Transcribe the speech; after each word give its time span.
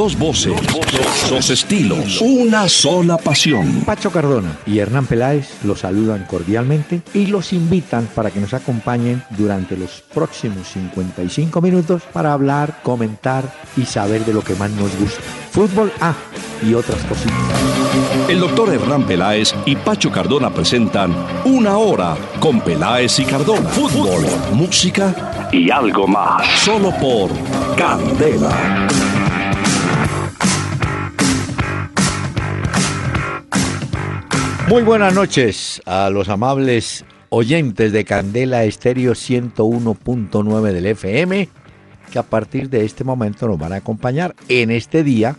Dos 0.00 0.16
voces, 0.16 0.54
dos 1.28 1.50
estilos, 1.50 2.22
una 2.22 2.70
sola 2.70 3.18
pasión. 3.18 3.82
Pacho 3.84 4.10
Cardona 4.10 4.56
y 4.64 4.78
Hernán 4.78 5.04
Peláez 5.04 5.62
los 5.62 5.80
saludan 5.80 6.24
cordialmente 6.24 7.02
y 7.12 7.26
los 7.26 7.52
invitan 7.52 8.08
para 8.14 8.30
que 8.30 8.40
nos 8.40 8.54
acompañen 8.54 9.22
durante 9.28 9.76
los 9.76 10.02
próximos 10.14 10.68
55 10.68 11.60
minutos 11.60 12.02
para 12.14 12.32
hablar, 12.32 12.80
comentar 12.82 13.44
y 13.76 13.84
saber 13.84 14.24
de 14.24 14.32
lo 14.32 14.40
que 14.40 14.54
más 14.54 14.70
nos 14.70 14.90
gusta. 14.96 15.20
Fútbol 15.50 15.92
A 16.00 16.14
y 16.66 16.72
otras 16.72 17.02
cositas. 17.02 17.36
El 18.26 18.40
doctor 18.40 18.72
Hernán 18.72 19.02
Peláez 19.02 19.54
y 19.66 19.76
Pacho 19.76 20.10
Cardona 20.10 20.48
presentan 20.48 21.14
Una 21.44 21.76
Hora 21.76 22.16
con 22.40 22.62
Peláez 22.62 23.18
y 23.18 23.26
Cardona. 23.26 23.68
Fútbol, 23.68 24.24
música 24.54 25.48
y 25.52 25.70
algo 25.70 26.06
más. 26.06 26.46
Solo 26.60 26.90
por 26.98 27.30
Candela. 27.76 28.88
Muy 34.70 34.84
buenas 34.84 35.12
noches 35.14 35.82
a 35.84 36.10
los 36.10 36.28
amables 36.28 37.04
oyentes 37.28 37.90
de 37.90 38.04
Candela 38.04 38.62
Estéreo 38.62 39.14
101.9 39.14 40.72
del 40.72 40.86
FM, 40.86 41.48
que 42.12 42.18
a 42.20 42.22
partir 42.22 42.70
de 42.70 42.84
este 42.84 43.02
momento 43.02 43.48
nos 43.48 43.58
van 43.58 43.72
a 43.72 43.78
acompañar 43.78 44.36
en 44.48 44.70
este 44.70 45.02
día, 45.02 45.34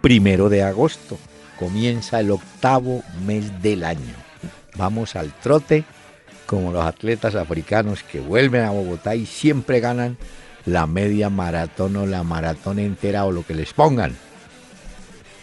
primero 0.00 0.48
de 0.48 0.64
agosto. 0.64 1.16
Comienza 1.60 2.18
el 2.18 2.32
octavo 2.32 3.04
mes 3.24 3.62
del 3.62 3.84
año. 3.84 4.16
Vamos 4.74 5.14
al 5.14 5.32
trote, 5.32 5.84
como 6.46 6.72
los 6.72 6.84
atletas 6.84 7.36
africanos 7.36 8.02
que 8.02 8.18
vuelven 8.18 8.64
a 8.64 8.70
Bogotá 8.70 9.14
y 9.14 9.26
siempre 9.26 9.78
ganan 9.78 10.18
la 10.66 10.88
media 10.88 11.30
maratón 11.30 11.94
o 11.94 12.04
la 12.04 12.24
maratón 12.24 12.80
entera 12.80 13.26
o 13.26 13.30
lo 13.30 13.46
que 13.46 13.54
les 13.54 13.72
pongan. 13.74 14.16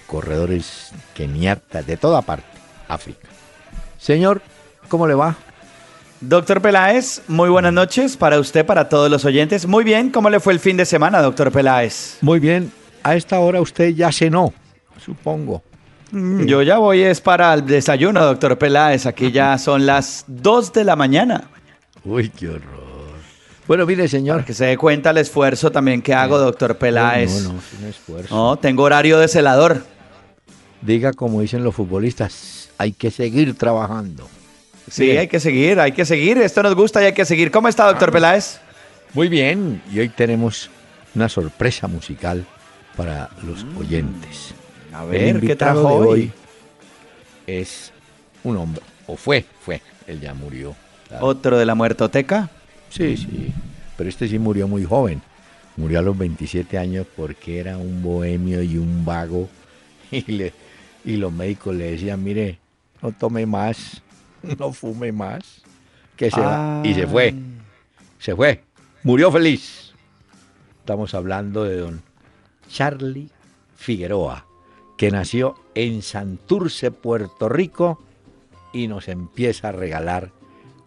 Corredores 0.07 0.91
keniatas 1.13 1.87
de 1.87 1.95
toda 1.95 2.21
parte, 2.21 2.43
África. 2.89 3.28
Señor, 3.99 4.41
¿cómo 4.87 5.07
le 5.07 5.13
va? 5.13 5.35
Doctor 6.21 6.61
Peláez, 6.61 7.21
muy 7.27 7.49
buenas 7.49 7.71
noches 7.73 8.17
para 8.17 8.39
usted, 8.39 8.65
para 8.65 8.89
todos 8.89 9.09
los 9.11 9.23
oyentes. 9.25 9.65
Muy 9.67 9.83
bien, 9.83 10.09
¿cómo 10.09 10.29
le 10.29 10.39
fue 10.39 10.53
el 10.53 10.59
fin 10.59 10.77
de 10.77 10.85
semana, 10.85 11.21
doctor 11.21 11.51
Peláez? 11.51 12.17
Muy 12.21 12.39
bien, 12.39 12.71
a 13.03 13.15
esta 13.15 13.39
hora 13.39 13.61
usted 13.61 13.89
ya 13.89 14.11
cenó, 14.11 14.53
supongo. 15.03 15.63
Mm, 16.11 16.45
Yo 16.45 16.61
ya 16.63 16.77
voy 16.77 17.01
es 17.01 17.21
para 17.21 17.53
el 17.53 17.65
desayuno, 17.65 18.23
doctor 18.25 18.57
Peláez. 18.57 19.05
Aquí 19.05 19.31
ya 19.31 19.57
son 19.59 19.85
las 19.85 20.25
2 20.27 20.73
de 20.73 20.83
la 20.83 20.95
mañana. 20.95 21.43
Uy, 22.03 22.29
qué 22.29 22.47
horror. 22.49 22.89
Bueno, 23.67 23.85
mire, 23.85 24.07
señor. 24.07 24.37
Para 24.37 24.45
que 24.47 24.53
se 24.55 24.65
dé 24.65 24.77
cuenta 24.77 25.11
el 25.11 25.19
esfuerzo 25.19 25.71
también 25.71 26.01
que 26.01 26.13
hago, 26.13 26.39
doctor 26.39 26.75
Peláez. 26.77 27.43
No, 27.43 27.53
no, 27.53 27.59
es 27.59 27.79
un 27.79 27.87
esfuerzo. 27.87 28.35
No, 28.35 28.57
tengo 28.57 28.81
horario 28.83 29.19
de 29.19 29.27
celador. 29.27 29.83
Diga 30.81 31.13
como 31.13 31.41
dicen 31.41 31.63
los 31.63 31.75
futbolistas, 31.75 32.58
hay 32.79 32.93
que 32.93 33.11
seguir 33.11 33.55
trabajando. 33.55 34.27
Sí, 34.89 35.11
hay 35.11 35.27
que 35.27 35.39
seguir, 35.39 35.79
hay 35.79 35.91
que 35.91 36.05
seguir. 36.05 36.37
Esto 36.39 36.63
nos 36.63 36.73
gusta 36.73 37.01
y 37.03 37.05
hay 37.07 37.13
que 37.13 37.25
seguir. 37.25 37.51
¿Cómo 37.51 37.67
está, 37.67 37.85
doctor 37.85 38.11
Peláez? 38.11 38.59
Muy 39.13 39.27
bien, 39.27 39.81
y 39.91 39.99
hoy 39.99 40.09
tenemos 40.09 40.69
una 41.13 41.27
sorpresa 41.29 41.87
musical 41.87 42.45
para 42.95 43.29
los 43.43 43.65
oyentes. 43.77 44.53
A 44.93 45.03
El 45.03 45.09
ver, 45.09 45.19
¿qué 45.21 45.29
invitado 45.29 45.81
trajo 45.83 46.01
de 46.01 46.07
hoy? 46.07 46.31
es 47.45 47.91
un 48.43 48.57
hombre, 48.57 48.81
o 49.07 49.15
fue, 49.17 49.45
fue, 49.61 49.81
él 50.07 50.21
ya 50.21 50.33
murió. 50.33 50.75
claro. 51.07 51.25
Otro 51.25 51.57
de 51.57 51.65
la 51.65 51.75
muertoteca. 51.75 52.49
Sí, 52.89 53.17
sí, 53.17 53.51
pero 53.97 54.09
este 54.09 54.27
sí 54.27 54.39
murió 54.39 54.67
muy 54.67 54.85
joven. 54.85 55.21
Murió 55.75 55.99
a 55.99 56.01
los 56.01 56.17
27 56.17 56.77
años 56.77 57.05
porque 57.15 57.59
era 57.59 57.77
un 57.77 58.01
bohemio 58.01 58.63
y 58.63 58.77
un 58.77 59.03
vago. 59.05 59.49
Y, 60.11 60.23
le, 60.31 60.53
y 61.05 61.17
los 61.17 61.31
médicos 61.31 61.75
le 61.75 61.91
decían, 61.91 62.23
mire, 62.23 62.57
no 63.01 63.11
tome 63.11 63.45
más, 63.45 64.01
no 64.59 64.71
fume 64.73 65.11
más, 65.11 65.61
que 66.15 66.31
se 66.31 66.39
va. 66.39 66.81
Y 66.83 66.93
se 66.93 67.07
fue, 67.07 67.33
se 68.19 68.35
fue, 68.35 68.63
murió 69.03 69.31
feliz. 69.31 69.93
Estamos 70.79 71.13
hablando 71.13 71.63
de 71.63 71.77
don 71.77 72.01
Charlie 72.69 73.29
Figueroa, 73.75 74.45
que 74.97 75.11
nació 75.11 75.55
en 75.75 76.01
Santurce, 76.01 76.91
Puerto 76.91 77.47
Rico, 77.47 78.01
y 78.73 78.87
nos 78.87 79.07
empieza 79.07 79.69
a 79.69 79.71
regalar 79.71 80.31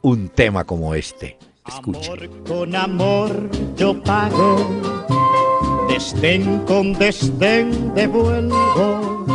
un 0.03 0.29
tema 0.29 0.65
como 0.65 0.95
este. 0.95 1.39
Escuche. 1.67 2.11
Amor 2.11 2.43
con 2.45 2.77
amor 2.77 3.51
yo 3.77 4.03
pago, 4.03 4.57
desdén 5.89 6.59
con 6.67 6.93
desdén 6.95 7.95
devuelvo. 7.95 9.32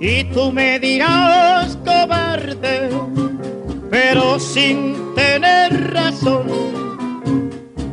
Y 0.00 0.24
tú 0.24 0.52
me 0.52 0.78
dirás 0.78 1.76
cobarde, 1.84 2.90
pero 3.90 4.38
sin 4.38 5.14
tener 5.14 5.92
razón. 5.92 6.46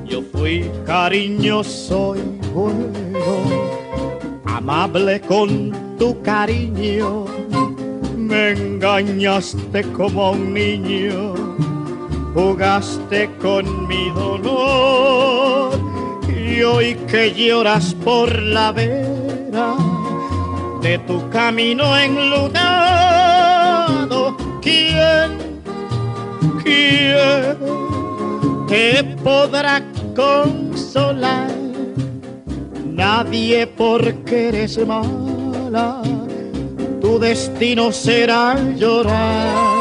Yo 0.06 0.22
fui 0.22 0.70
cariñoso 0.86 2.16
y 2.16 2.48
bueno, 2.54 3.20
amable 4.46 5.22
con 5.22 5.72
tu 5.98 6.22
cariño. 6.22 7.26
Me 8.18 8.52
engañaste 8.52 9.84
como 9.92 10.32
un 10.32 10.54
niño 10.54 11.34
jugaste 12.34 13.30
con 13.40 13.88
mi 13.88 14.10
dolor 14.10 15.80
y 16.28 16.64
hoy 16.64 16.96
que 17.08 17.32
lloras 17.34 17.94
por 17.94 18.42
la 18.42 18.72
vera 18.72 19.76
de 20.84 21.00
tu 21.00 21.28
camino 21.30 21.98
enlunado, 21.98 22.56
¿quién, 24.62 25.32
quién 26.62 27.58
te 28.68 29.04
podrá 29.24 29.82
consolar? 30.14 31.50
Nadie 32.86 33.66
porque 33.66 34.50
eres 34.50 34.78
mala, 34.86 36.02
tu 37.00 37.18
destino 37.18 37.94
será 37.94 38.56
llorar. 38.76 39.74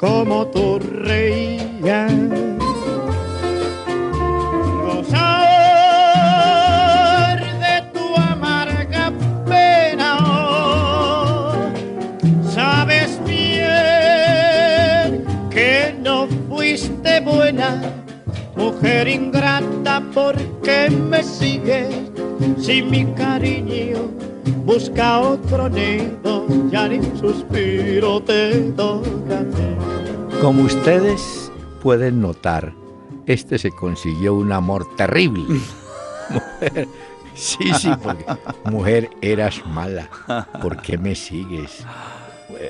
Como 0.00 0.46
tú 0.46 0.78
reías. 0.78 2.10
Gozar 4.82 5.20
de 7.64 7.82
tu 7.92 8.16
amarga 8.16 9.12
pena. 9.46 10.16
Sabes 12.50 13.20
bien 13.26 15.24
que 15.50 15.94
no 16.02 16.26
fuiste 16.48 17.20
buena, 17.20 17.82
mujer 18.56 19.06
ingrata, 19.06 20.02
porque 20.14 20.88
me 20.88 21.22
sigues 21.22 21.94
sin 22.58 22.88
mi 22.88 23.04
cariño 23.12 24.08
busca 24.64 25.18
otro 25.18 25.68
nido, 25.68 26.46
ya 26.70 26.86
ni 26.88 27.00
suspiro 27.18 28.22
te 28.22 28.70
toca. 28.76 29.44
Como 30.40 30.62
ustedes 30.62 31.52
pueden 31.82 32.22
notar, 32.22 32.72
este 33.26 33.58
se 33.58 33.70
consiguió 33.70 34.34
un 34.34 34.52
amor 34.52 34.86
terrible. 34.96 35.44
Mujer, 36.30 36.88
sí, 37.34 37.72
sí, 37.74 37.90
porque 38.02 38.24
mujer 38.64 39.10
eras 39.20 39.60
mala. 39.66 40.08
¿Por 40.62 40.80
qué 40.80 40.96
me 40.96 41.14
sigues? 41.14 41.84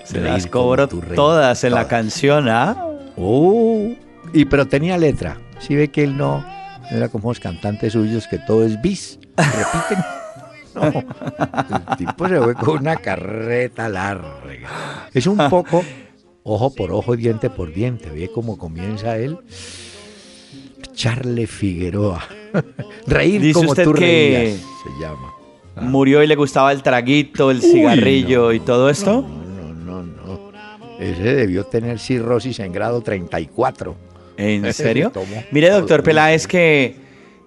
Se 0.04 0.20
las 0.20 0.46
cobro 0.46 0.88
todas 0.88 1.62
en 1.62 1.74
la 1.74 1.86
canción, 1.86 2.48
¿ah? 2.48 2.76
Oh, 3.16 3.90
y 4.32 4.44
pero 4.46 4.66
tenía 4.66 4.96
letra. 4.96 5.36
Si 5.58 5.76
ve 5.76 5.88
que 5.88 6.04
él 6.04 6.16
no 6.16 6.44
era 6.90 7.08
como 7.08 7.28
los 7.28 7.38
cantantes 7.38 7.92
suyos 7.92 8.26
que 8.26 8.38
todo 8.38 8.64
es 8.64 8.80
bis, 8.80 9.18
repiten. 9.36 10.04
No, 10.72 10.84
el 10.84 11.96
tipo 11.96 12.28
se 12.28 12.40
fue 12.40 12.54
con 12.54 12.78
una 12.78 12.94
carreta 12.94 13.88
larga. 13.88 15.08
Es 15.12 15.26
un 15.26 15.36
poco 15.50 15.82
ojo 16.42 16.74
por 16.74 16.92
ojo, 16.92 17.16
diente 17.16 17.50
por 17.50 17.72
diente. 17.72 18.10
Ve 18.10 18.30
cómo 18.32 18.58
comienza 18.58 19.16
él. 19.18 19.38
Charle 20.94 21.46
Figueroa. 21.46 22.22
Reír 23.06 23.40
Dice 23.40 23.54
como 23.54 23.70
usted 23.70 23.84
tú 23.84 23.92
que- 23.92 24.00
reías, 24.00 24.60
se 24.60 25.00
llama. 25.04 25.30
Ah. 25.76 25.80
Murió 25.82 26.22
y 26.22 26.26
le 26.26 26.34
gustaba 26.36 26.72
el 26.72 26.82
traguito, 26.82 27.50
el 27.50 27.58
Uy, 27.58 27.62
cigarrillo 27.62 28.42
no, 28.46 28.52
y 28.52 28.60
todo 28.60 28.90
esto. 28.90 29.22
No, 29.22 29.74
no, 29.74 30.02
no, 30.02 30.02
no. 30.02 30.50
Ese 30.98 31.22
debió 31.34 31.64
tener 31.64 31.98
cirrosis 31.98 32.58
en 32.58 32.72
grado 32.72 33.00
34. 33.00 33.94
¿En 34.36 34.72
serio? 34.72 35.12
Mire, 35.52 35.70
doctor 35.70 36.00
el 36.00 36.04
Peláez, 36.04 36.46
que 36.46 36.96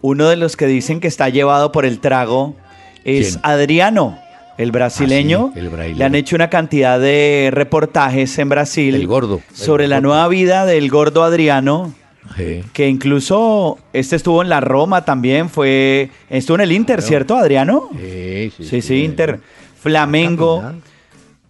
uno 0.01 0.29
de 0.29 0.35
los 0.37 0.55
que 0.55 0.67
dicen 0.67 0.99
que 0.99 1.07
está 1.07 1.29
llevado 1.29 1.71
por 1.71 1.85
el 1.85 1.99
trago 1.99 2.55
es 3.03 3.31
¿Quién? 3.33 3.39
Adriano. 3.43 4.19
El 4.57 4.71
brasileño. 4.71 5.51
Ah, 5.55 5.59
sí, 5.59 5.59
el. 5.59 5.97
Le 5.97 6.05
han 6.05 6.15
hecho 6.15 6.35
una 6.35 6.50
cantidad 6.50 7.00
de 7.00 7.50
reportajes 7.51 8.38
en 8.39 8.50
Brasil. 8.50 8.95
El 8.95 9.07
gordo. 9.07 9.41
Sobre 9.53 9.88
la 9.88 10.01
nueva 10.01 10.27
vida 10.27 10.65
del 10.65 10.89
gordo 10.89 11.23
Adriano. 11.23 11.94
Sí. 12.38 12.63
Que 12.71 12.88
incluso 12.88 13.77
este 13.91 14.15
estuvo 14.15 14.41
en 14.41 14.50
la 14.50 14.61
Roma 14.61 15.03
también, 15.03 15.50
fue 15.50 16.09
estuvo 16.29 16.55
en 16.55 16.61
el 16.61 16.71
Inter, 16.71 17.01
¿cierto, 17.01 17.35
Adriano? 17.35 17.89
Sí, 18.00 18.51
sí, 18.57 18.63
Sí, 18.63 18.81
sí, 18.81 19.03
Inter. 19.03 19.41
Flamengo, 19.79 20.63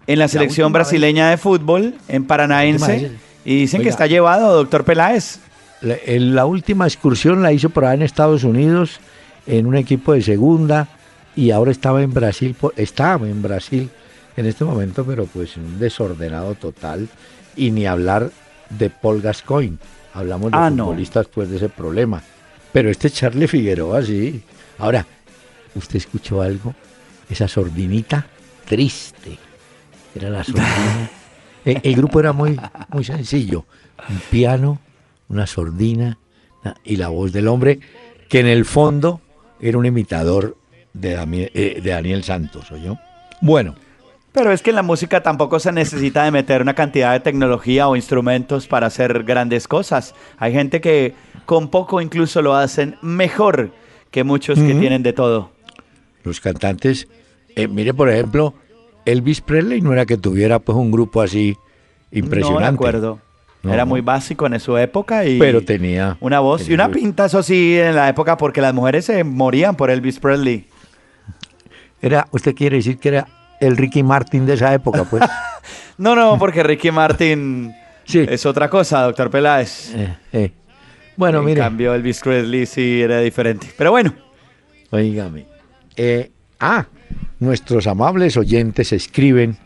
en 0.07 0.19
la 0.19 0.27
selección 0.27 0.71
vez. 0.71 0.79
brasileña 0.81 1.29
de 1.29 1.37
fútbol, 1.37 1.93
en 2.07 2.25
Paranaense. 2.25 3.11
Y 3.45 3.57
dicen 3.59 3.83
que 3.83 3.89
está 3.89 4.07
llevado, 4.07 4.55
doctor 4.55 4.83
Peláez. 4.83 5.39
La, 5.81 5.97
la 6.07 6.45
última 6.45 6.87
excursión 6.87 7.43
la 7.43 7.51
hizo 7.53 7.69
por 7.69 7.85
allá 7.85 7.93
en 7.93 8.01
Estados 8.01 8.43
Unidos, 8.43 8.99
en 9.45 9.67
un 9.67 9.75
equipo 9.75 10.13
de 10.13 10.21
segunda, 10.21 10.87
y 11.35 11.51
ahora 11.51 11.71
estaba 11.71 12.01
en 12.03 12.13
Brasil, 12.13 12.55
estaba 12.77 13.27
en 13.27 13.41
Brasil 13.41 13.89
en 14.37 14.45
este 14.45 14.63
momento, 14.65 15.03
pero 15.05 15.25
pues 15.25 15.57
un 15.57 15.79
desordenado 15.79 16.55
total, 16.55 17.07
y 17.55 17.71
ni 17.71 17.85
hablar 17.85 18.31
de 18.69 18.89
Paul 18.89 19.21
Gascoigne. 19.21 19.77
Hablamos 20.13 20.51
de 20.51 20.57
Ah, 20.57 20.69
no. 20.69 20.85
futbolistas 20.85 21.27
pues 21.27 21.49
de 21.49 21.57
ese 21.57 21.69
problema. 21.69 22.21
Pero 22.71 22.89
este 22.89 23.09
Charlie 23.09 23.47
Figueroa 23.47 24.01
sí. 24.03 24.41
Ahora, 24.79 25.05
¿usted 25.75 25.97
escuchó 25.97 26.41
algo? 26.41 26.73
Esa 27.29 27.47
sordinita 27.47 28.25
triste. 28.67 29.37
Era 30.15 30.29
la 30.29 30.43
sordina. 30.43 31.09
Eh, 31.65 31.79
el 31.83 31.95
grupo 31.95 32.19
era 32.19 32.33
muy, 32.33 32.59
muy 32.89 33.05
sencillo. 33.05 33.63
Un 34.09 34.19
piano, 34.29 34.79
una 35.29 35.47
sordina 35.47 36.17
na- 36.61 36.75
y 36.83 36.97
la 36.97 37.07
voz 37.07 37.31
del 37.31 37.47
hombre, 37.47 37.79
que 38.27 38.41
en 38.41 38.47
el 38.47 38.65
fondo 38.65 39.21
era 39.61 39.77
un 39.77 39.85
imitador 39.85 40.57
de, 40.93 41.17
Dami- 41.17 41.49
eh, 41.53 41.79
de 41.83 41.89
Daniel 41.91 42.23
Santos, 42.23 42.69
yo 42.83 42.97
Bueno, 43.41 43.75
Pero 44.31 44.51
es 44.51 44.61
que 44.61 44.71
en 44.71 44.75
la 44.77 44.83
música 44.83 45.21
tampoco 45.21 45.59
se 45.59 45.71
necesita 45.71 46.23
de 46.23 46.31
meter 46.31 46.61
una 46.61 46.73
cantidad 46.73 47.11
de 47.13 47.19
tecnología 47.19 47.87
o 47.87 47.95
instrumentos 47.95 48.67
para 48.67 48.87
hacer 48.87 49.23
grandes 49.23 49.67
cosas. 49.67 50.15
Hay 50.37 50.53
gente 50.53 50.81
que 50.81 51.13
con 51.45 51.69
poco 51.69 52.01
incluso 52.01 52.41
lo 52.41 52.55
hacen 52.55 52.95
mejor 53.01 53.71
que 54.09 54.23
muchos 54.23 54.57
que 54.59 54.73
tienen 54.75 55.03
de 55.03 55.13
todo. 55.13 55.51
los 56.23 56.39
cantantes, 56.39 57.07
eh, 57.55 57.67
mire 57.67 57.93
por 57.93 58.09
ejemplo, 58.09 58.53
Elvis 59.05 59.41
Presley 59.41 59.81
no 59.81 59.91
era 59.93 60.05
que 60.05 60.17
tuviera 60.17 60.59
pues 60.59 60.77
un 60.77 60.89
grupo 60.91 61.21
así 61.21 61.55
impresionante. 62.11 62.61
No, 62.63 62.69
de 62.71 62.75
acuerdo. 62.75 63.19
No. 63.61 63.73
Era 63.73 63.85
muy 63.85 64.01
básico 64.01 64.45
en 64.45 64.59
su 64.59 64.77
época 64.77 65.25
y 65.25 65.37
Pero 65.39 65.61
tenía 65.63 66.17
una 66.19 66.39
voz 66.39 66.67
y 66.67 66.73
una 66.73 66.89
pinta, 66.89 67.25
eso 67.25 67.41
sí, 67.43 67.77
en 67.77 67.95
la 67.95 68.09
época 68.09 68.35
porque 68.37 68.61
las 68.61 68.73
mujeres 68.73 69.05
se 69.05 69.23
morían 69.23 69.75
por 69.75 69.89
Elvis 69.89 70.19
Presley. 70.19 70.65
Era, 72.03 72.27
usted 72.31 72.53
quiere 72.53 72.75
decir 72.77 72.97
que 72.99 73.09
era 73.09 73.27
el 73.59 73.77
Ricky 73.77 74.03
Martin 74.03 74.45
de 74.45 74.53
esa 74.53 74.73
época, 74.73 75.05
pues. 75.05 75.23
No, 75.97 76.15
no, 76.15 76.37
porque 76.37 76.63
Ricky 76.63 76.91
Martin 76.91 77.73
Sí. 78.03 78.25
es 78.27 78.45
otra 78.45 78.69
cosa, 78.69 79.01
doctor 79.03 79.29
Peláez. 79.29 79.93
Eh, 79.95 80.17
eh. 80.33 80.51
Bueno, 81.15 81.39
en 81.39 81.45
mire, 81.45 81.61
cambio, 81.61 81.93
Elvis 81.93 82.19
Presley 82.19 82.65
sí 82.65 83.01
era 83.01 83.19
diferente. 83.19 83.67
Pero 83.77 83.91
bueno, 83.91 84.13
Oígame. 84.89 85.45
Eh, 85.95 86.29
ah, 86.59 86.85
nuestros 87.39 87.87
amables 87.87 88.37
oyentes 88.37 88.91
escriben. 88.91 89.57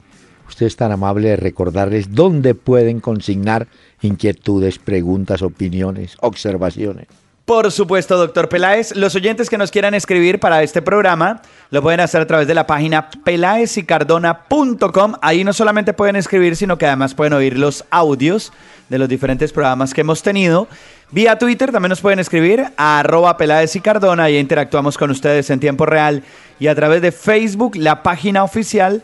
Usted 0.47 0.67
es 0.67 0.75
tan 0.77 0.91
amable 0.91 1.29
de 1.29 1.35
recordarles 1.37 2.13
dónde 2.13 2.55
pueden 2.55 2.99
consignar 3.01 3.67
inquietudes, 4.01 4.79
preguntas, 4.79 5.41
opiniones, 5.41 6.15
observaciones. 6.21 7.07
Por 7.47 7.71
supuesto, 7.71 8.17
doctor 8.17 8.49
Peláez. 8.49 8.93
Los 8.93 9.15
oyentes 9.15 9.49
que 9.49 9.57
nos 9.57 9.71
quieran 9.71 9.93
escribir 9.93 10.37
para 10.37 10.63
este 10.63 10.81
programa 10.81 11.41
lo 11.69 11.81
pueden 11.81 12.01
hacer 12.01 12.21
a 12.21 12.27
través 12.27 12.45
de 12.45 12.53
la 12.53 12.67
página 12.67 13.09
peláezicardona.com. 13.09 15.13
Ahí 15.21 15.45
no 15.45 15.53
solamente 15.53 15.93
pueden 15.93 16.17
escribir, 16.17 16.57
sino 16.57 16.77
que 16.77 16.87
además 16.87 17.13
pueden 17.13 17.31
oír 17.31 17.57
los 17.57 17.85
audios 17.89 18.51
de 18.89 18.97
los 18.97 19.07
diferentes 19.07 19.53
programas 19.53 19.93
que 19.93 20.01
hemos 20.01 20.23
tenido. 20.23 20.67
Vía 21.11 21.39
Twitter 21.39 21.71
también 21.71 21.91
nos 21.91 22.01
pueden 22.01 22.19
escribir 22.19 22.65
a 22.75 22.99
arroba 22.99 23.37
Peláez 23.37 23.77
y 23.77 23.79
Cardona 23.79 24.29
y 24.29 24.37
interactuamos 24.37 24.97
con 24.97 25.09
ustedes 25.09 25.49
en 25.49 25.61
tiempo 25.61 25.85
real. 25.85 26.23
Y 26.59 26.67
a 26.67 26.75
través 26.75 27.01
de 27.01 27.13
Facebook, 27.13 27.77
la 27.77 28.03
página 28.03 28.43
oficial 28.43 29.03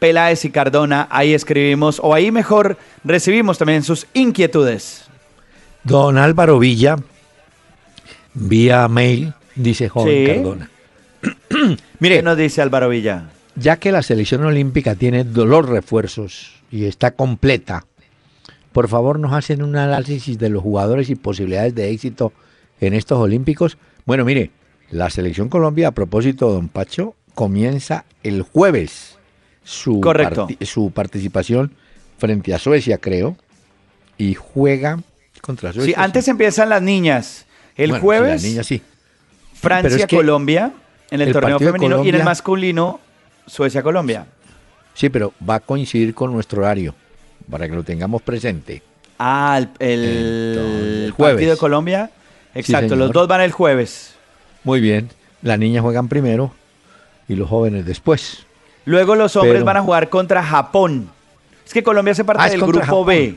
Peláez 0.00 0.44
y 0.44 0.50
Cardona. 0.50 1.06
Ahí 1.12 1.32
escribimos, 1.32 2.00
o 2.02 2.12
ahí 2.12 2.32
mejor 2.32 2.76
recibimos 3.04 3.56
también 3.56 3.84
sus 3.84 4.08
inquietudes. 4.14 5.04
Don 5.84 6.18
Álvaro 6.18 6.58
Villa, 6.58 6.96
vía 8.34 8.86
mail, 8.88 9.32
dice 9.54 9.88
joven 9.88 10.26
Sí. 10.26 10.32
Cardona. 10.34 10.70
¿Qué 11.48 11.76
Mire, 12.00 12.22
nos 12.22 12.36
dice 12.36 12.60
Álvaro 12.62 12.88
Villa? 12.88 13.30
ya 13.56 13.76
que 13.76 13.92
la 13.92 14.02
selección 14.02 14.44
olímpica 14.44 14.94
tiene 14.96 15.24
los 15.24 15.68
refuerzos 15.68 16.54
y 16.72 16.86
está 16.86 17.12
completa, 17.12 17.86
por 18.72 18.88
favor 18.88 19.20
nos 19.20 19.32
hacen 19.32 19.62
un 19.62 19.76
análisis 19.76 20.38
de 20.38 20.48
los 20.48 20.62
jugadores 20.62 21.08
y 21.08 21.14
posibilidades 21.14 21.74
de 21.76 21.90
éxito 21.90 22.32
en 22.80 22.94
estos 22.94 23.18
olímpicos. 23.20 23.78
Bueno, 24.04 24.24
mire, 24.24 24.50
la 24.90 25.08
selección 25.10 25.48
Colombia, 25.48 25.88
a 25.88 25.92
propósito, 25.92 26.50
don 26.52 26.68
Pacho, 26.68 27.14
comienza 27.34 28.04
el 28.24 28.42
jueves 28.42 29.16
su, 29.62 30.00
Correcto. 30.00 30.48
su 30.62 30.90
participación 30.90 31.72
frente 32.18 32.52
a 32.54 32.58
Suecia, 32.58 32.98
creo, 32.98 33.36
y 34.18 34.34
juega 34.34 35.00
contra 35.40 35.72
Suecia. 35.72 35.94
Sí, 35.94 36.00
antes 36.02 36.26
empiezan 36.26 36.68
las 36.70 36.82
niñas. 36.82 37.46
El 37.76 37.90
Bueno, 37.90 38.02
jueves, 38.04 38.42
la 38.42 38.48
niña 38.48 38.62
sí. 38.62 38.80
pero 39.60 39.74
es 39.76 39.82
que 39.82 39.88
Francia-Colombia 39.90 40.72
en 41.10 41.20
el, 41.20 41.28
el 41.28 41.32
torneo 41.32 41.58
femenino 41.58 42.04
y 42.04 42.08
en 42.08 42.14
el 42.16 42.24
masculino, 42.24 43.00
Suecia-Colombia. 43.46 44.26
Sí, 44.94 45.08
pero 45.08 45.32
va 45.48 45.56
a 45.56 45.60
coincidir 45.60 46.14
con 46.14 46.32
nuestro 46.32 46.62
horario, 46.62 46.94
para 47.50 47.68
que 47.68 47.74
lo 47.74 47.82
tengamos 47.82 48.22
presente. 48.22 48.82
Ah, 49.18 49.58
el, 49.58 49.68
el 49.80 50.54
Entonces, 50.56 51.04
el 51.06 51.10
jueves. 51.12 51.34
partido 51.34 51.50
de 51.52 51.56
Colombia. 51.58 52.10
Exacto, 52.54 52.94
los 52.96 53.10
dos 53.12 53.26
van 53.26 53.40
el 53.40 53.50
jueves. 53.52 54.14
Muy 54.62 54.80
bien, 54.80 55.10
las 55.42 55.58
niñas 55.58 55.82
juegan 55.82 56.08
primero 56.08 56.52
y 57.28 57.34
los 57.34 57.48
jóvenes 57.48 57.84
después. 57.84 58.46
Luego 58.84 59.14
los 59.16 59.34
hombres 59.36 59.54
Pero- 59.54 59.64
van 59.64 59.76
a 59.78 59.82
jugar 59.82 60.08
contra 60.10 60.42
Japón. 60.42 61.10
Es 61.66 61.72
que 61.72 61.82
Colombia 61.82 62.12
hace 62.12 62.24
parte 62.24 62.42
Ah, 62.44 62.48
del 62.50 62.60
grupo 62.60 63.04
B. 63.04 63.36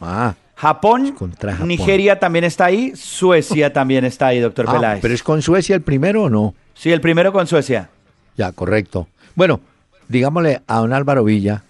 Ah, 0.00 0.34
Japón, 0.56 1.12
contra 1.12 1.52
Japón. 1.52 1.68
Nigeria 1.68 2.18
también 2.18 2.44
está 2.44 2.66
ahí, 2.66 2.94
Suecia 2.94 3.72
también 3.72 4.04
está 4.04 4.28
ahí, 4.28 4.40
doctor 4.40 4.66
ah, 4.68 4.72
Peláez. 4.72 5.00
pero 5.02 5.14
es 5.14 5.22
con 5.22 5.42
Suecia 5.42 5.74
el 5.74 5.82
primero 5.82 6.24
o 6.24 6.30
no? 6.30 6.54
Sí, 6.74 6.92
el 6.92 7.00
primero 7.00 7.32
con 7.32 7.46
Suecia. 7.46 7.90
Ya, 8.36 8.52
correcto. 8.52 9.08
Bueno, 9.34 9.60
digámosle 10.08 10.62
a 10.66 10.78
don 10.78 10.92
Álvaro 10.92 11.24
Villa 11.24 11.62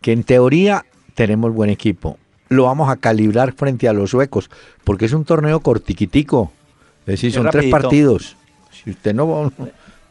que 0.00 0.12
en 0.12 0.22
teoría 0.22 0.84
tenemos 1.14 1.52
buen 1.52 1.70
equipo. 1.70 2.18
Lo 2.48 2.64
vamos 2.64 2.88
a 2.90 2.96
calibrar 2.96 3.52
frente 3.52 3.88
a 3.88 3.92
los 3.92 4.10
suecos, 4.10 4.50
porque 4.84 5.06
es 5.06 5.12
un 5.12 5.24
torneo 5.24 5.60
cortiquitico. 5.60 6.52
Es 7.00 7.06
decir, 7.06 7.32
son 7.32 7.50
tres 7.50 7.70
partidos. 7.70 8.36
Si 8.70 8.90
usted 8.90 9.14
no, 9.14 9.52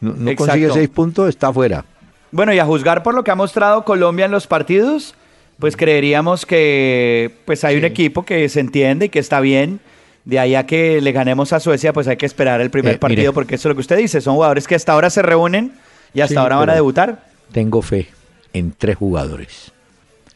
no, 0.00 0.12
no 0.12 0.36
consigue 0.36 0.70
seis 0.70 0.88
puntos, 0.88 1.28
está 1.28 1.52
fuera. 1.52 1.84
Bueno, 2.30 2.52
y 2.52 2.58
a 2.58 2.66
juzgar 2.66 3.02
por 3.02 3.14
lo 3.14 3.24
que 3.24 3.30
ha 3.30 3.34
mostrado 3.34 3.84
Colombia 3.84 4.26
en 4.26 4.32
los 4.32 4.46
partidos, 4.46 5.14
pues 5.58 5.76
creeríamos 5.76 6.44
que 6.46 7.32
pues 7.44 7.64
hay 7.64 7.76
un 7.76 7.84
equipo 7.84 8.24
que 8.24 8.48
se 8.48 8.60
entiende 8.60 9.06
y 9.06 9.08
que 9.08 9.18
está 9.18 9.40
bien. 9.40 9.80
De 10.24 10.40
ahí 10.40 10.56
a 10.56 10.66
que 10.66 11.00
le 11.00 11.12
ganemos 11.12 11.52
a 11.52 11.60
Suecia, 11.60 11.92
pues 11.92 12.08
hay 12.08 12.16
que 12.16 12.26
esperar 12.26 12.60
el 12.60 12.68
primer 12.70 12.96
Eh, 12.96 12.98
partido, 12.98 13.22
mire. 13.22 13.32
porque 13.32 13.54
eso 13.54 13.68
es 13.68 13.70
lo 13.70 13.74
que 13.76 13.80
usted 13.82 13.96
dice. 13.96 14.20
Son 14.20 14.34
jugadores 14.34 14.66
que 14.66 14.74
hasta 14.74 14.92
ahora 14.92 15.08
se 15.08 15.22
reúnen 15.22 15.72
y 16.12 16.20
hasta 16.20 16.34
Sí, 16.34 16.38
ahora 16.38 16.56
van 16.56 16.70
a 16.70 16.74
debutar. 16.74 17.24
Tengo 17.52 17.80
fe 17.80 18.08
en 18.52 18.72
tres 18.76 18.96
jugadores. 18.96 19.70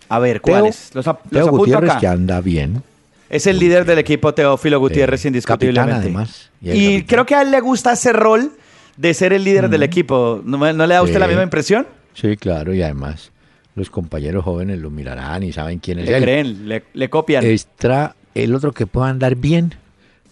A 0.08 0.20
ver, 0.20 0.40
¿cuáles? 0.40 0.90
Los, 0.94 1.08
ap- 1.08 1.22
los 1.30 1.42
apunto 1.42 1.58
Gutiérrez, 1.58 1.90
acá. 1.90 2.00
que 2.00 2.06
anda 2.06 2.40
bien. 2.40 2.82
Es 3.28 3.46
el 3.48 3.58
líder 3.58 3.84
del 3.84 3.98
equipo 3.98 4.32
Teófilo 4.32 4.78
Gutiérrez, 4.78 5.24
Eh, 5.24 5.28
indiscutiblemente. 5.28 5.92
además, 5.94 6.50
y 6.62 7.02
creo 7.02 7.26
que 7.26 7.34
a 7.34 7.42
él 7.42 7.50
le 7.50 7.60
gusta 7.60 7.92
ese 7.92 8.12
rol 8.12 8.52
de 8.96 9.12
ser 9.14 9.32
el 9.32 9.42
líder 9.44 9.68
del 9.70 9.82
equipo. 9.82 10.40
¿No, 10.44 10.58
le 10.72 10.94
da 10.94 10.98
a 10.98 11.02
usted 11.02 11.18
la 11.18 11.26
misma 11.28 11.42
impresión? 11.42 11.86
Sí, 12.14 12.36
claro, 12.36 12.74
y 12.74 12.82
además 12.82 13.30
los 13.74 13.90
compañeros 13.90 14.44
jóvenes 14.44 14.78
lo 14.78 14.90
mirarán 14.90 15.42
y 15.42 15.52
saben 15.52 15.78
quién 15.78 16.00
es 16.00 16.06
Le 16.08 16.16
él. 16.16 16.22
creen, 16.22 16.68
le, 16.68 16.84
le 16.92 17.08
copian. 17.10 17.44
Extra, 17.44 18.14
el 18.34 18.54
otro 18.54 18.72
que 18.72 18.86
puede 18.86 19.10
andar 19.10 19.36
bien 19.36 19.74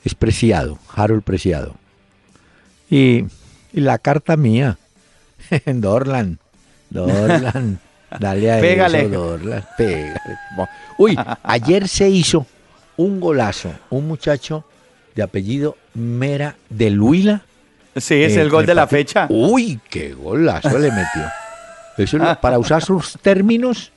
es 0.04 0.14
Preciado, 0.14 0.78
Harold 0.95 1.23
Preciado. 1.23 1.76
Y, 2.90 3.25
y 3.73 3.80
la 3.80 3.99
carta 3.99 4.37
mía, 4.37 4.78
Dorlan, 5.66 6.38
Dorlan, 6.90 7.78
dale 8.21 8.52
a 8.52 8.61
Pégale. 8.61 9.00
eso, 9.00 9.09
Dorlan, 9.11 9.64
pégale. 9.76 10.14
Uy, 10.99 11.16
ayer 11.42 11.87
se 11.88 12.09
hizo 12.09 12.47
un 12.97 13.21
golazo, 13.21 13.73
un 13.90 14.09
muchacho 14.09 14.64
de 15.14 15.23
apellido 15.23 15.76
Mera 15.95 16.57
de 16.71 16.90
Luila. 16.90 17.42
sí, 17.97 18.14
es 18.23 18.37
eh, 18.37 18.40
el 18.42 18.50
gol 18.50 18.66
de 18.66 18.75
la 18.75 18.87
fecha. 18.87 19.26
Uy, 19.28 19.80
qué 19.90 20.12
golazo 20.14 20.78
le 20.78 20.90
metió. 20.90 21.23
Eso 21.99 22.19
lo- 22.19 22.40
para 22.40 22.59
usar 22.59 22.83
sus 22.83 23.19
términos, 23.21 23.90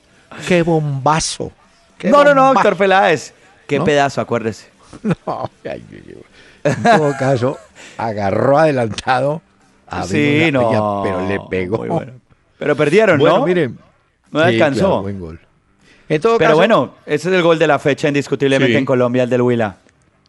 qué 0.48 0.62
bombazo. 0.62 1.52
qué 1.98 2.10
No, 2.10 2.24
no, 2.24 2.34
no, 2.34 2.52
doctor 2.54 2.76
Peláez. 2.76 3.32
Qué 3.66 3.78
¿No? 3.78 3.84
pedazo, 3.84 4.20
acuérdese. 4.20 4.68
No, 5.26 5.48
en 5.64 6.82
todo 6.82 7.14
caso, 7.18 7.58
agarró 7.96 8.58
adelantado 8.58 9.40
a 9.86 10.04
sí, 10.04 10.50
no. 10.52 11.00
Pero 11.02 11.26
le 11.28 11.40
pegó. 11.50 11.78
Bueno. 11.78 12.12
Pero 12.58 12.76
perdieron, 12.76 13.18
Bueno, 13.18 13.38
¿no? 13.38 13.46
miren. 13.46 13.78
No 14.30 14.40
Sí, 14.40 14.46
alcanzó. 14.54 14.78
claro, 14.80 15.02
buen 15.02 15.20
gol. 15.20 15.40
En 16.08 16.20
todo 16.20 16.36
Pero 16.38 16.50
caso, 16.50 16.56
bueno, 16.58 16.94
ese 17.06 17.28
es 17.30 17.34
el 17.34 17.42
gol 17.42 17.58
de 17.58 17.66
la 17.66 17.78
fecha 17.78 18.08
indiscutiblemente 18.08 18.72
Sí. 18.74 18.78
en 18.78 18.84
Colombia, 18.84 19.22
el 19.24 19.30
del 19.30 19.42
Huila. 19.42 19.76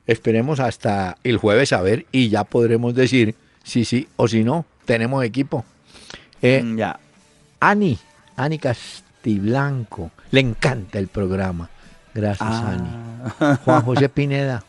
esperemos 0.07 0.59
hasta 0.59 1.17
el 1.23 1.37
jueves 1.37 1.71
a 1.73 1.81
ver 1.81 2.05
y 2.11 2.29
ya 2.29 2.43
podremos 2.43 2.93
decir 2.95 3.35
si 3.63 3.85
sí 3.85 4.07
o 4.17 4.27
si 4.27 4.43
no. 4.43 4.65
Tenemos 4.85 5.23
equipo. 5.23 5.63
Eh, 6.41 6.63
Ya. 6.75 6.99
Ani, 7.63 7.97
Ani 8.35 8.59
Castiblanco, 8.59 10.11
le 10.31 10.41
encanta 10.41 10.99
el 10.99 11.07
programa. 11.07 11.69
Gracias, 12.13 12.49
Ah. 12.51 12.71
Ani. 12.73 13.57
Juan 13.63 13.81
José 13.83 14.09
Pineda, 14.09 14.63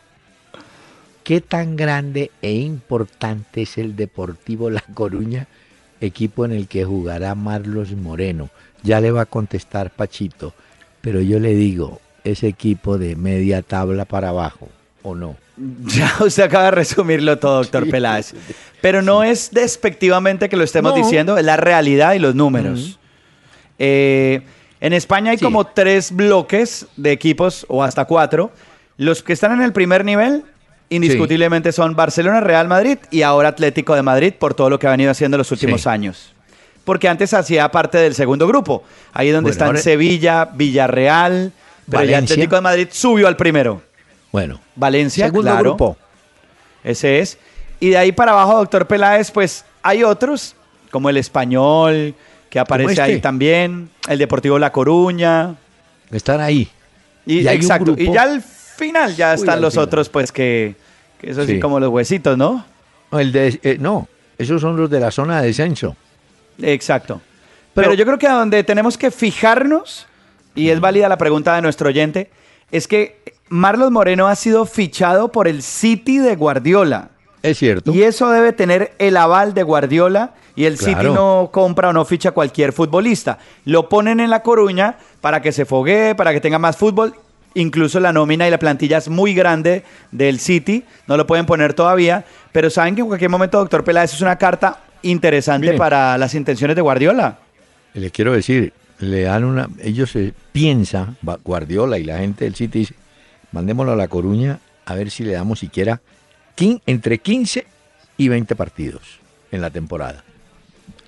¿qué 1.25 1.41
tan 1.41 1.75
grande 1.75 2.31
e 2.41 2.53
importante 2.53 3.63
es 3.63 3.79
el 3.79 3.97
Deportivo 3.97 4.71
La 4.71 4.81
Coruña, 4.95 5.49
equipo 6.01 6.45
en 6.45 6.53
el 6.53 6.69
que 6.69 6.85
jugará 6.85 7.35
Marlos 7.35 7.91
Moreno? 7.93 8.51
Ya 8.85 9.01
le 9.01 9.11
va 9.11 9.23
a 9.23 9.27
contestar 9.27 9.91
Pachito, 9.91 10.55
pero 11.01 11.21
yo 11.21 11.41
le 11.41 11.55
digo, 11.55 12.01
ese 12.23 12.47
equipo 12.47 12.97
de 12.97 13.17
media 13.17 13.63
tabla 13.63 14.05
para 14.05 14.29
abajo, 14.29 14.69
¿o 15.03 15.17
no? 15.17 15.37
Ya 15.87 16.13
usted 16.21 16.43
acaba 16.43 16.65
de 16.67 16.71
resumirlo 16.73 17.39
todo, 17.39 17.59
doctor 17.59 17.85
Sí. 17.85 17.91
Peláez. 17.91 18.35
Pero 18.81 19.03
no 19.03 19.23
es 19.23 19.51
despectivamente 19.53 20.49
que 20.49 20.57
lo 20.57 20.65
estemos 20.65 20.93
No. 20.97 21.03
diciendo, 21.05 21.39
es 21.39 21.45
la 21.45 21.57
realidad 21.57 22.15
y 22.15 22.19
los 22.19 22.35
números. 22.35 22.99
Eh, 23.79 24.43
en 24.81 24.93
España 24.93 25.31
hay 25.33 25.39
Sí. 25.39 25.45
como 25.45 25.65
tres 25.67 26.11
bloques 26.13 26.87
de 26.97 27.13
equipos, 27.13 27.65
o 27.69 27.83
hasta 27.83 28.05
cuatro. 28.05 28.53
Los 28.97 29.23
que 29.23 29.33
están 29.33 29.53
en 29.53 29.63
el 29.63 29.73
primer 29.73 30.05
nivel, 30.05 30.45
indiscutiblemente 30.91 31.73
son 31.73 31.97
Barcelona, 31.97 32.41
Real 32.41 32.69
Madrid 32.69 32.99
y 33.11 33.23
ahora 33.23 33.49
Atlético 33.49 33.95
de 33.95 34.03
Madrid, 34.03 34.35
por 34.39 34.55
todo 34.55 34.71
lo 34.71 34.79
que 34.79 34.87
ha 34.87 34.91
venido 34.91 35.11
haciendo 35.11 35.39
los 35.39 35.51
últimos 35.51 35.87
años. 35.87 36.33
Porque 36.85 37.09
antes 37.09 37.33
hacía 37.33 37.71
parte 37.71 37.97
del 37.99 38.15
segundo 38.15 38.47
grupo. 38.47 38.85
Ahí 39.15 39.31
donde 39.31 39.45
Bueno, 39.49 39.53
están 39.53 39.67
ahora- 39.69 39.81
Sevilla, 39.81 40.45
Villarreal, 40.55 41.53
pero. 41.91 42.17
Atlético 42.19 42.57
de 42.57 42.61
Madrid 42.61 42.89
subió 42.91 43.27
al 43.27 43.37
primero. 43.37 43.81
Bueno, 44.35 44.59
Valencia, 44.75 45.26
segundo 45.26 45.49
claro. 45.53 45.62
grupo. 45.62 45.97
Ese 46.83 47.21
es. 47.21 47.38
Y 47.79 47.91
de 47.91 47.99
ahí 47.99 48.11
para 48.11 48.33
abajo, 48.33 48.57
doctor 48.57 48.85
Peláez, 48.88 49.31
pues 49.31 49.64
hay 49.81 50.03
otros, 50.03 50.57
como 50.91 51.09
el 51.09 51.19
español, 51.19 52.17
que 52.50 52.59
aparece 52.59 52.91
este. 52.95 53.03
ahí 53.03 53.21
también, 53.21 53.91
el 54.09 54.19
Deportivo 54.19 54.59
La 54.59 54.73
Coruña. 54.73 55.55
Están 56.11 56.41
ahí. 56.41 56.69
Y, 57.25 57.43
Y 57.43 57.49
exacto. 57.49 57.95
Y 57.97 58.12
ya 58.12 58.23
al 58.23 58.43
final 58.43 59.14
ya 59.14 59.29
Uy, 59.31 59.35
están 59.37 59.61
los 59.61 59.75
final. 59.75 59.87
otros, 59.87 60.09
pues 60.09 60.33
que, 60.33 60.75
que 61.21 61.31
eso 61.31 61.47
sí 61.47 61.53
Sí. 61.53 61.61
como 61.61 61.79
los 61.79 61.91
huesitos, 61.91 62.37
¿no? 62.37 62.67
No, 63.12 63.21
el 63.21 63.31
de- 63.31 63.61
eh, 63.62 63.76
no, 63.79 64.09
esos 64.37 64.61
son 64.61 64.76
los 64.76 64.91
de 64.91 64.99
la 64.99 65.12
zona 65.12 65.41
de 65.43 65.47
descenso. 65.47 65.95
Exacto. 66.61 67.21
Pero, 67.73 67.91
Pero- 67.91 67.95
yo 67.95 68.05
creo 68.05 68.19
que 68.19 68.26
a 68.26 68.33
donde 68.33 68.64
tenemos 68.64 68.99
que 68.99 69.12
fijarnos, 69.12 70.09
y 70.57 70.71
es 70.71 70.81
válida 70.81 71.09
la 71.09 71.19
pregunta 71.19 71.55
de 71.55 71.62
nuestro 71.62 71.88
oyente, 71.88 72.33
es 72.73 72.88
que 72.88 73.23
Marlos 73.55 73.93
Moreno 73.93 74.27
ha 74.27 74.35
sido 74.35 74.67
fichado 74.67 75.31
por 75.31 75.47
el 75.47 75.63
City 75.63 76.19
de 76.19 76.35
Guardiola. 76.35 77.11
Es 77.41 77.59
cierto. 77.59 77.93
Y 77.95 78.03
eso 78.03 78.29
debe 78.31 78.53
tener 78.53 78.95
el 78.99 79.17
aval 79.17 79.55
de 79.55 79.63
Guardiola 79.63 80.35
y 80.57 80.65
el 80.65 80.77
City 80.77 81.05
no 81.15 81.51
compra 81.53 81.91
o 81.91 81.93
no 81.93 82.05
ficha 82.05 82.33
cualquier 82.33 82.73
futbolista. 82.73 83.39
Lo 83.65 83.89
ponen 83.89 84.19
en 84.19 84.31
La 84.31 84.43
Coruña 84.43 84.97
para 85.21 85.41
que 85.41 85.53
se 85.53 85.65
foguee, 85.67 86.17
para 86.17 86.33
que 86.33 86.41
tenga 86.41 86.59
más 86.59 86.77
fútbol. 86.77 87.15
Incluso 87.55 88.01
la 88.01 88.13
nómina 88.13 88.49
y 88.49 88.51
la 88.51 88.59
plantilla 88.59 88.99
es 88.99 89.09
muy 89.09 89.35
grande 89.35 89.85
del 90.11 90.41
City, 90.41 90.83
no 91.07 91.17
lo 91.17 91.25
pueden 91.25 91.47
poner 91.47 91.75
todavía, 91.75 92.25
pero 92.51 92.71
saben 92.71 92.97
que 92.97 93.03
en 93.03 93.07
cualquier 93.07 93.31
momento, 93.31 93.59
doctor 93.59 93.85
Peláez, 93.85 94.15
es 94.15 94.21
una 94.21 94.37
carta 94.37 94.81
interesante 95.03 95.75
para 95.75 96.19
las 96.19 96.35
intenciones 96.35 96.75
de 96.75 96.83
Guardiola. 96.83 97.39
Les 97.93 98.11
quiero 98.11 98.33
decir, 98.33 98.73
le 98.99 99.23
dan 99.23 99.45
una, 99.45 99.69
ellos 99.81 100.11
se 100.11 100.33
piensa, 100.51 101.15
va- 101.27 101.39
Guardiola 101.45 101.99
y 101.99 102.03
la 102.05 102.19
gente 102.19 102.45
del 102.47 102.57
City 102.57 102.81
dice, 102.81 102.95
mandémoslo 103.55 103.93
a 103.93 103.97
La 103.97 104.09
Coruña 104.09 104.59
a 104.85 104.95
ver 104.97 105.11
si 105.11 105.23
le 105.23 105.33
damos 105.33 105.61
siquiera 105.61 106.03
entre 106.87 107.19
15 107.19 107.67
y 108.17 108.29
20 108.29 108.57
partidos 108.57 109.21
en 109.51 109.61
la 109.61 109.71
temporada. 109.71 110.25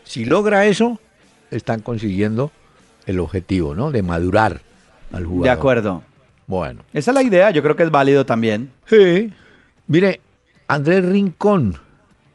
Si 0.04 0.24
logra 0.24 0.66
eso, 0.66 1.00
están 1.50 1.80
consiguiendo 1.80 2.52
el 3.06 3.18
objetivo, 3.18 3.74
¿no? 3.74 3.90
De 3.90 4.02
madurar 4.02 4.60
al 5.12 5.24
jugador. 5.24 5.44
De 5.44 5.50
acuerdo. 5.50 6.02
Bueno. 6.46 6.82
Esa 6.92 7.10
es 7.10 7.14
la 7.14 7.22
idea, 7.22 7.50
yo 7.50 7.62
creo 7.62 7.76
que 7.76 7.82
es 7.82 7.90
válido 7.90 8.24
también. 8.24 8.70
Sí. 8.86 9.32
Mire, 9.88 10.20
Andrés 10.68 11.04
Rincón, 11.04 11.76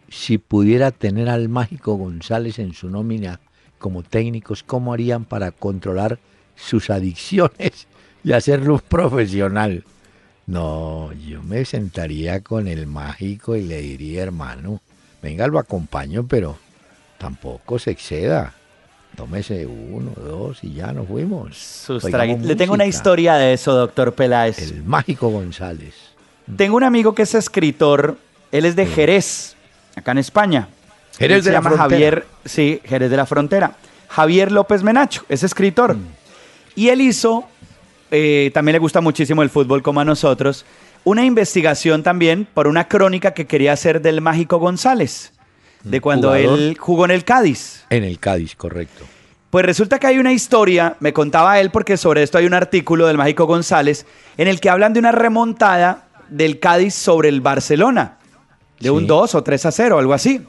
si 0.10 0.38
pudiera 0.38 0.91
tener 0.91 1.30
al 1.30 1.48
mágico 1.48 1.96
González 1.96 2.60
en 2.60 2.74
su 2.74 2.89
nómina 2.89 3.39
como 3.80 4.03
técnicos, 4.03 4.63
¿cómo 4.63 4.94
harían 4.94 5.24
para 5.24 5.51
controlar 5.51 6.20
sus 6.56 6.89
adicciones 6.89 7.88
y 8.24 8.34
hacerlo 8.34 8.75
un 8.75 8.82
profesional? 8.82 9.86
No, 10.48 11.12
yo 11.13 11.41
me 11.43 11.65
sentaría 11.65 12.41
con 12.41 12.67
el 12.67 12.88
mágico 12.88 13.55
y 13.55 13.63
le 13.63 13.81
diría, 13.81 14.24
hermano, 14.24 14.81
venga, 15.21 15.48
lo 15.48 15.60
acompaño, 15.60 16.25
pero 16.27 16.57
tampoco 17.17 17.79
se 17.79 17.91
exceda. 17.91 18.53
Tómese 19.15 19.65
uno, 19.65 20.12
dos 20.15 20.63
y 20.63 20.74
ya 20.74 20.93
nos 20.93 21.07
fuimos. 21.07 21.86
Le 22.41 22.55
tengo 22.55 22.74
una 22.74 22.86
historia 22.86 23.36
de 23.36 23.53
eso, 23.53 23.74
doctor 23.74 24.13
Peláez. 24.13 24.60
El 24.60 24.83
mágico 24.83 25.29
González. 25.29 25.93
Tengo 26.57 26.77
un 26.77 26.83
amigo 26.83 27.13
que 27.13 27.24
es 27.24 27.36
escritor, 27.36 28.17
él 28.51 28.65
es 28.65 28.75
de 28.75 28.86
Jerez, 28.86 29.55
acá 29.95 30.12
en 30.12 30.17
España. 30.17 30.69
Jerez 31.17 31.38
Él 31.38 31.43
se 31.43 31.50
de 31.50 31.53
la 31.53 31.60
llama 31.60 31.69
Frontera. 31.71 31.89
Javier, 31.89 32.27
sí, 32.45 32.81
Jerez 32.83 33.12
de 33.12 33.17
la 33.17 33.25
Frontera. 33.25 33.75
Javier 34.07 34.51
López 34.51 34.83
Menacho, 34.83 35.24
es 35.29 35.43
escritor. 35.43 35.95
Mm. 35.95 36.07
Y 36.75 36.89
él 36.89 37.01
hizo, 37.01 37.45
eh, 38.12 38.51
también 38.53 38.74
le 38.74 38.80
gusta 38.80 39.01
muchísimo 39.01 39.41
el 39.41 39.50
fútbol 39.50 39.82
como 39.82 40.00
a 40.01 40.06
nosotros, 40.06 40.65
una 41.03 41.25
investigación 41.25 42.03
también 42.03 42.48
por 42.53 42.68
una 42.68 42.88
crónica 42.88 43.34
que 43.34 43.46
quería 43.48 43.74
hacer 43.74 44.01
del 44.01 44.22
Mágico 44.22 44.60
González, 44.60 45.34
de 45.84 46.00
cuando 46.01 46.30
jugador. 46.30 46.60
él 46.60 46.77
jugó 46.80 47.06
en 47.06 47.12
el 47.12 47.24
Cádiz. 47.24 47.86
En 47.89 48.03
el 48.03 48.20
Cádiz, 48.20 48.56
correcto. 48.56 49.06
Pues 49.50 49.65
resulta 49.65 50.00
que 50.00 50.08
hay 50.08 50.18
una 50.20 50.32
historia, 50.32 50.96
me 51.00 51.12
contaba 51.12 51.60
él 51.60 51.72
porque 51.72 51.98
sobre 51.98 52.24
esto 52.24 52.38
hay 52.38 52.46
un 52.46 52.53
artículo 52.53 53.08
del 53.08 53.18
Mágico 53.18 53.46
González, 53.46 54.06
en 54.38 54.48
el 54.48 54.60
que 54.60 54.70
hablan 54.70 54.94
de 54.94 55.00
una 55.00 55.12
remontada 55.12 56.08
del 56.30 56.60
Cádiz 56.60 56.94
sobre 56.94 57.30
el 57.30 57.41
Barcelona, 57.41 58.18
de 58.80 58.91
un 58.91 59.01
Sí. 59.01 59.08
2 59.08 59.36
o 59.36 59.44
3 59.44 59.65
a 59.65 59.72
0, 59.72 60.00
algo 60.00 60.13
así. 60.13 60.41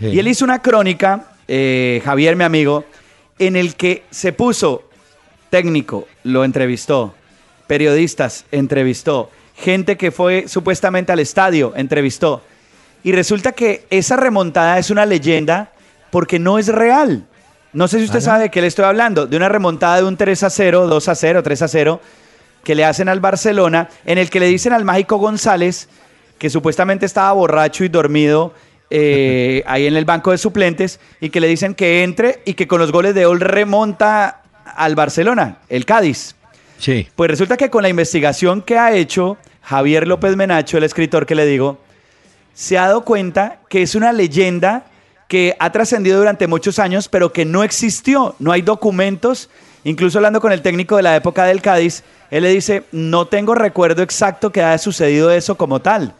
Sí. 0.00 0.06
Y 0.08 0.18
él 0.18 0.28
hizo 0.28 0.44
una 0.44 0.60
crónica, 0.60 1.28
eh, 1.48 2.02
Javier, 2.04 2.36
mi 2.36 2.44
amigo, 2.44 2.84
en 3.38 3.56
el 3.56 3.76
que 3.76 4.02
se 4.10 4.32
puso 4.32 4.90
técnico, 5.54 6.08
lo 6.24 6.42
entrevistó, 6.42 7.14
periodistas, 7.68 8.44
entrevistó, 8.50 9.30
gente 9.54 9.96
que 9.96 10.10
fue 10.10 10.48
supuestamente 10.48 11.12
al 11.12 11.20
estadio, 11.20 11.72
entrevistó. 11.76 12.42
Y 13.04 13.12
resulta 13.12 13.52
que 13.52 13.86
esa 13.88 14.16
remontada 14.16 14.80
es 14.80 14.90
una 14.90 15.06
leyenda 15.06 15.70
porque 16.10 16.40
no 16.40 16.58
es 16.58 16.66
real. 16.66 17.24
No 17.72 17.86
sé 17.86 17.98
si 17.98 18.06
usted 18.06 18.20
sabe 18.20 18.42
de 18.42 18.50
qué 18.50 18.62
le 18.62 18.66
estoy 18.66 18.84
hablando, 18.84 19.28
de 19.28 19.36
una 19.36 19.48
remontada 19.48 19.98
de 19.98 20.02
un 20.02 20.16
3 20.16 20.42
a 20.42 20.50
0, 20.50 20.88
2 20.88 21.08
a 21.08 21.14
0, 21.14 21.42
3 21.44 21.62
a 21.62 21.68
0, 21.68 22.00
que 22.64 22.74
le 22.74 22.84
hacen 22.84 23.08
al 23.08 23.20
Barcelona, 23.20 23.88
en 24.06 24.18
el 24.18 24.30
que 24.30 24.40
le 24.40 24.46
dicen 24.46 24.72
al 24.72 24.84
mágico 24.84 25.18
González, 25.18 25.88
que 26.36 26.50
supuestamente 26.50 27.06
estaba 27.06 27.30
borracho 27.32 27.84
y 27.84 27.88
dormido 27.88 28.54
eh, 28.90 29.62
ahí 29.68 29.86
en 29.86 29.94
el 29.94 30.04
banco 30.04 30.32
de 30.32 30.38
suplentes, 30.38 30.98
y 31.20 31.30
que 31.30 31.38
le 31.38 31.46
dicen 31.46 31.76
que 31.76 32.02
entre 32.02 32.42
y 32.44 32.54
que 32.54 32.66
con 32.66 32.80
los 32.80 32.90
goles 32.90 33.14
de 33.14 33.24
Ol 33.24 33.38
remonta 33.38 34.40
al 34.76 34.94
Barcelona, 34.94 35.58
el 35.68 35.84
Cádiz. 35.84 36.34
Sí. 36.78 37.08
Pues 37.14 37.30
resulta 37.30 37.56
que 37.56 37.70
con 37.70 37.82
la 37.82 37.88
investigación 37.88 38.62
que 38.62 38.78
ha 38.78 38.92
hecho 38.92 39.36
Javier 39.62 40.06
López 40.06 40.36
Menacho, 40.36 40.76
el 40.78 40.84
escritor 40.84 41.26
que 41.26 41.34
le 41.34 41.46
digo, 41.46 41.78
se 42.54 42.78
ha 42.78 42.82
dado 42.82 43.04
cuenta 43.04 43.58
que 43.68 43.82
es 43.82 43.94
una 43.94 44.12
leyenda 44.12 44.84
que 45.28 45.56
ha 45.58 45.72
trascendido 45.72 46.18
durante 46.18 46.46
muchos 46.46 46.78
años, 46.78 47.08
pero 47.08 47.32
que 47.32 47.44
no 47.44 47.64
existió, 47.64 48.36
no 48.38 48.52
hay 48.52 48.62
documentos. 48.62 49.50
Incluso 49.84 50.18
hablando 50.18 50.40
con 50.40 50.52
el 50.52 50.62
técnico 50.62 50.96
de 50.96 51.02
la 51.02 51.16
época 51.16 51.44
del 51.44 51.60
Cádiz, 51.60 52.04
él 52.30 52.42
le 52.42 52.50
dice, 52.50 52.84
no 52.92 53.26
tengo 53.26 53.54
recuerdo 53.54 54.02
exacto 54.02 54.50
que 54.50 54.62
haya 54.62 54.78
sucedido 54.78 55.30
eso 55.30 55.56
como 55.56 55.80
tal. 55.80 56.14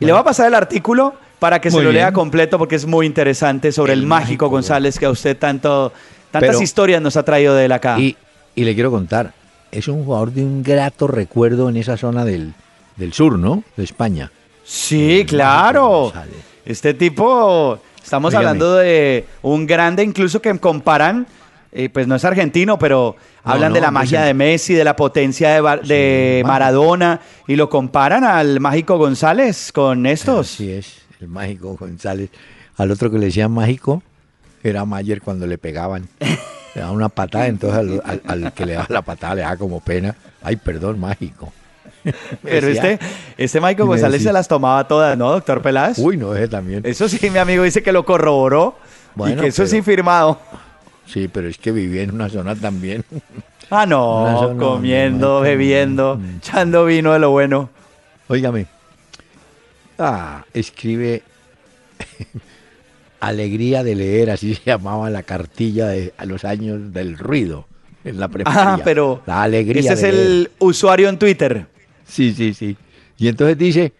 Y 0.00 0.04
le 0.04 0.12
va 0.12 0.20
a 0.20 0.24
pasar 0.24 0.46
el 0.46 0.54
artículo 0.54 1.14
para 1.38 1.60
que 1.60 1.70
se 1.70 1.82
lo 1.82 1.92
lea 1.92 2.12
completo 2.12 2.58
porque 2.58 2.76
es 2.76 2.86
muy 2.86 3.06
interesante 3.06 3.72
sobre 3.72 3.92
el, 3.92 4.00
El 4.00 4.06
mágico 4.06 4.26
mágico 4.26 4.48
González 4.48 4.98
que 4.98 5.06
a 5.06 5.10
usted 5.10 5.36
tanto, 5.36 5.92
tantas 6.34 6.50
Pero- 6.56 6.62
historias 6.62 7.00
nos 7.00 7.16
ha 7.16 7.22
traído 7.22 7.54
de 7.54 7.64
él 7.66 7.72
acá. 7.72 7.98
Y, 7.98 8.16
y 8.56 8.64
le 8.64 8.74
quiero 8.74 8.90
contar, 8.90 9.32
es 9.70 9.88
un 9.88 10.04
jugador 10.04 10.32
de 10.32 10.42
un 10.44 10.62
grato 10.62 11.06
recuerdo 11.06 11.68
en 11.68 11.76
esa 11.76 11.96
zona 11.96 12.24
del, 12.24 12.52
del 12.96 13.12
sur, 13.12 13.38
¿no? 13.38 13.62
De 13.76 13.84
España. 13.84 14.30
Sí, 14.64 15.20
El 15.20 15.26
claro. 15.26 16.12
Este 16.64 16.94
tipo, 16.94 17.78
estamos 18.02 18.32
Dígame. 18.32 18.46
hablando 18.48 18.74
de 18.76 19.24
un 19.42 19.66
grande 19.66 20.02
incluso 20.02 20.40
que 20.40 20.58
comparan, 20.58 21.26
eh, 21.72 21.88
pues 21.88 22.06
no 22.06 22.14
es 22.16 22.24
argentino, 22.24 22.78
pero 22.78 23.16
No, 23.44 23.52
hablan 23.52 23.72
de 23.72 23.80
la 23.80 23.90
magia 23.90 24.22
de 24.22 24.32
Messi, 24.32 24.74
de 24.74 24.84
la 24.84 24.96
potencia 24.96 25.50
de, 25.50 25.60
Bar- 25.60 25.82
de. 25.82 26.42
Maradona, 26.46 27.20
y 27.46 27.56
lo 27.56 27.68
comparan 27.68 28.24
al 28.24 28.60
mágico 28.60 28.96
González 28.96 29.70
con 29.72 30.06
estos. 30.06 30.52
Así 30.54 30.70
es, 30.70 31.02
el 31.20 31.28
mágico 31.28 31.76
González. 31.78 32.30
Al 32.76 32.90
otro 32.90 33.10
que 33.10 33.18
le 33.18 33.26
decían 33.26 33.52
mágico 33.52 34.02
era 34.64 34.84
Mayer 34.84 35.20
cuando 35.20 35.46
le 35.46 35.58
pegaban. 35.58 36.08
Le 36.18 36.80
daba 36.80 36.90
una 36.90 37.08
patada, 37.08 37.46
entonces 37.46 38.00
al, 38.26 38.52
que 38.52 38.66
le 38.66 38.72
daba 38.72 38.86
la 38.88 39.02
patada 39.02 39.36
le 39.36 39.42
da 39.42 39.56
como 39.56 39.80
pena. 39.80 40.16
Ay, 40.42 40.56
perdón, 40.56 40.98
mágico. 40.98 41.52
Pero 42.42 42.68
este, 42.68 42.98
este 43.38 43.60
Michael 43.60 43.88
González 43.88 44.22
se 44.22 44.32
las 44.32 44.48
tomaba 44.48 44.86
todas, 44.88 45.16
¿no, 45.16 45.30
doctor 45.30 45.62
Peláez? 45.62 45.98
Uy, 45.98 46.16
no, 46.16 46.34
ese 46.34 46.48
también. 46.48 46.82
Eso 46.84 47.08
sí, 47.08 47.18
mi 47.30 47.38
amigo 47.38 47.62
dice 47.62 47.82
que 47.82 47.92
lo 47.92 48.04
corroboró 48.04 48.76
y 49.26 49.34
que 49.36 49.46
eso 49.48 49.62
es 49.62 49.72
infirmado. 49.72 50.38
Sí, 51.06 51.28
pero 51.28 51.48
es 51.48 51.58
que 51.58 51.70
vivía 51.70 52.02
en 52.02 52.12
una 52.12 52.28
zona 52.28 52.54
también. 52.56 53.04
Ah, 53.70 53.86
no, 53.86 54.56
comiendo, 54.58 55.40
bebiendo, 55.40 56.20
echando 56.38 56.86
vino 56.86 57.12
de 57.12 57.18
lo 57.18 57.30
bueno. 57.30 57.70
Óigame. 58.28 58.66
Ah, 59.98 60.44
escribe 60.52 61.22
Alegría 63.26 63.82
de 63.82 63.94
leer, 63.94 64.30
así 64.30 64.54
se 64.54 64.62
llamaba 64.64 65.10
la 65.10 65.22
cartilla 65.22 65.88
de 65.88 66.12
a 66.16 66.26
los 66.26 66.44
años 66.44 66.92
del 66.92 67.18
ruido 67.18 67.66
en 68.04 68.20
la 68.20 68.30
Ah, 68.44 68.78
pero 68.84 69.22
la 69.26 69.42
alegría. 69.42 69.80
Ese 69.80 69.92
es 69.94 70.02
el 70.02 70.50
usuario 70.58 71.08
en 71.08 71.18
Twitter. 71.18 71.66
Sí, 72.06 72.34
sí, 72.34 72.52
sí. 72.52 72.76
Y 73.16 73.28
entonces 73.28 73.56
dice, 73.56 73.92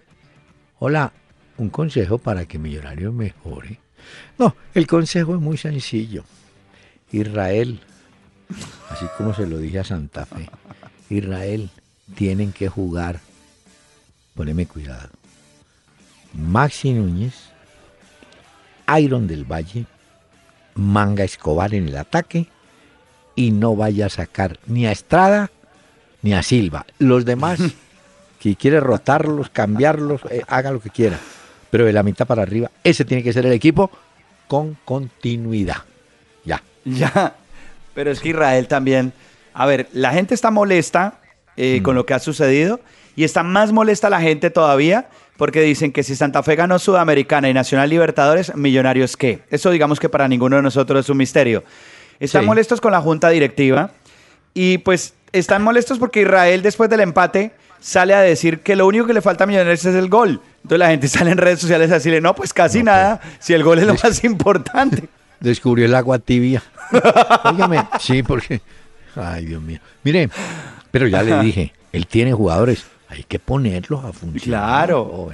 hola, 0.78 1.12
un 1.56 1.70
consejo 1.70 2.18
para 2.18 2.44
que 2.44 2.58
Millonario 2.58 3.12
mejore. 3.12 3.78
No, 4.38 4.54
el 4.74 4.86
consejo 4.86 5.34
es 5.34 5.40
muy 5.40 5.56
sencillo. 5.56 6.24
Israel, 7.10 7.80
así 8.90 9.06
como 9.16 9.34
se 9.34 9.46
lo 9.46 9.58
dije 9.58 9.78
a 9.78 9.84
Santa 9.84 10.26
Fe, 10.26 10.50
Israel 11.08 11.70
tienen 12.14 12.52
que 12.52 12.68
jugar, 12.68 13.20
poneme 14.34 14.66
cuidado, 14.66 15.10
Maxi 16.34 16.92
Núñez, 16.92 17.34
Iron 18.98 19.26
del 19.26 19.44
Valle, 19.44 19.86
Manga 20.74 21.24
Escobar 21.24 21.74
en 21.74 21.88
el 21.88 21.96
ataque 21.96 22.46
y 23.34 23.50
no 23.50 23.76
vaya 23.76 24.06
a 24.06 24.10
sacar 24.10 24.58
ni 24.66 24.86
a 24.86 24.92
Estrada 24.92 25.50
ni 26.22 26.34
a 26.34 26.42
Silva. 26.42 26.86
Los 26.98 27.24
demás, 27.24 27.60
si 28.40 28.56
quiere 28.56 28.80
rotarlos, 28.80 29.50
cambiarlos, 29.50 30.22
eh, 30.30 30.42
haga 30.48 30.72
lo 30.72 30.80
que 30.80 30.90
quiera. 30.90 31.18
Pero 31.70 31.84
de 31.84 31.92
la 31.92 32.02
mitad 32.02 32.26
para 32.26 32.42
arriba, 32.42 32.70
ese 32.82 33.04
tiene 33.04 33.22
que 33.22 33.32
ser 33.32 33.46
el 33.46 33.52
equipo 33.52 33.90
con 34.48 34.76
continuidad. 34.84 35.78
Ya. 36.44 36.62
Ya. 36.84 37.34
Pero 37.94 38.10
es 38.10 38.20
que 38.20 38.30
Israel 38.30 38.66
también. 38.66 39.12
A 39.52 39.66
ver, 39.66 39.88
la 39.92 40.12
gente 40.12 40.34
está 40.34 40.50
molesta 40.50 41.20
eh, 41.56 41.80
con 41.82 41.94
mm. 41.94 41.96
lo 41.96 42.06
que 42.06 42.14
ha 42.14 42.18
sucedido 42.18 42.80
y 43.16 43.24
está 43.24 43.42
más 43.44 43.72
molesta 43.72 44.10
la 44.10 44.20
gente 44.20 44.50
todavía 44.50 45.08
porque 45.36 45.62
dicen 45.62 45.92
que 45.92 46.02
si 46.02 46.14
Santa 46.14 46.42
Fe 46.42 46.56
ganó 46.56 46.78
Sudamericana 46.78 47.48
y 47.48 47.54
Nacional 47.54 47.90
Libertadores, 47.90 48.54
Millonarios 48.54 49.16
qué. 49.16 49.40
Eso 49.50 49.70
digamos 49.70 49.98
que 49.98 50.08
para 50.08 50.28
ninguno 50.28 50.56
de 50.56 50.62
nosotros 50.62 51.04
es 51.04 51.10
un 51.10 51.16
misterio. 51.16 51.64
Están 52.20 52.44
molestos 52.44 52.80
con 52.80 52.92
la 52.92 53.00
junta 53.00 53.28
directiva 53.30 53.90
y 54.54 54.78
pues 54.78 55.14
están 55.32 55.62
molestos 55.62 55.98
porque 55.98 56.22
Israel 56.22 56.62
después 56.62 56.88
del 56.88 57.00
empate 57.00 57.52
sale 57.80 58.14
a 58.14 58.20
decir 58.20 58.60
que 58.60 58.76
lo 58.76 58.86
único 58.86 59.06
que 59.06 59.12
le 59.12 59.20
falta 59.20 59.44
a 59.44 59.46
Millonarios 59.46 59.84
es 59.84 59.94
el 59.94 60.08
gol. 60.08 60.40
Entonces 60.62 60.78
la 60.78 60.88
gente 60.88 61.08
sale 61.08 61.32
en 61.32 61.38
redes 61.38 61.60
sociales 61.60 61.90
a 61.90 61.94
decirle, 61.94 62.20
no, 62.20 62.34
pues 62.34 62.52
casi 62.52 62.82
nada, 62.82 63.20
pues, 63.20 63.36
si 63.40 63.52
el 63.52 63.64
gol 63.64 63.78
es 63.78 63.86
lo 63.86 63.94
más 63.94 64.22
importante. 64.24 65.08
Descubrió 65.40 65.84
el 65.86 65.94
agua 65.94 66.18
tibia. 66.20 66.62
Óigame, 67.44 67.84
sí, 68.00 68.22
porque... 68.22 68.60
Ay, 69.16 69.46
Dios 69.46 69.60
mío. 69.60 69.78
Mire, 70.02 70.30
pero 70.90 71.06
ya 71.06 71.22
le 71.22 71.38
dije, 71.40 71.72
él 71.92 72.06
tiene 72.06 72.32
jugadores 72.32 72.86
hay 73.14 73.24
que 73.24 73.38
ponerlos 73.38 74.04
a 74.04 74.12
funcionar. 74.12 74.86
Claro. 74.86 75.30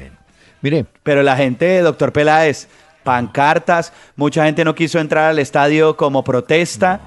Mire. 0.63 0.87
Pero 1.03 1.23
la 1.23 1.37
gente, 1.37 1.81
doctor 1.81 2.13
Peláez, 2.13 2.69
pancartas, 3.03 3.93
mucha 4.17 4.45
gente 4.45 4.65
no 4.65 4.75
quiso 4.75 4.99
entrar 4.99 5.31
al 5.31 5.39
estadio 5.39 5.97
como 5.97 6.23
protesta. 6.23 7.01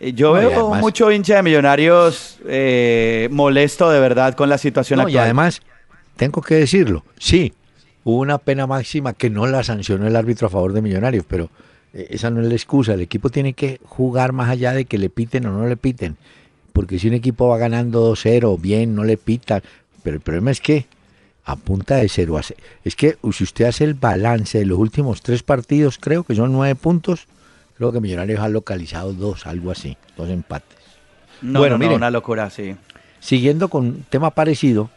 Eh, 0.00 0.12
yo 0.12 0.32
veo 0.32 0.74
mucho 0.74 1.10
hincha 1.10 1.36
de 1.36 1.42
millonarios 1.42 2.38
eh, 2.46 3.28
molesto 3.30 3.90
de 3.90 4.00
verdad 4.00 4.34
con 4.34 4.48
la 4.48 4.58
situación 4.58 5.00
actual. 5.00 5.14
Y 5.14 5.18
además, 5.18 5.60
tengo 6.16 6.40
que 6.42 6.56
decirlo, 6.56 7.04
sí, 7.18 7.52
hubo 8.04 8.18
una 8.18 8.38
pena 8.38 8.66
máxima 8.66 9.12
que 9.12 9.30
no 9.30 9.46
la 9.46 9.62
sancionó 9.62 10.06
el 10.06 10.16
árbitro 10.16 10.46
a 10.46 10.50
favor 10.50 10.72
de 10.72 10.82
millonarios, 10.82 11.24
pero 11.28 11.50
eh, 11.92 12.08
esa 12.10 12.30
no 12.30 12.40
es 12.40 12.48
la 12.48 12.54
excusa. 12.54 12.94
El 12.94 13.00
equipo 13.00 13.30
tiene 13.30 13.52
que 13.52 13.80
jugar 13.84 14.32
más 14.32 14.48
allá 14.48 14.72
de 14.72 14.84
que 14.84 14.98
le 14.98 15.10
piten 15.10 15.46
o 15.46 15.52
no 15.52 15.66
le 15.66 15.76
piten. 15.76 16.16
Porque 16.72 16.98
si 16.98 17.08
un 17.08 17.14
equipo 17.14 17.48
va 17.48 17.58
ganando 17.58 18.14
2-0, 18.14 18.58
bien, 18.60 18.94
no 18.94 19.04
le 19.04 19.18
pitan, 19.18 19.62
pero 20.02 20.16
el 20.16 20.22
problema 20.22 20.50
es 20.50 20.60
que 20.60 20.86
a 21.44 21.56
punta 21.56 21.96
de 21.96 22.08
cero 22.08 22.38
hace. 22.38 22.56
Es 22.84 22.96
que 22.96 23.16
si 23.32 23.44
usted 23.44 23.64
hace 23.64 23.84
el 23.84 23.94
balance 23.94 24.58
de 24.58 24.66
los 24.66 24.78
últimos 24.78 25.22
tres 25.22 25.42
partidos, 25.42 25.98
creo 25.98 26.24
que 26.24 26.34
son 26.34 26.52
nueve 26.52 26.74
puntos, 26.74 27.26
creo 27.76 27.92
que 27.92 28.00
Millonarios 28.00 28.40
ha 28.40 28.48
localizado 28.48 29.12
dos, 29.12 29.46
algo 29.46 29.70
así, 29.70 29.96
dos 30.16 30.28
empates. 30.28 30.78
No, 31.40 31.58
bueno, 31.58 31.78
no, 31.78 31.94
una 31.94 32.10
locura, 32.10 32.50
sí. 32.50 32.76
Siguiendo 33.18 33.68
con 33.68 33.86
un 33.86 34.04
tema 34.08 34.30
parecido, 34.30 34.90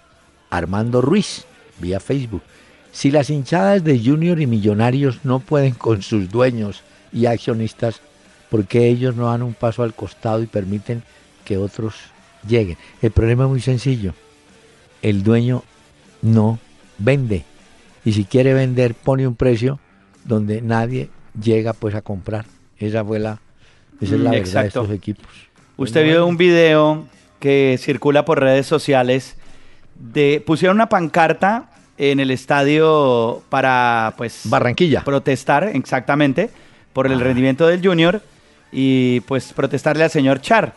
Armando 0.49 1.01
Ruiz, 1.01 1.45
vía 1.79 1.99
Facebook. 1.99 2.43
Si 2.91 3.11
las 3.11 3.29
hinchadas 3.29 3.83
de 3.83 3.99
Junior 3.99 4.39
y 4.39 4.47
Millonarios 4.47 5.25
no 5.25 5.39
pueden 5.39 5.73
con 5.73 6.01
sus 6.01 6.29
dueños 6.29 6.81
y 7.11 7.25
accionistas, 7.25 8.01
¿por 8.49 8.65
qué 8.65 8.87
ellos 8.87 9.15
no 9.15 9.25
dan 9.25 9.41
un 9.41 9.53
paso 9.53 9.83
al 9.83 9.93
costado 9.93 10.41
y 10.41 10.47
permiten 10.47 11.03
que 11.43 11.57
otros 11.57 11.95
lleguen? 12.47 12.77
El 13.01 13.11
problema 13.11 13.45
es 13.45 13.49
muy 13.49 13.61
sencillo 13.61 14.13
el 15.05 15.21
dueño 15.21 15.63
no 16.23 16.57
vende. 16.97 17.43
Y 18.03 18.13
si 18.13 18.25
quiere 18.25 18.55
vender, 18.55 18.95
pone 18.95 19.27
un 19.27 19.35
precio 19.35 19.79
donde 20.23 20.63
nadie 20.63 21.09
llega 21.39 21.73
pues 21.73 21.93
a 21.93 22.01
comprar. 22.01 22.45
Esa 22.79 23.05
fue 23.05 23.19
la, 23.19 23.39
esa 24.01 24.15
es 24.15 24.21
la 24.21 24.31
mm, 24.31 24.33
verdad 24.33 24.61
de 24.61 24.67
estos 24.67 24.89
equipos. 24.89 25.27
Usted 25.77 26.03
vio 26.05 26.25
un 26.25 26.37
video 26.37 27.05
que 27.39 27.77
circula 27.79 28.25
por 28.25 28.39
redes 28.39 28.65
sociales 28.65 29.35
de 29.93 30.43
pusieron 30.43 30.77
una 30.77 30.89
pancarta 30.89 31.69
en 31.99 32.19
el 32.19 32.31
estadio 32.31 33.43
para 33.49 34.15
pues 34.17 34.41
Barranquilla 34.45 35.03
protestar 35.03 35.69
exactamente 35.73 36.49
por 36.93 37.05
el 37.05 37.19
ah. 37.19 37.23
rendimiento 37.23 37.67
del 37.67 37.85
Junior 37.85 38.21
y 38.71 39.19
pues 39.21 39.53
protestarle 39.53 40.03
al 40.03 40.09
señor 40.09 40.41
Char. 40.41 40.73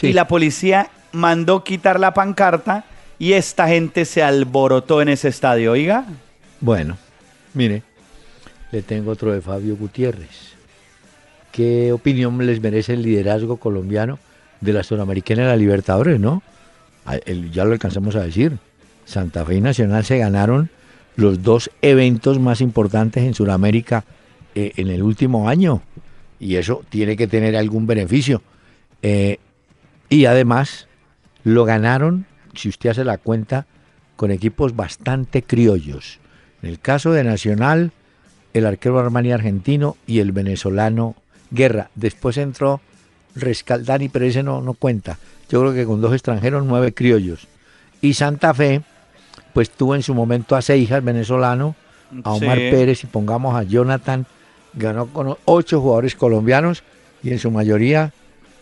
Y 0.00 0.14
la 0.14 0.26
policía 0.26 0.88
mandó 1.12 1.64
quitar 1.64 2.00
la 2.00 2.14
pancarta 2.14 2.84
y 3.18 3.32
esta 3.32 3.68
gente 3.68 4.04
se 4.04 4.22
alborotó 4.22 5.02
en 5.02 5.08
ese 5.08 5.28
estadio, 5.28 5.72
oiga. 5.72 6.06
Bueno, 6.60 6.96
mire, 7.54 7.82
le 8.72 8.82
tengo 8.82 9.12
otro 9.12 9.32
de 9.32 9.40
Fabio 9.40 9.76
Gutiérrez. 9.76 10.54
¿Qué 11.52 11.92
opinión 11.92 12.44
les 12.44 12.60
merece 12.60 12.92
el 12.94 13.02
liderazgo 13.02 13.56
colombiano 13.56 14.18
de 14.60 14.72
la 14.72 14.82
Sudamericana 14.82 15.42
y 15.42 15.46
la 15.46 15.56
Libertadores, 15.56 16.20
no? 16.20 16.42
ya 17.52 17.64
lo 17.64 17.72
alcanzamos 17.72 18.16
a 18.16 18.22
decir. 18.22 18.58
Santa 19.04 19.44
Fe 19.44 19.54
y 19.56 19.60
Nacional 19.60 20.04
se 20.04 20.18
ganaron 20.18 20.70
los 21.14 21.42
dos 21.42 21.70
eventos 21.80 22.38
más 22.40 22.60
importantes 22.60 23.22
en 23.22 23.34
Sudamérica 23.34 24.04
eh, 24.54 24.72
en 24.76 24.88
el 24.88 25.02
último 25.02 25.48
año. 25.48 25.82
Y 26.38 26.56
eso 26.56 26.82
tiene 26.88 27.16
que 27.16 27.26
tener 27.26 27.56
algún 27.56 27.86
beneficio. 27.86 28.42
Eh, 29.02 29.38
y 30.08 30.26
además 30.26 30.88
lo 31.44 31.64
ganaron 31.64 32.26
si 32.56 32.68
usted 32.68 32.90
hace 32.90 33.04
la 33.04 33.18
cuenta, 33.18 33.66
con 34.16 34.30
equipos 34.30 34.74
bastante 34.74 35.42
criollos. 35.42 36.18
En 36.62 36.70
el 36.70 36.80
caso 36.80 37.12
de 37.12 37.22
Nacional, 37.22 37.92
el 38.54 38.66
arquero 38.66 38.98
Armani 38.98 39.32
argentino 39.32 39.96
y 40.06 40.20
el 40.20 40.32
venezolano 40.32 41.14
Guerra. 41.50 41.90
Después 41.94 42.38
entró 42.38 42.80
Rescaldani, 43.34 44.08
pero 44.08 44.24
ese 44.24 44.42
no, 44.42 44.62
no 44.62 44.74
cuenta. 44.74 45.18
Yo 45.48 45.60
creo 45.60 45.74
que 45.74 45.84
con 45.84 46.00
dos 46.00 46.12
extranjeros, 46.12 46.64
nueve 46.64 46.94
criollos. 46.94 47.46
Y 48.00 48.14
Santa 48.14 48.54
Fe, 48.54 48.82
pues 49.52 49.70
tuvo 49.70 49.94
en 49.94 50.02
su 50.02 50.14
momento 50.14 50.56
a 50.56 50.62
Seijas, 50.62 51.04
venezolano, 51.04 51.76
a 52.24 52.32
Omar 52.32 52.56
Pérez 52.56 53.04
y 53.04 53.06
pongamos 53.06 53.54
a 53.54 53.62
Jonathan, 53.62 54.26
ganó 54.74 55.06
con 55.06 55.36
ocho 55.44 55.80
jugadores 55.80 56.14
colombianos 56.14 56.82
y 57.22 57.30
en 57.30 57.38
su 57.38 57.50
mayoría 57.50 58.12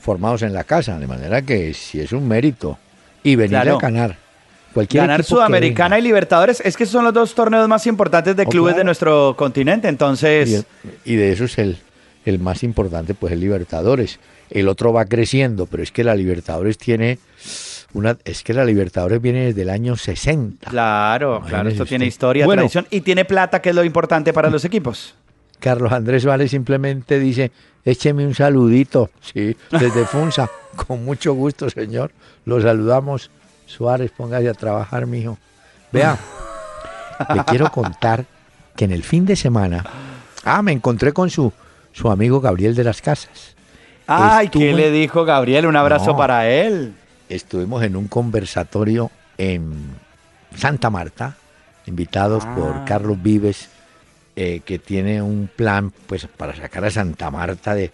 formados 0.00 0.42
en 0.42 0.52
la 0.52 0.64
casa, 0.64 0.98
de 0.98 1.06
manera 1.06 1.42
que 1.42 1.72
si 1.72 2.00
es 2.00 2.12
un 2.12 2.28
mérito 2.28 2.78
y 3.24 3.34
venir 3.34 3.56
a 3.56 3.78
ganar. 3.78 4.16
Cualquier 4.72 5.04
ganar 5.04 5.24
Sudamericana 5.24 5.98
y 5.98 6.02
Libertadores, 6.02 6.60
es 6.60 6.76
que 6.76 6.84
son 6.84 7.04
los 7.04 7.14
dos 7.14 7.34
torneos 7.34 7.68
más 7.68 7.86
importantes 7.86 8.36
de 8.36 8.42
oh, 8.42 8.48
clubes 8.48 8.76
de 8.76 8.84
nuestro 8.84 9.34
continente, 9.36 9.88
entonces... 9.88 10.64
Y, 11.04 11.14
de 11.14 11.32
eso 11.32 11.44
es 11.44 11.58
el, 11.58 11.78
el 12.24 12.40
más 12.40 12.64
importante, 12.64 13.14
pues 13.14 13.32
el 13.32 13.40
Libertadores. 13.40 14.18
El 14.50 14.68
otro 14.68 14.92
va 14.92 15.04
creciendo, 15.04 15.66
pero 15.66 15.82
es 15.82 15.92
que 15.92 16.04
la 16.04 16.14
Libertadores 16.14 16.76
tiene... 16.78 17.18
Una, 17.92 18.16
es 18.24 18.42
que 18.42 18.52
la 18.52 18.64
Libertadores 18.64 19.22
viene 19.22 19.46
desde 19.46 19.62
el 19.62 19.70
año 19.70 19.96
60. 19.96 20.68
Claro, 20.68 21.40
claro, 21.46 21.68
esto 21.68 21.86
tiene 21.86 22.06
historia, 22.06 22.44
tradición 22.44 22.88
y 22.90 23.02
tiene 23.02 23.24
plata, 23.24 23.62
que 23.62 23.68
es 23.68 23.74
lo 23.76 23.84
importante 23.84 24.32
para 24.32 24.50
los 24.50 24.64
equipos. 24.64 25.14
Carlos 25.58 25.92
Andrés 25.92 26.24
Vale 26.24 26.48
simplemente 26.48 27.18
dice, 27.18 27.50
écheme 27.84 28.26
un 28.26 28.34
saludito, 28.34 29.10
sí, 29.20 29.56
desde 29.70 30.04
Funza, 30.06 30.48
con 30.86 31.04
mucho 31.04 31.34
gusto, 31.34 31.70
señor. 31.70 32.12
Lo 32.44 32.60
saludamos. 32.60 33.30
Suárez, 33.66 34.10
póngase 34.14 34.48
a 34.48 34.54
trabajar, 34.54 35.06
mijo. 35.06 35.38
Vea, 35.90 36.18
le 37.34 37.44
quiero 37.44 37.70
contar 37.70 38.26
que 38.76 38.84
en 38.84 38.92
el 38.92 39.02
fin 39.02 39.24
de 39.24 39.36
semana, 39.36 39.84
ah, 40.44 40.60
me 40.62 40.72
encontré 40.72 41.12
con 41.12 41.30
su, 41.30 41.52
su 41.92 42.10
amigo 42.10 42.40
Gabriel 42.40 42.74
de 42.74 42.84
las 42.84 43.00
Casas. 43.00 43.54
Ay, 44.06 44.48
¿qué 44.48 44.74
le 44.74 44.90
dijo 44.90 45.24
Gabriel? 45.24 45.66
Un 45.66 45.76
abrazo 45.76 46.16
para 46.16 46.48
él. 46.48 46.94
Estuvimos 47.28 47.82
en 47.82 47.96
un 47.96 48.06
conversatorio 48.06 49.10
en 49.38 49.94
Santa 50.54 50.90
Marta, 50.90 51.36
invitados 51.86 52.44
por 52.44 52.74
ah. 52.74 52.84
Carlos 52.86 53.22
Vives, 53.22 53.70
eh, 54.36 54.60
que 54.64 54.78
tiene 54.78 55.22
un 55.22 55.48
plan 55.54 55.92
pues 56.06 56.26
para 56.26 56.56
sacar 56.56 56.84
a 56.84 56.90
Santa 56.90 57.30
Marta 57.30 57.74
de 57.74 57.92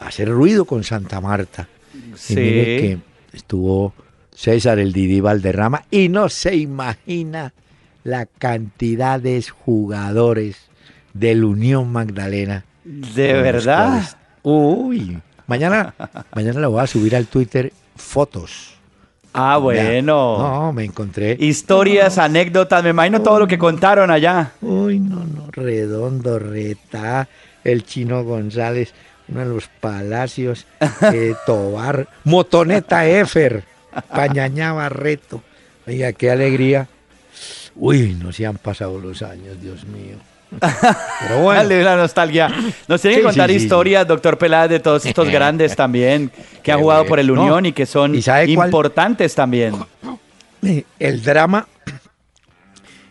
hacer 0.00 0.28
ruido 0.28 0.64
con 0.64 0.84
Santa 0.84 1.20
Marta. 1.20 1.68
Sí. 2.14 2.34
Y 2.34 2.36
mire 2.36 2.64
que 2.80 2.98
estuvo 3.32 3.94
César 4.34 4.78
el 4.78 4.92
Didi 4.92 5.20
Valderrama 5.20 5.84
y 5.90 6.08
no 6.08 6.28
se 6.28 6.56
imagina 6.56 7.52
la 8.04 8.26
cantidad 8.26 9.20
de 9.20 9.42
jugadores 9.42 10.56
del 11.12 11.44
Unión 11.44 11.90
Magdalena. 11.90 12.64
¿De 12.84 13.32
verdad? 13.32 14.02
uy, 14.42 15.18
mañana, 15.46 15.94
mañana 16.34 16.60
lo 16.60 16.70
voy 16.70 16.82
a 16.82 16.86
subir 16.86 17.16
al 17.16 17.26
Twitter 17.26 17.72
fotos. 17.96 18.75
Ah, 19.38 19.58
bueno. 19.58 20.38
No, 20.38 20.72
me 20.72 20.84
encontré. 20.84 21.36
Historias, 21.38 22.16
anécdotas, 22.16 22.82
me 22.82 22.90
imagino 22.90 23.20
todo 23.20 23.40
lo 23.40 23.46
que 23.46 23.58
contaron 23.58 24.10
allá. 24.10 24.52
Uy, 24.62 24.98
no, 24.98 25.24
no, 25.24 25.50
redondo, 25.52 26.38
reta, 26.38 27.28
el 27.62 27.84
chino 27.84 28.24
González, 28.24 28.94
uno 29.28 29.40
de 29.40 29.46
los 29.46 29.68
palacios, 29.68 30.66
eh, 31.12 31.34
Tobar, 31.44 32.08
Motoneta 32.24 33.06
Efer, 33.06 33.64
Pañaña 34.08 34.72
Barreto. 34.72 35.42
Oiga, 35.86 36.14
qué 36.14 36.30
alegría. 36.30 36.88
Uy, 37.74 38.16
no 38.18 38.32
se 38.32 38.46
han 38.46 38.56
pasado 38.56 38.98
los 38.98 39.20
años, 39.20 39.60
Dios 39.60 39.84
mío. 39.84 40.16
Pero 40.50 41.40
bueno. 41.42 41.62
Dale 41.62 41.82
la 41.82 41.96
nostalgia. 41.96 42.48
Nos 42.88 43.00
tiene 43.00 43.18
que 43.18 43.22
contar 43.22 43.50
historias, 43.50 44.06
doctor 44.06 44.38
Peláez, 44.38 44.70
de 44.70 44.80
todos 44.80 45.04
estos 45.04 45.28
grandes 45.30 45.76
también 45.76 46.30
que 46.62 46.72
han 46.72 46.80
jugado 46.80 47.06
por 47.06 47.18
el 47.18 47.30
Unión 47.30 47.66
y 47.66 47.72
que 47.72 47.86
son 47.86 48.14
importantes 48.46 49.34
también. 49.34 49.74
El 50.98 51.22
drama, 51.22 51.68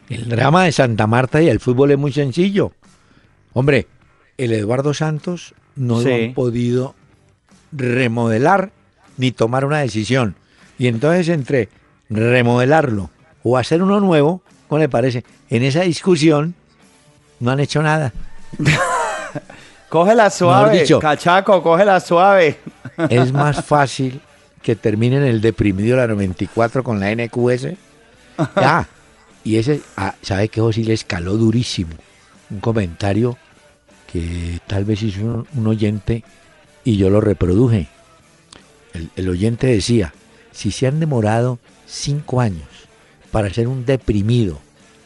el 0.09 0.27
drama 0.27 0.65
de 0.65 0.71
Santa 0.71 1.07
Marta 1.07 1.41
y 1.41 1.49
el 1.49 1.59
fútbol 1.59 1.91
es 1.91 1.97
muy 1.97 2.11
sencillo. 2.11 2.71
Hombre, 3.53 3.87
el 4.37 4.51
Eduardo 4.51 4.93
Santos 4.93 5.53
no 5.75 6.01
lo 6.01 6.13
han 6.13 6.33
podido 6.33 6.95
remodelar 7.71 8.71
ni 9.17 9.31
tomar 9.31 9.65
una 9.65 9.79
decisión. 9.79 10.35
Y 10.77 10.87
entonces 10.87 11.29
entre 11.29 11.69
remodelarlo 12.09 13.09
o 13.43 13.57
hacer 13.57 13.81
uno 13.81 13.99
nuevo, 13.99 14.41
¿cómo 14.67 14.79
le 14.79 14.89
parece? 14.89 15.23
En 15.49 15.63
esa 15.63 15.81
discusión 15.81 16.55
no 17.39 17.51
han 17.51 17.59
hecho 17.59 17.81
nada. 17.81 18.13
cógela 19.89 20.29
suave, 20.29 20.81
dicho, 20.81 20.99
cachaco, 20.99 21.61
cógela 21.63 21.99
suave. 21.99 22.59
es 23.09 23.31
más 23.31 23.63
fácil 23.63 24.21
que 24.61 24.75
terminen 24.75 25.23
el 25.23 25.41
deprimido 25.41 25.95
la 25.95 26.07
94 26.07 26.83
con 26.83 26.99
la 26.99 27.13
NQS. 27.15 27.67
Ya. 28.57 28.85
Y 29.45 29.55
ese, 29.55 29.79
ah, 29.95 30.13
¿sabe 30.21 30.49
qué? 30.49 30.61
sí 30.73 30.83
le 30.83 30.93
escaló 30.93 31.37
durísimo. 31.37 31.93
Un 32.49 32.59
comentario 32.59 33.37
que 34.11 34.59
tal 34.67 34.83
vez 34.83 35.03
hizo 35.03 35.45
un, 35.55 35.67
oyente 35.67 36.25
y 36.83 36.97
yo 36.97 37.09
lo 37.09 37.21
reproduje. 37.21 37.87
El, 38.93 39.09
el 39.15 39.29
oyente 39.29 39.67
decía, 39.67 40.13
si 40.51 40.71
se 40.71 40.87
han 40.87 40.99
demorado 40.99 41.59
cinco 41.85 42.41
años 42.41 42.67
para 43.31 43.49
ser 43.53 43.69
un 43.69 43.85
deprimido 43.85 44.59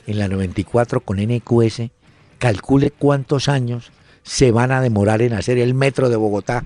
en 0.08 0.18
la 0.18 0.28
94 0.28 1.02
con 1.02 1.18
NQS, 1.18 1.92
calcule 2.40 2.92
cuántos 2.92 3.48
años 3.48 3.92
se 4.24 4.52
van 4.52 4.72
a 4.72 4.82
demorar 4.82 5.22
en 5.22 5.34
hacer 5.34 5.60
el 5.60 5.74
metro 5.74 6.10
de 6.10 6.16
Bogotá. 6.16 6.64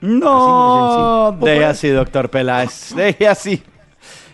No, 0.00 1.38
deje 1.40 1.64
así, 1.64 1.88
doctor 1.88 2.28
Peláez, 2.28 2.92
deje 2.96 3.28
así. 3.28 3.62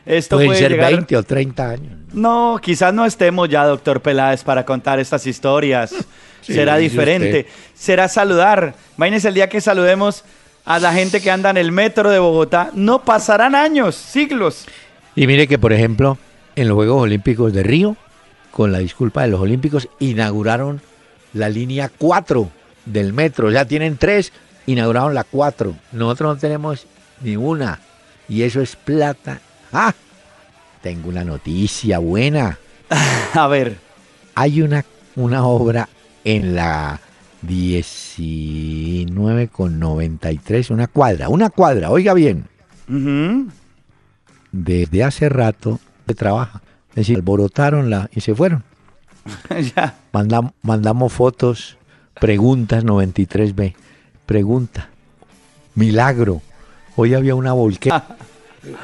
Esto 0.06 0.36
puede 0.36 0.58
ser 0.58 0.74
20 0.74 1.14
o 1.18 1.22
30 1.22 1.68
años. 1.68 1.92
No, 2.14 2.58
quizás 2.62 2.94
no 2.94 3.04
estemos 3.04 3.50
ya, 3.50 3.66
doctor 3.66 4.00
Peláez, 4.00 4.42
para 4.42 4.64
contar 4.64 4.98
estas 4.98 5.26
historias. 5.26 5.94
Será 6.40 6.78
diferente. 6.78 7.46
Será 7.74 8.08
saludar. 8.08 8.74
Imagínense 8.96 9.28
el 9.28 9.34
día 9.34 9.50
que 9.50 9.60
saludemos 9.60 10.24
a 10.64 10.78
la 10.78 10.94
gente 10.94 11.20
que 11.20 11.30
anda 11.30 11.50
en 11.50 11.58
el 11.58 11.72
metro 11.72 12.08
de 12.08 12.18
Bogotá. 12.18 12.70
No 12.72 13.02
pasarán 13.02 13.54
años, 13.54 13.94
siglos. 13.94 14.64
Y 15.14 15.26
mire 15.26 15.46
que, 15.46 15.58
por 15.58 15.74
ejemplo, 15.74 16.16
en 16.56 16.68
los 16.68 16.76
Juegos 16.76 17.02
Olímpicos 17.02 17.52
de 17.52 17.62
Río, 17.62 17.96
con 18.50 18.72
la 18.72 18.78
disculpa 18.78 19.22
de 19.22 19.28
los 19.28 19.40
Olímpicos, 19.40 19.88
inauguraron 19.98 20.80
la 21.32 21.48
línea 21.48 21.90
4 21.96 22.50
del 22.86 23.12
metro. 23.12 23.50
Ya 23.50 23.64
tienen 23.64 23.96
tres, 23.96 24.32
inauguraron 24.66 25.14
la 25.14 25.24
4. 25.24 25.74
Nosotros 25.92 26.34
no 26.34 26.40
tenemos 26.40 26.86
ni 27.22 27.36
una. 27.36 27.80
Y 28.28 28.42
eso 28.42 28.60
es 28.60 28.76
plata. 28.76 29.40
Ah, 29.72 29.94
tengo 30.82 31.08
una 31.08 31.24
noticia 31.24 31.98
buena. 31.98 32.58
A 33.34 33.46
ver. 33.48 33.76
Hay 34.34 34.62
una, 34.62 34.84
una 35.16 35.44
obra 35.44 35.88
en 36.24 36.54
la 36.54 37.00
19 37.42 39.48
con 39.48 39.78
93, 39.78 40.70
una 40.70 40.86
cuadra, 40.86 41.28
una 41.28 41.50
cuadra, 41.50 41.90
oiga 41.90 42.14
bien. 42.14 42.46
Desde 44.52 45.04
hace 45.04 45.28
rato 45.28 45.78
se 46.06 46.14
trabaja. 46.14 46.62
Es 46.98 47.06
decir, 47.06 47.18
alborotaron 47.18 47.90
la 47.90 48.10
y 48.12 48.22
se 48.22 48.34
fueron. 48.34 48.64
ya. 49.76 49.94
mandamos 50.62 51.12
fotos, 51.12 51.76
preguntas 52.20 52.84
93B. 52.84 53.76
Pregunta. 54.26 54.88
Milagro. 55.76 56.42
Hoy 56.96 57.14
había 57.14 57.36
una 57.36 57.52
volqueta. 57.52 58.16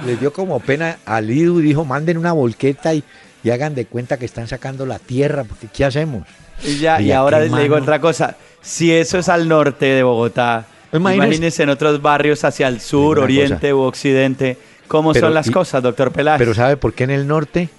Le 0.07 0.16
dio 0.16 0.33
como 0.33 0.61
pena 0.61 0.98
al 1.05 1.29
Idu 1.29 1.59
y 1.59 1.64
dijo, 1.64 1.85
manden 1.85 2.16
una 2.16 2.31
volqueta 2.31 2.94
y, 2.94 3.03
y 3.42 3.50
hagan 3.50 3.74
de 3.74 3.87
cuenta 3.87 4.16
que 4.16 4.27
están 4.27 4.46
sacando 4.46 4.87
la 4.87 5.00
tierra, 5.00 5.42
porque 5.42 5.66
¿qué 5.66 5.85
hacemos? 5.85 6.22
Y, 6.62 6.79
ya, 6.79 7.00
y 7.00 7.11
ahora 7.11 7.40
le 7.40 7.62
digo 7.62 7.74
otra 7.74 8.00
cosa. 8.00 8.37
Si 8.62 8.92
eso 8.92 9.18
es 9.18 9.29
al 9.29 9.48
norte 9.48 9.87
de 9.87 10.05
Bogotá, 10.05 10.66
imagínense, 10.92 11.64
en 11.64 11.70
otros 11.70 12.00
barrios 12.00 12.44
hacia 12.44 12.68
el 12.68 12.81
sur, 12.81 13.18
oriente 13.18 13.74
u 13.74 13.81
occidente, 13.81 14.57
cómo 14.87 15.12
son 15.14 15.35
las 15.35 15.50
cosas, 15.50 15.83
doctor 15.83 16.12
Peláez. 16.12 16.38
Pero 16.38 16.55
¿sabe 16.55 16.77
por 16.77 16.92
qué 16.92 17.03
en 17.03 17.11
el 17.11 17.27
norte? 17.27 17.70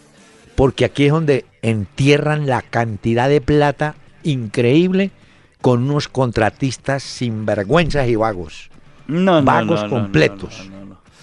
Porque 0.56 0.86
aquí 0.86 1.06
es 1.06 1.12
donde 1.12 1.46
entierran 1.62 2.48
la 2.48 2.62
cantidad 2.62 3.30
de 3.30 3.42
plata 3.42 3.96
increíble 4.24 5.12
con 5.62 5.84
unos 5.84 6.08
contratistas 6.08 7.04
sinvergüenzas 7.04 8.08
y 8.08 8.16
vagos. 8.16 8.70
No, 9.08 9.42
no 9.42 9.44
Vagos 9.44 9.84
completos. 9.86 10.70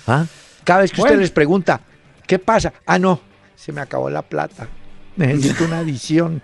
¿Ah? 0.07 0.27
Cada 0.65 0.83
vez 0.83 0.93
que 0.93 1.01
usted 1.01 1.19
les 1.19 1.31
pregunta, 1.31 1.81
¿qué 2.27 2.39
pasa? 2.39 2.73
Ah, 2.87 2.99
no, 2.99 3.21
se 3.57 3.73
me 3.73 3.81
acabó 3.81 4.11
la 4.11 4.23
plata. 4.23 4.69
Necesito 5.17 5.65
una 5.65 5.79
adición. 5.79 6.43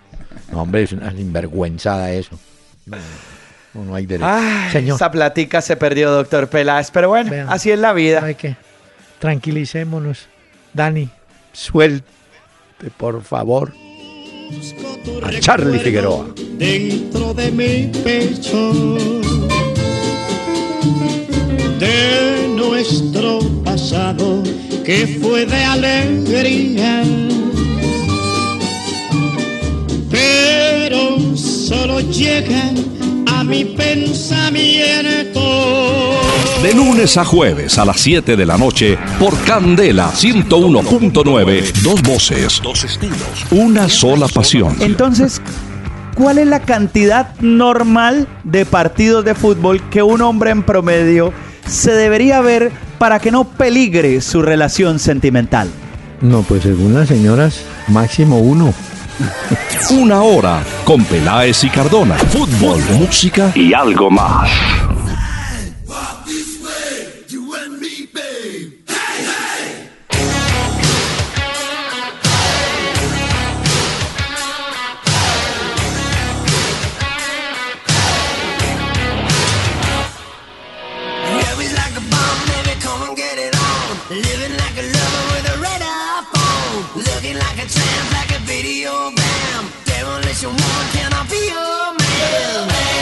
No, 0.51 0.61
hombre, 0.61 0.83
es 0.83 0.91
una 0.91 1.11
sinvergüenzada 1.11 2.11
eso. 2.11 2.39
No, 2.85 3.85
no 3.85 3.95
hay 3.95 4.05
derecho. 4.05 4.29
Señor. 4.71 4.95
Esa 4.95 5.11
platica 5.11 5.61
se 5.61 5.75
perdió, 5.75 6.11
doctor 6.11 6.49
Peláez. 6.49 6.91
Pero 6.91 7.09
bueno, 7.09 7.31
así 7.49 7.71
es 7.71 7.79
la 7.79 7.93
vida. 7.93 8.23
Hay 8.23 8.35
que 8.35 8.55
tranquilicémonos. 9.19 10.27
Dani, 10.73 11.09
por 12.97 13.21
favor. 13.21 13.73
A 15.23 15.39
Charlie 15.39 15.79
Figueroa. 15.79 16.33
Dentro 16.57 17.33
de 17.33 17.51
mi 17.51 17.91
pecho. 18.03 18.73
De 21.79 22.47
nuestro 22.55 23.39
pasado 23.63 24.43
que 24.83 25.19
fue 25.21 25.45
de 25.45 25.63
alegría 25.63 27.03
pero 30.09 31.35
solo 31.35 31.99
llegan 31.99 32.75
a 33.27 33.43
mi 33.43 33.65
pensamiento. 33.65 36.08
De 36.61 36.73
lunes 36.73 37.15
a 37.15 37.23
jueves 37.23 37.77
a 37.77 37.85
las 37.85 38.01
7 38.01 38.35
de 38.35 38.45
la 38.45 38.57
noche 38.57 38.97
por 39.17 39.37
Candela 39.45 40.11
101.9. 40.11 41.71
Dos 41.81 42.01
voces, 42.01 42.59
dos 42.61 42.83
estilos, 42.83 43.45
una 43.49 43.87
sola 43.87 44.27
pasión. 44.27 44.75
Entonces, 44.81 45.41
¿cuál 46.15 46.37
es 46.37 46.47
la 46.47 46.59
cantidad 46.59 47.33
normal 47.39 48.27
de 48.43 48.65
partidos 48.65 49.23
de 49.23 49.35
fútbol 49.35 49.81
que 49.89 50.03
un 50.03 50.21
hombre 50.21 50.51
en 50.51 50.63
promedio 50.63 51.31
se 51.65 51.93
debería 51.93 52.41
ver 52.41 52.73
para 52.97 53.19
que 53.19 53.31
no 53.31 53.45
peligre 53.45 54.19
su 54.19 54.41
relación 54.41 54.99
sentimental? 54.99 55.69
No, 56.19 56.41
pues 56.41 56.63
según 56.63 56.93
las 56.93 57.07
señoras, 57.07 57.63
máximo 57.87 58.39
uno. 58.39 58.73
Una 59.91 60.23
hora 60.23 60.61
con 60.83 61.05
Peláez 61.05 61.63
y 61.63 61.69
Cardona. 61.69 62.15
Fútbol, 62.15 62.81
música 62.97 63.53
y 63.55 63.73
algo 63.73 64.11
más. 64.11 64.49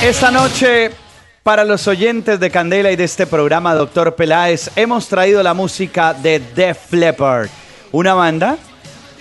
Esta 0.07 0.31
noche, 0.31 0.91
para 1.43 1.65
los 1.65 1.85
oyentes 1.85 2.39
de 2.39 2.49
Candela 2.49 2.93
y 2.93 2.95
de 2.95 3.03
este 3.03 3.27
programa, 3.27 3.75
Doctor 3.75 4.15
Peláez, 4.15 4.71
hemos 4.77 5.09
traído 5.09 5.43
la 5.43 5.53
música 5.53 6.13
de 6.13 6.39
Def 6.39 6.93
Leppard, 6.93 7.49
una 7.91 8.13
banda 8.13 8.57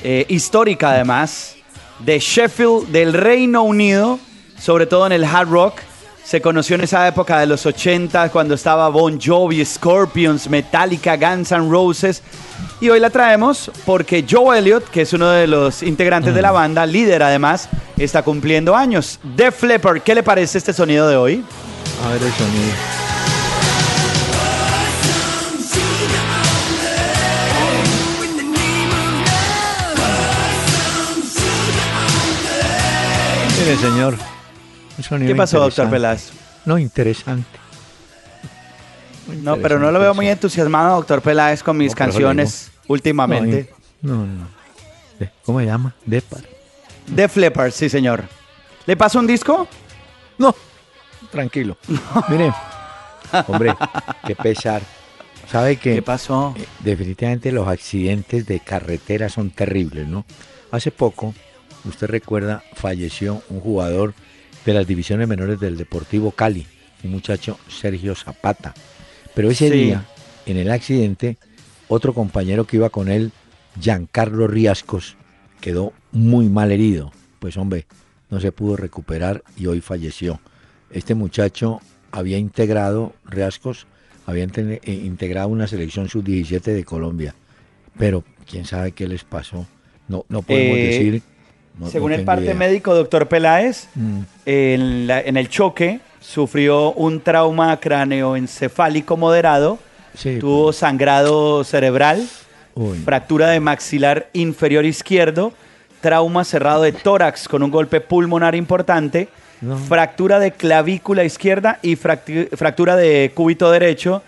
eh, 0.05 0.25
histórica 0.29 0.92
además, 0.92 1.57
de 1.99 2.20
Sheffield, 2.20 2.87
del 2.92 3.14
Reino 3.14 3.64
Unido, 3.64 4.20
sobre 4.61 4.87
todo 4.87 5.07
en 5.07 5.12
el 5.12 5.25
hard 5.25 5.49
rock. 5.49 5.81
Se 6.26 6.40
conoció 6.40 6.74
en 6.74 6.80
esa 6.80 7.06
época 7.06 7.38
de 7.38 7.46
los 7.46 7.66
80 7.66 8.30
cuando 8.30 8.54
estaba 8.54 8.88
Bon 8.88 9.16
Jovi, 9.20 9.64
Scorpions, 9.64 10.50
Metallica, 10.50 11.16
Guns 11.16 11.52
N' 11.52 11.70
Roses. 11.70 12.20
Y 12.80 12.88
hoy 12.88 12.98
la 12.98 13.10
traemos 13.10 13.70
porque 13.84 14.26
Joe 14.28 14.58
Elliott, 14.58 14.90
que 14.90 15.02
es 15.02 15.12
uno 15.12 15.28
de 15.28 15.46
los 15.46 15.84
integrantes 15.84 16.34
de 16.34 16.42
la 16.42 16.50
banda, 16.50 16.84
líder 16.84 17.22
además, 17.22 17.68
está 17.96 18.24
cumpliendo 18.24 18.74
años. 18.74 19.20
Def 19.22 19.62
Leppard, 19.62 20.02
¿qué 20.02 20.16
le 20.16 20.24
parece 20.24 20.58
este 20.58 20.72
sonido 20.72 21.06
de 21.08 21.14
hoy? 21.14 21.44
A 22.04 22.08
ver 22.08 22.20
el 22.20 22.32
sonido. 22.32 22.72
Mire, 33.60 33.76
señor. 33.76 34.36
Un 34.98 35.04
sonido 35.04 35.32
¿Qué 35.32 35.37
pasó, 35.37 35.61
doctor. 35.61 35.90
Peláez? 35.90 36.30
No, 36.64 36.78
interesante. 36.78 37.46
Muy 39.26 39.37
No, 39.38 39.56
pero 39.56 39.78
no 39.78 39.90
lo 39.90 39.98
veo 39.98 40.14
muy 40.14 40.28
entusiasmado, 40.28 40.96
doctor 40.96 41.20
Peláez, 41.22 41.62
con 41.62 41.76
mis 41.76 41.92
No, 41.92 41.96
canciones 41.96 42.70
últimamente. 42.87 43.72
No, 44.02 44.14
no, 44.18 44.26
no. 44.26 44.48
De- 45.18 45.30
¿Cómo 45.44 45.61
se 45.61 45.66
llama? 45.66 45.94
Depar. 46.04 46.42
Def 47.06 47.37
Leppard, 47.37 47.70
sí, 47.72 47.88
señor. 47.88 48.24
¿Le 48.87 48.96
paso 48.96 49.18
un 49.18 49.26
disco? 49.26 49.66
No, 50.38 50.54
tranquilo. 51.30 51.76
Mire, 52.28 52.52
hombre, 53.48 53.74
qué 54.26 54.37
pesar. 54.37 54.82
¿Sabe 55.50 55.76
que 55.76 55.94
¿Qué 55.94 56.02
pasó? 56.02 56.54
eh, 56.56 56.66
definitivamente 56.80 57.52
los 57.52 57.68
accidentes 57.68 58.46
de 58.46 58.59
carretera 58.61 59.28
son 59.28 59.50
terribles, 59.50 60.06
¿no? 60.09 60.24
Hace 60.72 60.90
poco, 60.90 61.35
usted 61.85 62.09
recuerda, 62.09 62.64
falleció 62.74 63.42
un 63.48 63.61
jugador 63.61 64.14
de 64.66 64.74
las 64.74 64.87
divisiones 64.87 65.26
menores 65.29 65.59
del 65.61 65.76
Deportivo 65.79 66.33
Cali, 66.33 66.66
un 67.05 67.12
muchacho 67.12 67.59
Sergio 67.68 68.14
Zapata. 68.14 68.74
Pero 69.35 69.48
ese 69.50 69.70
Sí. 69.70 69.74
día, 69.76 70.05
en 70.44 70.57
el 70.59 70.70
accidente, 70.70 71.38
otro 71.88 72.12
compañero 72.12 72.66
que 72.66 72.76
iba 72.76 72.90
con 72.90 73.09
él, 73.09 73.31
Giancarlo 73.81 74.48
Riascos, 74.48 75.16
quedó 75.61 75.92
muy 76.12 76.48
mal 76.48 76.72
herido. 76.72 77.12
Pues 77.38 77.57
hombre, 77.57 77.87
no 78.29 78.40
se 78.40 78.50
pudo 78.52 78.76
recuperar 78.76 79.44
y 79.57 79.66
hoy 79.66 79.81
falleció. 79.81 80.40
Este 80.90 81.14
muchacho 81.14 81.81
había 82.11 82.38
integrado, 82.38 83.14
Riascos, 83.24 83.87
había 84.26 84.44
eh, 84.44 84.81
integrado 85.05 85.48
una 85.48 85.68
selección 85.68 86.09
sub-17 86.09 86.72
de 86.74 86.85
Colombia. 86.85 87.35
Pero 87.98 88.24
quién 88.50 88.64
sabe 88.64 88.92
qué 88.92 89.07
les 89.07 89.22
pasó. 89.24 89.66
No, 90.09 90.24
no 90.29 90.42
podemos 90.42 90.76
Eh, 90.79 90.83
decir. 90.87 91.22
No- 91.78 91.88
Según 91.90 92.10
no 92.10 92.16
el 92.16 92.24
parte 92.24 92.44
idea. 92.44 92.54
médico, 92.54 92.94
doctor 92.94 93.28
Peláez, 93.28 93.88
Mm, 93.94 94.20
en, 94.46 95.06
la- 95.06 95.20
en 95.20 95.36
el 95.36 95.48
choque 95.48 96.00
sufrió 96.20 96.92
un 96.92 97.20
trauma 97.20 97.78
cráneoencefálico 97.78 99.16
moderado, 99.16 99.78
sí, 100.14 100.38
tuvo 100.38 100.72
sangrado 100.72 101.64
cerebral, 101.64 102.26
pues, 102.74 102.90
uy, 102.90 102.98
fractura 103.04 103.48
de 103.48 103.60
maxilar 103.60 104.28
inferior 104.32 104.84
izquierdo, 104.84 105.52
trauma 106.00 106.44
cerrado 106.44 106.82
de 106.82 106.92
tórax 106.92 107.48
con 107.48 107.62
un 107.62 107.70
golpe 107.70 108.00
pulmonar 108.00 108.54
importante, 108.54 109.28
No. 109.60 109.78
fractura 109.78 110.38
de 110.38 110.52
clavícula 110.52 111.24
izquierda 111.24 111.78
y 111.82 111.96
fractura 111.96 112.94
de 112.96 113.32
cúbito 113.34 113.70
derecho. 113.70 114.22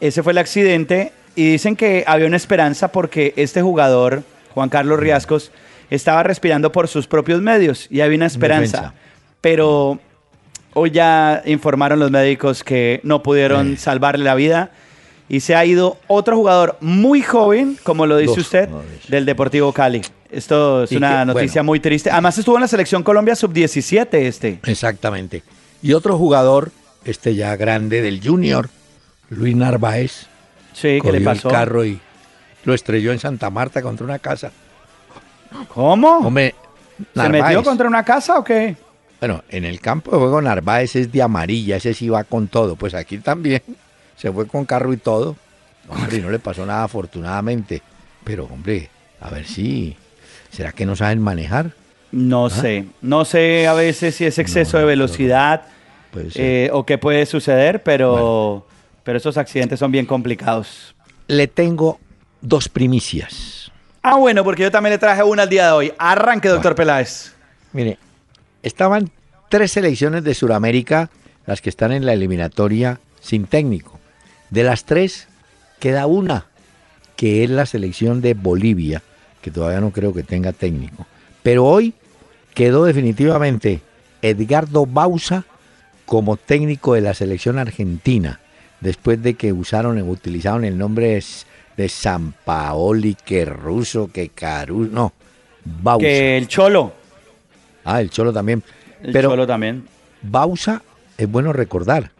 Ese 0.00 0.22
fue 0.22 0.32
el 0.32 0.38
accidente 0.38 1.12
y 1.34 1.52
dicen 1.52 1.76
que 1.76 2.04
había 2.06 2.26
una 2.26 2.36
esperanza 2.36 2.88
porque 2.92 3.32
este 3.36 3.62
jugador, 3.62 4.22
Juan 4.54 4.68
Carlos 4.68 5.00
Riascos, 5.00 5.50
estaba 5.90 6.22
respirando 6.22 6.72
por 6.72 6.88
sus 6.88 7.06
propios 7.06 7.40
medios 7.42 7.86
y 7.90 8.00
había 8.00 8.16
una 8.16 8.26
esperanza. 8.26 8.94
Pero 9.40 9.98
hoy 10.74 10.90
ya 10.90 11.42
informaron 11.46 11.98
los 11.98 12.10
médicos 12.10 12.62
que 12.64 13.00
no 13.02 13.22
pudieron 13.22 13.74
Eh. 13.74 13.76
salvarle 13.76 14.24
la 14.24 14.34
vida 14.34 14.70
y 15.28 15.40
se 15.40 15.54
ha 15.54 15.64
ido 15.64 15.96
otro 16.06 16.36
jugador 16.36 16.76
muy 16.80 17.22
joven, 17.22 17.78
como 17.82 18.06
lo 18.06 18.16
dice 18.16 18.30
Dos 18.34 18.38
usted, 18.38 18.68
del 19.08 19.24
Deportivo 19.26 19.72
Cali. 19.72 20.02
Esto 20.30 20.84
es 20.84 20.92
Y 20.92 20.96
una 20.96 21.20
que, 21.20 21.26
noticia 21.26 21.60
bueno. 21.62 21.66
muy 21.72 21.80
triste. 21.80 22.10
Además 22.10 22.38
estuvo 22.38 22.56
en 22.56 22.62
la 22.62 22.68
selección 22.68 23.02
Colombia 23.02 23.34
sub-17 23.34 24.14
este. 24.14 24.60
Exactamente. 24.66 25.42
Y 25.82 25.92
otro 25.94 26.16
jugador, 26.18 26.70
este 27.04 27.34
ya 27.34 27.56
grande 27.56 28.00
del 28.02 28.20
Junior, 28.24 28.68
Luis 29.30 29.56
Narváez, 29.56 30.26
Sí, 30.72 30.98
¿qué 31.02 31.10
le 31.12 31.20
pasó? 31.20 31.48
el 31.48 31.54
carro 31.54 31.84
y 31.84 31.98
lo 32.64 32.74
estrelló 32.74 33.10
en 33.12 33.18
Santa 33.18 33.50
Marta 33.50 33.82
contra 33.82 34.04
una 34.04 34.18
casa. 34.20 34.52
¿Cómo? 35.68 36.18
Hombre, 36.18 36.54
¿Se 37.14 37.28
metió 37.28 37.62
contra 37.62 37.88
una 37.88 38.04
casa 38.04 38.38
o 38.38 38.44
qué? 38.44 38.76
Bueno, 39.18 39.42
en 39.48 39.64
el 39.64 39.80
campo 39.80 40.12
de 40.12 40.18
juego 40.18 40.40
Narváez 40.40 40.96
es 40.96 41.12
de 41.12 41.22
amarilla, 41.22 41.76
ese 41.76 41.94
sí 41.94 42.08
va 42.08 42.24
con 42.24 42.48
todo. 42.48 42.76
Pues 42.76 42.94
aquí 42.94 43.18
también 43.18 43.62
se 44.16 44.32
fue 44.32 44.46
con 44.46 44.64
carro 44.64 44.92
y 44.92 44.96
todo. 44.96 45.36
Hombre, 45.88 46.18
y 46.18 46.20
no 46.20 46.30
le 46.30 46.38
pasó 46.38 46.64
nada 46.64 46.84
afortunadamente. 46.84 47.82
Pero, 48.24 48.44
hombre, 48.44 48.88
a 49.20 49.30
ver 49.30 49.46
si. 49.46 49.96
¿Será 50.50 50.72
que 50.72 50.86
no 50.86 50.96
saben 50.96 51.20
manejar? 51.20 51.72
No 52.12 52.50
sé. 52.50 52.86
No 53.02 53.24
sé 53.24 53.66
a 53.66 53.74
veces 53.74 54.14
si 54.14 54.24
es 54.24 54.38
exceso 54.38 54.76
¿Ah? 54.76 54.80
No, 54.80 54.86
de 54.86 54.90
velocidad 54.90 55.62
eh, 56.34 56.70
o 56.72 56.84
qué 56.84 56.98
puede 56.98 57.24
suceder, 57.26 57.82
pero, 57.82 58.66
pero 59.04 59.16
estos 59.16 59.36
accidentes 59.36 59.78
son 59.78 59.92
bien 59.92 60.06
complicados. 60.06 60.94
Le 61.28 61.46
tengo 61.46 62.00
dos 62.40 62.68
primicias. 62.68 63.59
Ah, 64.02 64.16
bueno, 64.16 64.44
porque 64.44 64.62
yo 64.62 64.70
también 64.70 64.92
le 64.92 64.98
traje 64.98 65.22
una 65.22 65.42
al 65.42 65.48
día 65.50 65.66
de 65.66 65.72
hoy. 65.72 65.92
Arranque, 65.98 66.48
doctor 66.48 66.74
Peláez. 66.74 67.34
Mire, 67.72 67.98
estaban 68.62 69.10
tres 69.50 69.72
selecciones 69.72 70.24
de 70.24 70.34
Sudamérica 70.34 71.10
las 71.44 71.60
que 71.60 71.68
están 71.68 71.92
en 71.92 72.06
la 72.06 72.14
eliminatoria 72.14 72.98
sin 73.20 73.46
técnico. 73.46 73.98
De 74.48 74.64
las 74.64 74.84
tres, 74.84 75.28
queda 75.80 76.06
una, 76.06 76.46
que 77.16 77.44
es 77.44 77.50
la 77.50 77.66
selección 77.66 78.22
de 78.22 78.32
Bolivia, 78.32 79.02
que 79.42 79.50
todavía 79.50 79.80
no 79.80 79.90
creo 79.90 80.14
que 80.14 80.22
tenga 80.22 80.52
técnico. 80.52 81.06
Pero 81.42 81.66
hoy 81.66 81.92
quedó 82.54 82.84
definitivamente 82.84 83.82
Edgardo 84.22 84.86
Bausa 84.86 85.44
como 86.06 86.36
técnico 86.36 86.94
de 86.94 87.02
la 87.02 87.14
selección 87.14 87.58
argentina, 87.58 88.40
después 88.80 89.22
de 89.22 89.34
que 89.34 89.52
usaron, 89.52 90.00
utilizaron 90.08 90.64
el 90.64 90.78
nombre 90.78 91.18
de, 91.80 91.88
San 91.88 92.32
Paoli, 92.44 93.14
que 93.14 93.44
ruso, 93.44 94.10
que 94.12 94.28
Caruso, 94.28 94.90
no, 94.92 95.12
Bausa. 95.64 96.06
Que 96.06 96.38
el 96.38 96.48
Cholo. 96.48 96.92
Ah, 97.84 98.00
el 98.00 98.10
Cholo 98.10 98.32
también. 98.32 98.62
El 99.02 99.12
Pero 99.12 99.30
Cholo 99.30 99.46
también. 99.46 99.84
Bausa, 100.22 100.82
es 101.16 101.30
bueno 101.30 101.52
recordar, 101.52 102.12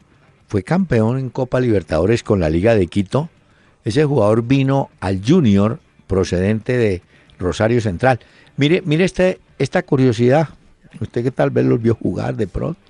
fue 0.48 0.62
campeón 0.62 1.18
en 1.18 1.30
Copa 1.30 1.60
Libertadores 1.60 2.22
con 2.22 2.40
la 2.40 2.50
Liga 2.50 2.74
de 2.74 2.86
Quito. 2.86 3.28
Ese 3.84 4.04
jugador 4.04 4.42
vino 4.42 4.90
al 5.00 5.22
Junior 5.24 5.78
procedente 6.06 6.76
de 6.76 7.02
Rosario 7.38 7.80
Central. 7.80 8.20
Mire, 8.56 8.82
mire 8.84 9.04
este, 9.04 9.40
esta 9.58 9.82
curiosidad. 9.82 10.48
Usted 11.00 11.22
que 11.22 11.30
tal 11.30 11.50
vez 11.50 11.64
los 11.64 11.80
vio 11.80 11.94
jugar 11.94 12.34
de 12.36 12.46
pronto. 12.46 12.80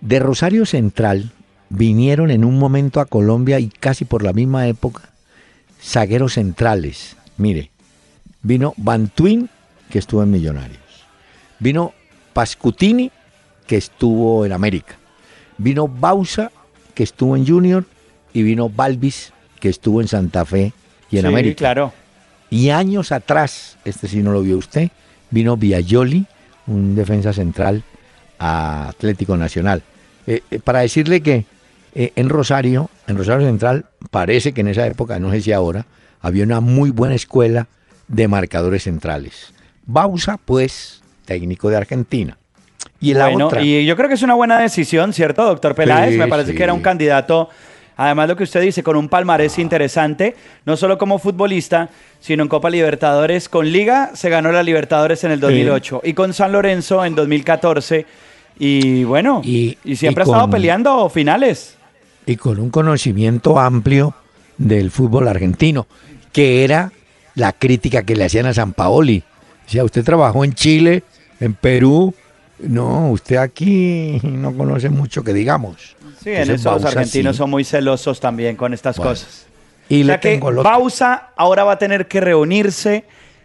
De 0.00 0.18
Rosario 0.18 0.66
Central 0.66 1.32
vinieron 1.68 2.30
en 2.30 2.44
un 2.44 2.58
momento 2.58 3.00
a 3.00 3.06
Colombia 3.06 3.58
y 3.58 3.68
casi 3.68 4.04
por 4.04 4.22
la 4.22 4.32
misma 4.32 4.68
época 4.68 5.13
zagueros 5.84 6.34
centrales. 6.34 7.16
Mire, 7.36 7.70
vino 8.42 8.74
Bantuin, 8.76 9.50
que 9.90 9.98
estuvo 9.98 10.22
en 10.22 10.30
Millonarios. 10.30 10.78
Vino 11.58 11.92
Pascutini, 12.32 13.10
que 13.66 13.76
estuvo 13.76 14.46
en 14.46 14.52
América. 14.52 14.96
Vino 15.58 15.86
Bausa, 15.86 16.50
que 16.94 17.02
estuvo 17.02 17.36
en 17.36 17.46
Junior. 17.46 17.84
Y 18.32 18.42
vino 18.42 18.68
Balvis, 18.68 19.32
que 19.60 19.68
estuvo 19.68 20.00
en 20.00 20.08
Santa 20.08 20.44
Fe 20.44 20.72
y 21.10 21.18
en 21.18 21.22
sí, 21.22 21.28
América. 21.28 21.56
claro. 21.56 21.92
Y 22.50 22.70
años 22.70 23.12
atrás, 23.12 23.78
este 23.84 24.08
sí 24.08 24.22
no 24.22 24.32
lo 24.32 24.42
vio 24.42 24.58
usted, 24.58 24.90
vino 25.30 25.56
Viajoli, 25.56 26.26
un 26.66 26.94
defensa 26.94 27.32
central 27.32 27.82
a 28.38 28.88
Atlético 28.88 29.36
Nacional. 29.36 29.82
Eh, 30.26 30.42
eh, 30.50 30.58
para 30.58 30.80
decirle 30.80 31.20
que 31.20 31.46
eh, 31.94 32.12
en 32.16 32.28
Rosario, 32.28 32.90
en 33.06 33.16
Rosario 33.16 33.46
Central, 33.46 33.86
parece 34.10 34.52
que 34.52 34.62
en 34.62 34.68
esa 34.68 34.86
época, 34.86 35.18
no 35.18 35.30
sé 35.30 35.40
si 35.40 35.52
ahora, 35.52 35.86
había 36.20 36.44
una 36.44 36.60
muy 36.60 36.90
buena 36.90 37.14
escuela 37.14 37.68
de 38.08 38.28
marcadores 38.28 38.84
centrales. 38.84 39.52
Bausa, 39.86 40.38
pues, 40.44 41.02
técnico 41.24 41.68
de 41.70 41.76
Argentina. 41.76 42.38
Y 43.00 43.14
la 43.14 43.28
bueno, 43.28 43.46
otra, 43.46 43.62
y 43.62 43.84
yo 43.84 43.96
creo 43.96 44.08
que 44.08 44.14
es 44.14 44.22
una 44.22 44.34
buena 44.34 44.58
decisión, 44.58 45.12
¿cierto, 45.12 45.44
doctor 45.44 45.74
Peláez? 45.74 46.12
Sí, 46.12 46.18
Me 46.18 46.28
parece 46.28 46.52
sí. 46.52 46.56
que 46.56 46.62
era 46.62 46.72
un 46.72 46.80
candidato 46.80 47.50
Además, 47.96 48.28
lo 48.28 48.36
que 48.36 48.44
usted 48.44 48.60
dice, 48.60 48.82
con 48.82 48.96
un 48.96 49.08
palmarés 49.08 49.58
interesante, 49.58 50.34
no 50.64 50.76
solo 50.76 50.98
como 50.98 51.18
futbolista, 51.18 51.90
sino 52.20 52.42
en 52.42 52.48
Copa 52.48 52.70
Libertadores. 52.70 53.48
Con 53.48 53.70
Liga 53.70 54.10
se 54.14 54.30
ganó 54.30 54.50
la 54.50 54.62
Libertadores 54.62 55.22
en 55.24 55.30
el 55.30 55.40
2008 55.40 56.02
y 56.04 56.14
con 56.14 56.32
San 56.32 56.52
Lorenzo 56.52 57.04
en 57.04 57.14
2014. 57.14 58.06
Y 58.58 59.04
bueno, 59.04 59.42
y, 59.44 59.76
siempre 59.94 60.22
ha 60.22 60.26
estado 60.26 60.50
peleando 60.50 61.08
finales. 61.08 61.76
Y 62.26 62.36
con 62.36 62.58
un 62.58 62.70
conocimiento 62.70 63.58
amplio 63.58 64.14
del 64.56 64.90
fútbol 64.90 65.28
argentino, 65.28 65.86
que 66.32 66.64
era 66.64 66.92
la 67.34 67.52
crítica 67.52 68.02
que 68.02 68.16
le 68.16 68.24
hacían 68.24 68.46
a 68.46 68.54
San 68.54 68.72
Paoli. 68.72 69.22
O 69.66 69.70
sea, 69.70 69.84
usted 69.84 70.04
trabajó 70.04 70.44
en 70.44 70.54
Chile, 70.54 71.02
en 71.40 71.54
Perú, 71.54 72.14
no, 72.58 73.10
usted 73.10 73.36
aquí 73.36 74.20
no 74.22 74.54
conoce 74.56 74.88
mucho 74.88 75.24
que 75.24 75.32
digamos. 75.32 75.96
Sí, 76.22 76.30
en 76.30 76.50
eso 76.50 76.72
los 76.72 76.84
argentinos 76.84 77.36
son 77.36 77.50
muy 77.50 77.64
celosos 77.64 78.20
también 78.20 78.56
con 78.56 78.72
estas 78.72 78.96
cosas. 78.96 79.46
Y 79.88 80.02
o 80.02 80.06
sea 80.06 80.20
que 80.20 80.38
Bausa 80.38 81.30
ahora 81.36 81.64
va 81.64 81.72
a 81.72 81.78
tener 81.78 82.08
que 82.08 82.20
reunirse 82.20 83.04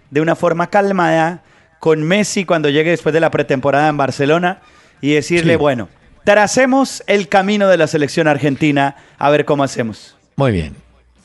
de 0.10 0.22
una 0.22 0.36
forma 0.36 0.68
calmada 0.68 1.44
con 1.80 2.04
Messi 2.04 2.46
cuando 2.46 2.70
llegue 2.70 2.92
después 2.92 3.14
de 3.14 3.20
la 3.20 3.32
pretemporada 3.32 3.90
en 3.90 3.98
Barcelona 3.98 4.62
y 5.02 5.14
decirle, 5.14 5.58
bueno, 5.58 5.90
tracemos 6.30 7.02
el 7.08 7.28
camino 7.28 7.70
de 7.70 7.78
la 7.78 7.88
selección 7.88 8.28
argentina 8.28 8.96
a 9.18 9.32
ver 9.32 9.46
cómo 9.46 9.64
hacemos. 9.64 10.16
Muy 10.36 10.52
bien. 10.52 10.76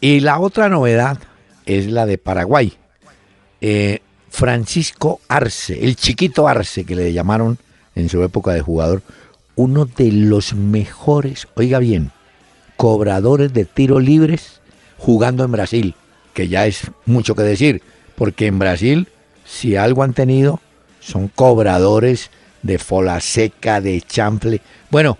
Y 0.00 0.20
la 0.20 0.40
otra 0.40 0.70
novedad 0.70 1.18
es 1.66 1.88
la 1.88 2.06
de 2.06 2.16
Paraguay. 2.16 2.72
Eh, 3.60 3.98
Francisco 4.30 5.20
Arce, 5.28 5.84
el 5.84 5.96
chiquito 5.96 6.48
Arce 6.48 6.86
que 6.86 6.96
le 6.96 7.12
llamaron 7.12 7.58
en 7.94 8.08
su 8.08 8.22
época 8.22 8.52
de 8.52 8.62
jugador, 8.62 9.02
uno 9.56 9.84
de 9.84 10.10
los 10.10 10.54
mejores, 10.54 11.48
oiga 11.54 11.80
bien, 11.80 12.10
cobradores 12.78 13.52
de 13.52 13.66
tiro 13.66 14.00
libres 14.00 14.62
jugando 14.96 15.44
en 15.44 15.52
Brasil, 15.52 15.94
que 16.32 16.48
ya 16.48 16.64
es 16.64 16.90
mucho 17.04 17.34
que 17.34 17.42
decir, 17.42 17.82
porque 18.14 18.46
en 18.46 18.58
Brasil, 18.58 19.08
si 19.44 19.76
algo 19.76 20.02
han 20.02 20.14
tenido, 20.14 20.60
son 21.00 21.28
cobradores 21.28 22.30
de 22.64 22.78
fola 22.78 23.20
seca, 23.20 23.80
de 23.80 24.00
chample. 24.00 24.60
Bueno, 24.90 25.18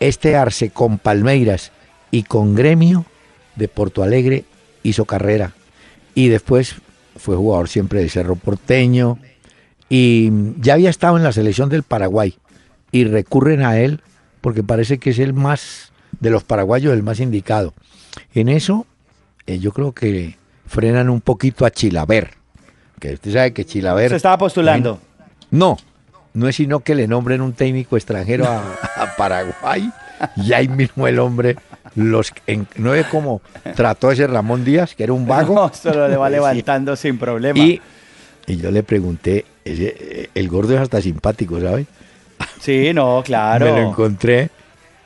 este 0.00 0.36
Arce 0.36 0.70
con 0.70 0.98
Palmeiras 0.98 1.72
y 2.10 2.22
con 2.22 2.54
Gremio 2.54 3.04
de 3.56 3.68
Porto 3.68 4.02
Alegre 4.02 4.44
hizo 4.82 5.04
carrera 5.04 5.52
y 6.14 6.28
después 6.28 6.76
fue 7.16 7.36
jugador 7.36 7.68
siempre 7.68 8.00
de 8.00 8.08
Cerro 8.08 8.36
Porteño 8.36 9.18
y 9.88 10.30
ya 10.60 10.74
había 10.74 10.90
estado 10.90 11.16
en 11.16 11.24
la 11.24 11.32
selección 11.32 11.68
del 11.68 11.82
Paraguay 11.82 12.36
y 12.92 13.04
recurren 13.04 13.62
a 13.62 13.78
él 13.78 14.00
porque 14.40 14.62
parece 14.62 14.98
que 14.98 15.10
es 15.10 15.18
el 15.18 15.32
más 15.32 15.92
de 16.20 16.30
los 16.30 16.44
paraguayos 16.44 16.94
el 16.94 17.02
más 17.02 17.18
indicado. 17.18 17.74
En 18.34 18.48
eso 18.48 18.86
eh, 19.46 19.58
yo 19.58 19.72
creo 19.72 19.92
que 19.92 20.36
frenan 20.66 21.10
un 21.10 21.20
poquito 21.20 21.66
a 21.66 21.70
Chilaver, 21.70 22.34
que 23.00 23.14
usted 23.14 23.32
sabe 23.32 23.52
que 23.52 23.64
Chilaver 23.64 24.10
se 24.10 24.16
estaba 24.16 24.38
postulando. 24.38 25.00
No, 25.50 25.76
no 26.34 26.48
es 26.48 26.56
sino 26.56 26.80
que 26.80 26.94
le 26.94 27.08
nombren 27.08 27.40
un 27.40 27.52
técnico 27.52 27.96
extranjero 27.96 28.46
a, 28.46 29.14
Paraguay 29.16 29.90
y 30.36 30.52
ahí 30.52 30.68
mismo 30.68 31.06
el 31.06 31.18
hombre 31.18 31.56
los 31.94 32.32
no 32.76 32.94
es 32.94 33.06
como 33.06 33.40
trató 33.76 34.10
ese 34.10 34.26
Ramón 34.26 34.64
Díaz, 34.64 34.94
que 34.94 35.04
era 35.04 35.12
un 35.12 35.26
vago. 35.26 35.54
No, 35.54 35.72
solo 35.72 36.08
le 36.08 36.16
va 36.16 36.28
levantando 36.30 36.96
sin 36.96 37.18
problema. 37.18 37.58
Y, 37.58 37.80
y, 38.46 38.56
yo 38.56 38.70
le 38.72 38.82
pregunté, 38.82 39.44
ese, 39.64 40.28
el 40.34 40.48
gordo 40.48 40.74
es 40.74 40.80
hasta 40.80 41.00
simpático, 41.00 41.60
¿sabes? 41.60 41.86
Sí, 42.60 42.92
no, 42.92 43.22
claro. 43.24 43.66
Me 43.66 43.82
lo 43.82 43.90
encontré 43.90 44.50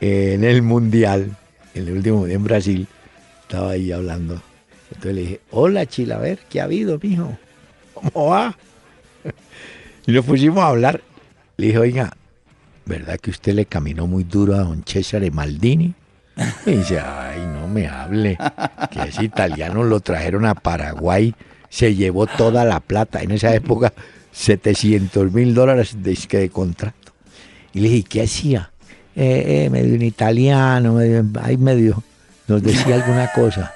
en 0.01 0.43
el 0.43 0.63
Mundial, 0.63 1.35
en 1.75 1.87
el 1.87 1.93
último 1.93 2.25
en 2.25 2.43
Brasil. 2.43 2.87
Estaba 3.43 3.71
ahí 3.71 3.91
hablando. 3.91 4.41
Entonces 4.89 5.13
le 5.13 5.21
dije, 5.21 5.39
hola 5.51 5.85
Chilaver, 5.85 6.39
¿qué 6.49 6.61
ha 6.61 6.63
habido, 6.63 6.97
mijo? 7.01 7.37
¿Cómo 7.93 8.29
va? 8.29 8.57
Y 10.07 10.11
nos 10.11 10.25
pusimos 10.25 10.63
a 10.63 10.67
hablar 10.67 11.01
le 11.59 11.67
dije, 11.67 11.77
oiga, 11.77 12.13
¿verdad 12.85 13.19
que 13.19 13.31
usted 13.31 13.53
le 13.53 13.65
caminó 13.65 14.07
muy 14.07 14.23
duro 14.23 14.55
a 14.55 14.59
don 14.59 14.83
Cesare 14.83 15.29
Maldini? 15.29 15.93
Y 16.65 16.71
dice, 16.71 17.01
ay, 17.01 17.45
no 17.53 17.67
me 17.67 17.87
hable, 17.87 18.37
que 18.89 19.01
ese 19.09 19.25
italiano 19.25 19.83
lo 19.83 19.99
trajeron 19.99 20.45
a 20.45 20.55
Paraguay, 20.55 21.35
se 21.69 21.95
llevó 21.95 22.27
toda 22.27 22.63
la 22.63 22.79
plata, 22.79 23.21
en 23.21 23.31
esa 23.31 23.53
época 23.53 23.91
700 24.31 25.33
mil 25.33 25.53
dólares 25.53 26.01
de, 26.01 26.17
de 26.31 26.49
contrato. 26.49 27.11
Y 27.73 27.81
le 27.81 27.89
dije, 27.89 28.07
¿qué 28.07 28.21
hacía? 28.23 28.71
Eh, 29.17 29.65
eh, 29.65 29.69
medio 29.69 29.95
un 29.95 30.01
italiano, 30.01 30.93
medio, 30.93 31.25
ahí 31.41 31.57
medio, 31.57 32.01
nos 32.47 32.63
decía 32.63 32.95
alguna 32.95 33.33
cosa. 33.33 33.73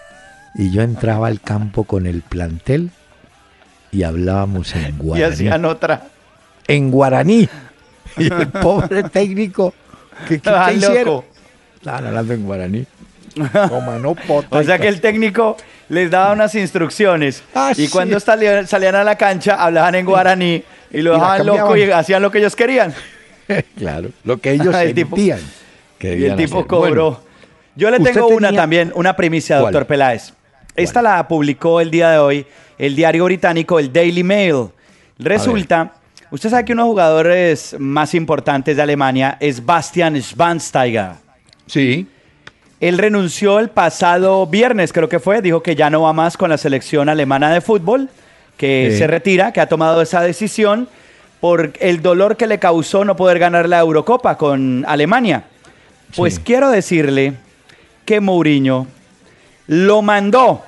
Y 0.55 0.71
yo 0.71 0.83
entraba 0.83 1.27
al 1.27 1.41
campo 1.41 1.83
con 1.83 2.05
el 2.05 2.21
plantel 2.21 2.91
y 3.91 4.03
hablábamos 4.03 4.73
en 4.73 4.97
guaraní. 4.97 5.19
Y 5.19 5.33
hacían 5.33 5.65
otra. 5.65 6.07
En 6.67 6.91
guaraní. 6.91 7.49
Y 8.17 8.31
el 8.31 8.47
pobre 8.47 9.03
técnico, 9.03 9.73
¿qué, 10.27 10.39
qué, 10.39 10.73
hicieron? 10.75 11.23
Estaban 11.75 12.07
hablando 12.07 12.33
en 12.33 12.45
guaraní. 12.45 12.85
o 14.49 14.63
sea 14.63 14.77
que 14.77 14.87
el 14.87 15.01
técnico 15.01 15.57
les 15.89 16.11
daba 16.11 16.33
unas 16.33 16.53
instrucciones 16.55 17.43
ah, 17.55 17.73
y 17.75 17.87
cuando 17.87 18.19
salían, 18.19 18.67
salían, 18.67 18.95
a 18.95 19.03
la 19.03 19.15
cancha 19.15 19.55
hablaban 19.55 19.95
en 19.95 20.05
guaraní 20.05 20.63
y 20.91 21.01
lo 21.01 21.13
dejaban 21.13 21.45
loco 21.45 21.75
y 21.75 21.89
hacían 21.89 22.21
lo 22.21 22.31
que 22.31 22.37
ellos 22.37 22.55
querían. 22.55 22.93
claro, 23.77 24.09
lo 24.23 24.37
que 24.37 24.51
ellos 24.51 24.75
sentían. 24.75 25.39
y 25.99 26.25
el 26.25 26.35
tipo 26.35 26.65
cobró. 26.67 27.21
Yo 27.75 27.89
le 27.89 27.99
tengo 27.99 28.27
una 28.27 28.53
también, 28.53 28.91
una 28.95 29.15
primicia, 29.15 29.57
doctor 29.57 29.87
Peláez. 29.87 30.33
Esta 30.75 31.01
la 31.01 31.27
publicó 31.27 31.81
el 31.81 31.89
día 31.89 32.11
de 32.11 32.17
hoy 32.19 32.45
el 32.77 32.95
diario 32.95 33.25
británico, 33.25 33.79
el 33.79 33.91
Daily 33.91 34.23
Mail. 34.23 34.67
Resulta 35.17 35.93
Usted 36.33 36.49
sabe 36.49 36.65
que 36.65 36.73
uno 36.73 36.81
de 36.81 36.87
los 36.87 36.93
jugadores 36.93 37.75
más 37.77 38.15
importantes 38.15 38.75
de 38.75 38.81
Alemania 38.81 39.37
es 39.39 39.63
Bastian 39.63 40.19
Schweinsteiger. 40.19 41.11
Sí. 41.67 42.07
Él 42.79 42.97
renunció 42.97 43.59
el 43.59 43.69
pasado 43.69 44.47
viernes, 44.47 44.91
creo 44.91 45.07
que 45.07 45.19
fue, 45.19 45.43
dijo 45.43 45.61
que 45.61 45.75
ya 45.75 45.91
no 45.91 46.01
va 46.01 46.11
más 46.11 46.35
con 46.35 46.49
la 46.49 46.57
selección 46.57 47.07
alemana 47.07 47.53
de 47.53 47.61
fútbol, 47.61 48.09
que 48.57 48.95
se 48.97 49.05
retira, 49.05 49.53
que 49.53 49.61
ha 49.61 49.67
tomado 49.67 50.01
esa 50.01 50.21
decisión 50.21 50.89
por 51.39 51.71
el 51.79 52.01
dolor 52.01 52.35
que 52.35 52.47
le 52.47 52.57
causó 52.57 53.05
no 53.05 53.15
poder 53.15 53.37
ganar 53.37 53.69
la 53.69 53.77
Eurocopa 53.77 54.35
con 54.35 54.83
Alemania. 54.87 55.43
Pues 56.15 56.39
quiero 56.39 56.71
decirle 56.71 57.35
que 58.05 58.19
Mourinho 58.21 58.87
lo 59.67 60.01
mandó 60.01 60.63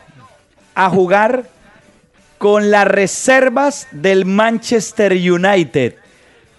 a 0.76 0.92
jugar 0.92 1.55
con 2.38 2.72
las 2.72 2.88
reservas 2.88 3.88
del 3.92 4.26
Manchester 4.26 5.14
United. 5.14 5.96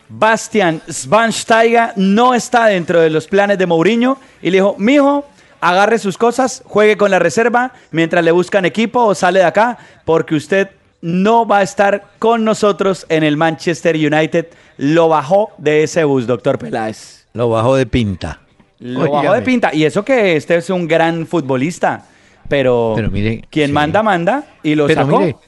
Bastian 0.08 0.80
Schweinsteiger 0.88 1.92
no 1.96 2.34
está 2.34 2.66
dentro 2.66 3.00
de 3.00 3.10
los 3.10 3.26
planes 3.26 3.58
de 3.58 3.66
Mourinho 3.66 4.18
y 4.40 4.50
le 4.50 4.58
dijo, 4.58 4.76
mijo, 4.78 5.26
agarre 5.60 5.98
sus 5.98 6.16
cosas, 6.16 6.62
juegue 6.64 6.96
con 6.96 7.10
la 7.10 7.18
reserva 7.18 7.72
mientras 7.90 8.24
le 8.24 8.30
buscan 8.30 8.64
equipo 8.64 9.04
o 9.04 9.14
sale 9.14 9.40
de 9.40 9.46
acá, 9.46 9.78
porque 10.04 10.34
usted 10.34 10.70
no 11.00 11.46
va 11.46 11.58
a 11.58 11.62
estar 11.62 12.04
con 12.18 12.44
nosotros 12.44 13.06
en 13.08 13.22
el 13.22 13.36
Manchester 13.36 13.96
United. 13.96 14.46
Lo 14.76 15.08
bajó 15.08 15.50
de 15.58 15.82
ese 15.82 16.04
bus, 16.04 16.26
doctor 16.26 16.58
Peláez. 16.58 17.26
Lo 17.32 17.48
bajó 17.48 17.76
de 17.76 17.86
pinta. 17.86 18.40
Lo 18.78 19.10
bajó 19.10 19.32
de 19.32 19.42
pinta. 19.42 19.74
Y 19.74 19.84
eso 19.84 20.04
que 20.04 20.36
este 20.36 20.56
es 20.56 20.70
un 20.70 20.86
gran 20.86 21.26
futbolista. 21.26 22.04
Pero, 22.48 22.96
mire, 23.10 23.42
quien 23.50 23.72
manda, 23.72 24.02
manda 24.02 24.44
y 24.62 24.74
lo 24.74 24.88
sacó. 24.88 25.40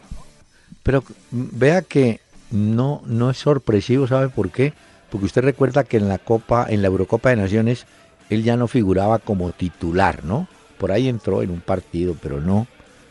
Pero 0.89 1.05
vea 1.31 1.83
que 1.83 2.19
no, 2.51 3.03
no 3.05 3.29
es 3.29 3.37
sorpresivo, 3.37 4.07
¿sabe 4.07 4.31
por 4.31 4.51
qué? 4.51 4.73
Porque 5.11 5.27
usted 5.27 5.43
recuerda 5.43 5.85
que 5.85 5.99
en 5.99 6.09
la 6.09 6.17
Copa, 6.17 6.65
en 6.67 6.81
la 6.81 6.89
Eurocopa 6.89 7.29
de 7.29 7.37
Naciones, 7.37 7.85
él 8.31 8.43
ya 8.43 8.57
no 8.57 8.69
figuraba 8.69 9.19
como 9.19 9.53
titular, 9.53 10.25
¿no? 10.25 10.49
Por 10.79 10.91
ahí 10.91 11.07
entró 11.07 11.43
en 11.43 11.51
un 11.51 11.61
partido, 11.61 12.17
pero 12.23 12.41
no, 12.41 12.67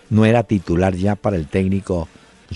no 0.09 0.25
era 0.25 0.41
titular 0.41 0.95
ya 0.95 1.13
para 1.15 1.35
el 1.35 1.45
técnico 1.45 2.09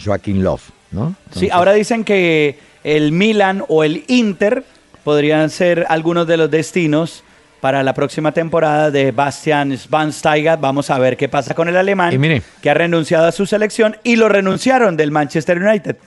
Joaquín 0.04 0.44
Love, 0.44 0.72
¿no? 0.90 1.16
sí, 1.36 1.52
ahora 1.52 1.74
dicen 1.74 2.04
que 2.04 2.58
el 2.84 3.12
Milan 3.12 3.64
o 3.68 3.84
el 3.84 4.04
Inter 4.08 4.64
podrían 5.04 5.52
ser 5.52 5.86
algunos 5.90 6.26
de 6.26 6.38
los 6.38 6.50
destinos 6.50 7.24
para 7.62 7.84
la 7.84 7.94
próxima 7.94 8.34
temporada 8.34 8.92
de 8.92 9.12
Bastian 9.12 9.78
Schweinsteiger. 9.78 10.58
Vamos 10.60 10.90
a 10.90 10.98
ver 10.98 11.16
qué 11.16 11.30
pasa 11.30 11.54
con 11.54 11.70
el 11.70 11.78
alemán, 11.78 12.20
que 12.62 12.70
ha 12.70 12.74
renunciado 12.74 13.28
a 13.28 13.32
su 13.32 13.46
selección 13.46 13.96
y 14.04 14.16
lo 14.16 14.28
renunciaron 14.28 14.98
del 14.98 15.12
Manchester 15.12 15.62
United. 15.62 15.98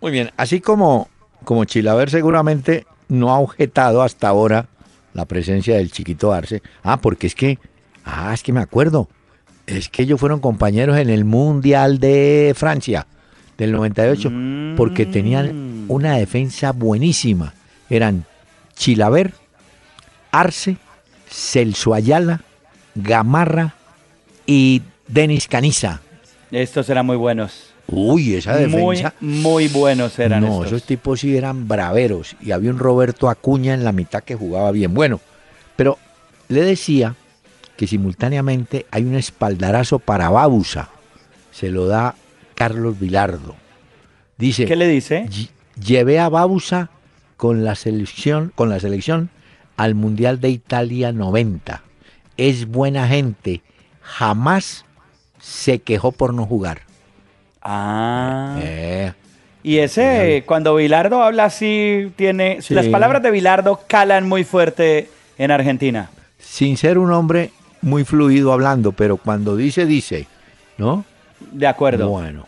Muy 0.00 0.12
bien, 0.12 0.30
así 0.36 0.60
como, 0.60 1.08
como 1.44 1.64
Chilaver 1.64 2.10
seguramente 2.10 2.86
no 3.08 3.30
ha 3.30 3.40
objetado 3.40 4.02
hasta 4.02 4.28
ahora 4.28 4.66
la 5.14 5.24
presencia 5.24 5.76
del 5.76 5.90
chiquito 5.90 6.32
Arce. 6.32 6.62
Ah, 6.82 7.00
porque 7.00 7.26
es 7.26 7.34
que, 7.34 7.58
ah, 8.04 8.32
es 8.32 8.42
que 8.42 8.52
me 8.52 8.60
acuerdo, 8.60 9.08
es 9.66 9.88
que 9.88 10.02
ellos 10.02 10.20
fueron 10.20 10.40
compañeros 10.40 10.98
en 10.98 11.10
el 11.10 11.24
Mundial 11.24 11.98
de 11.98 12.52
Francia 12.56 13.06
del 13.56 13.72
98, 13.72 14.30
porque 14.76 15.06
tenían 15.06 15.84
mm. 15.84 15.90
una 15.90 16.16
defensa 16.16 16.72
buenísima. 16.72 17.52
Eran 17.90 18.24
Chilaver, 18.74 19.34
Arce 20.30 20.76
Celso 21.30 21.94
Ayala 21.94 22.40
Gamarra 22.94 23.74
y 24.46 24.82
Denis 25.06 25.48
Caniza. 25.48 26.00
Estos 26.50 26.88
eran 26.88 27.06
muy 27.06 27.16
buenos. 27.16 27.70
Uy, 27.86 28.34
esa 28.34 28.56
defensa. 28.56 29.14
Muy, 29.20 29.40
muy 29.40 29.68
buenos 29.68 30.18
eran 30.18 30.44
no, 30.44 30.64
esos 30.64 30.84
tipos 30.84 31.20
sí 31.20 31.36
eran 31.36 31.66
braveros. 31.66 32.36
Y 32.40 32.52
había 32.52 32.70
un 32.70 32.78
Roberto 32.78 33.28
Acuña 33.28 33.74
en 33.74 33.84
la 33.84 33.92
mitad 33.92 34.22
que 34.22 34.36
jugaba 34.36 34.70
bien. 34.70 34.94
Bueno, 34.94 35.20
pero 35.76 35.98
le 36.48 36.62
decía 36.62 37.14
que 37.76 37.86
simultáneamente 37.86 38.86
hay 38.90 39.04
un 39.04 39.14
espaldarazo 39.14 39.98
para 39.98 40.28
Babusa. 40.28 40.90
Se 41.50 41.70
lo 41.70 41.86
da 41.86 42.14
Carlos 42.54 42.98
Vilardo. 42.98 43.56
Dice. 44.36 44.66
¿Qué 44.66 44.76
le 44.76 44.86
dice? 44.86 45.28
Llevé 45.82 46.18
a 46.18 46.28
Babusa 46.28 46.90
con 47.36 47.64
la 47.64 47.74
selección, 47.74 48.52
con 48.54 48.68
la 48.68 48.78
selección 48.78 49.30
al 49.80 49.94
Mundial 49.94 50.40
de 50.40 50.50
Italia 50.50 51.10
90. 51.10 51.82
Es 52.36 52.66
buena 52.66 53.08
gente. 53.08 53.62
Jamás 54.02 54.84
se 55.40 55.78
quejó 55.78 56.12
por 56.12 56.34
no 56.34 56.44
jugar. 56.44 56.82
Ah. 57.62 58.58
Eh, 58.60 59.14
y 59.62 59.78
ese, 59.78 60.44
cuando 60.44 60.74
Vilardo 60.74 61.22
habla 61.22 61.46
así, 61.46 62.12
tiene. 62.16 62.58
Las 62.68 62.88
palabras 62.88 63.22
de 63.22 63.30
Vilardo 63.30 63.80
calan 63.86 64.28
muy 64.28 64.44
fuerte 64.44 65.08
en 65.38 65.50
Argentina. 65.50 66.10
Sin 66.38 66.76
ser 66.76 66.98
un 66.98 67.10
hombre 67.10 67.50
muy 67.80 68.04
fluido 68.04 68.52
hablando, 68.52 68.92
pero 68.92 69.16
cuando 69.16 69.56
dice, 69.56 69.86
dice, 69.86 70.26
¿no? 70.76 71.06
De 71.52 71.66
acuerdo. 71.66 72.10
Bueno. 72.10 72.44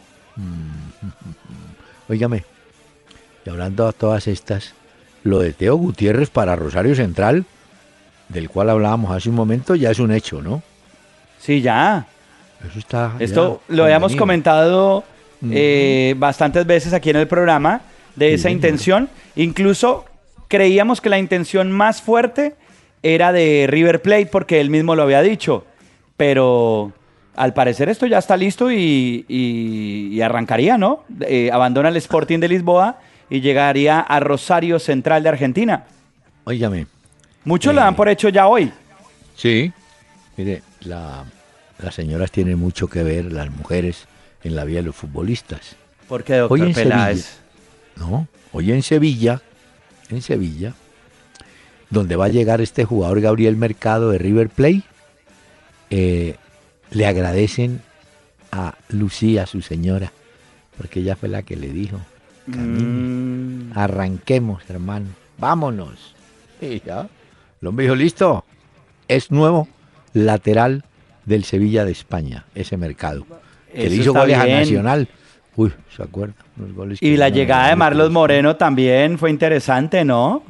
Óigame, 2.10 2.44
y 3.46 3.48
hablando 3.48 3.86
de 3.86 3.92
todas 3.94 4.26
estas, 4.26 4.74
lo 5.24 5.38
de 5.38 5.52
Teo 5.52 5.76
Gutiérrez 5.76 6.30
para 6.30 6.56
Rosario 6.56 6.94
Central, 6.94 7.44
del 8.28 8.48
cual 8.48 8.70
hablábamos 8.70 9.14
hace 9.14 9.28
un 9.28 9.34
momento, 9.34 9.74
ya 9.74 9.90
es 9.90 9.98
un 9.98 10.12
hecho, 10.12 10.42
¿no? 10.42 10.62
Sí, 11.38 11.60
ya. 11.60 12.06
Eso 12.68 12.78
está. 12.78 13.12
Esto 13.18 13.62
lo 13.68 13.84
habíamos 13.84 14.14
comentado 14.14 15.04
eh, 15.50 16.14
bastantes 16.16 16.64
veces 16.66 16.92
aquí 16.92 17.10
en 17.10 17.16
el 17.16 17.26
programa 17.26 17.82
de 18.14 18.34
esa 18.34 18.50
intención. 18.50 19.08
Incluso 19.34 20.04
creíamos 20.48 21.00
que 21.00 21.08
la 21.08 21.18
intención 21.18 21.72
más 21.72 22.00
fuerte 22.00 22.54
era 23.02 23.32
de 23.32 23.66
River 23.68 24.02
Plate 24.02 24.26
porque 24.26 24.60
él 24.60 24.70
mismo 24.70 24.94
lo 24.94 25.02
había 25.02 25.22
dicho. 25.22 25.64
Pero 26.16 26.92
al 27.34 27.54
parecer 27.54 27.88
esto 27.88 28.06
ya 28.06 28.18
está 28.18 28.36
listo 28.36 28.70
y, 28.70 30.20
arrancaría, 30.22 30.78
¿no? 30.78 31.04
Eh, 31.22 31.50
abandona 31.52 31.88
el 31.88 31.96
Sporting 31.96 32.38
de 32.38 32.48
Lisboa 32.48 32.98
y 33.32 33.40
llegaría 33.40 33.98
a 33.98 34.20
Rosario 34.20 34.78
Central 34.78 35.22
de 35.22 35.30
Argentina. 35.30 35.86
Óigame. 36.44 36.86
Muchos 37.44 37.74
lo 37.74 37.80
dan 37.80 37.94
eh, 37.94 37.96
por 37.96 38.10
hecho 38.10 38.28
ya 38.28 38.46
hoy. 38.46 38.70
Sí. 39.34 39.72
Mire, 40.36 40.62
la, 40.82 41.24
las 41.78 41.94
señoras 41.94 42.30
tienen 42.30 42.58
mucho 42.58 42.88
que 42.88 43.02
ver, 43.02 43.32
las 43.32 43.50
mujeres, 43.50 44.06
en 44.44 44.54
la 44.54 44.64
vida 44.64 44.80
de 44.80 44.82
los 44.82 44.96
futbolistas. 44.96 45.76
¿Por 46.08 46.24
qué, 46.24 46.36
doctor 46.36 46.60
hoy 46.60 46.68
en 46.68 46.74
Peláez? 46.74 47.24
Sevilla, 47.24 48.10
no, 48.10 48.28
hoy 48.52 48.70
en 48.70 48.82
Sevilla, 48.82 49.40
en 50.10 50.20
Sevilla, 50.20 50.74
donde 51.88 52.16
va 52.16 52.26
a 52.26 52.28
llegar 52.28 52.60
este 52.60 52.84
jugador 52.84 53.22
Gabriel 53.22 53.56
Mercado 53.56 54.10
de 54.10 54.18
River 54.18 54.50
Plate, 54.50 54.82
eh, 55.88 56.36
le 56.90 57.06
agradecen 57.06 57.80
a 58.50 58.74
Lucía, 58.90 59.46
su 59.46 59.62
señora, 59.62 60.12
porque 60.76 61.00
ella 61.00 61.16
fue 61.16 61.30
la 61.30 61.42
que 61.42 61.56
le 61.56 61.68
dijo, 61.68 61.98
Mm. 62.46 63.72
Arranquemos, 63.74 64.62
hermano. 64.68 65.06
Vámonos. 65.38 66.14
Y 66.60 66.80
ya. 66.80 67.08
El 67.60 67.68
hombre 67.68 67.84
dijo, 67.84 67.94
listo. 67.94 68.44
Es 69.08 69.30
nuevo 69.30 69.68
lateral 70.14 70.84
del 71.24 71.44
Sevilla 71.44 71.84
de 71.84 71.92
España, 71.92 72.44
ese 72.54 72.76
mercado. 72.76 73.26
Que 73.72 73.88
le 73.88 73.96
hizo 73.96 74.12
goles 74.12 74.38
a 74.38 74.46
Nacional. 74.46 75.08
Uy, 75.56 75.72
¿se 75.94 76.02
acuerda? 76.02 76.34
y 77.00 77.16
la 77.16 77.28
llegada 77.28 77.68
de 77.68 77.76
Marlos 77.76 78.10
Moreno 78.10 78.56
también 78.56 79.18
fue 79.18 79.30
interesante, 79.30 80.04
¿no? 80.04 80.42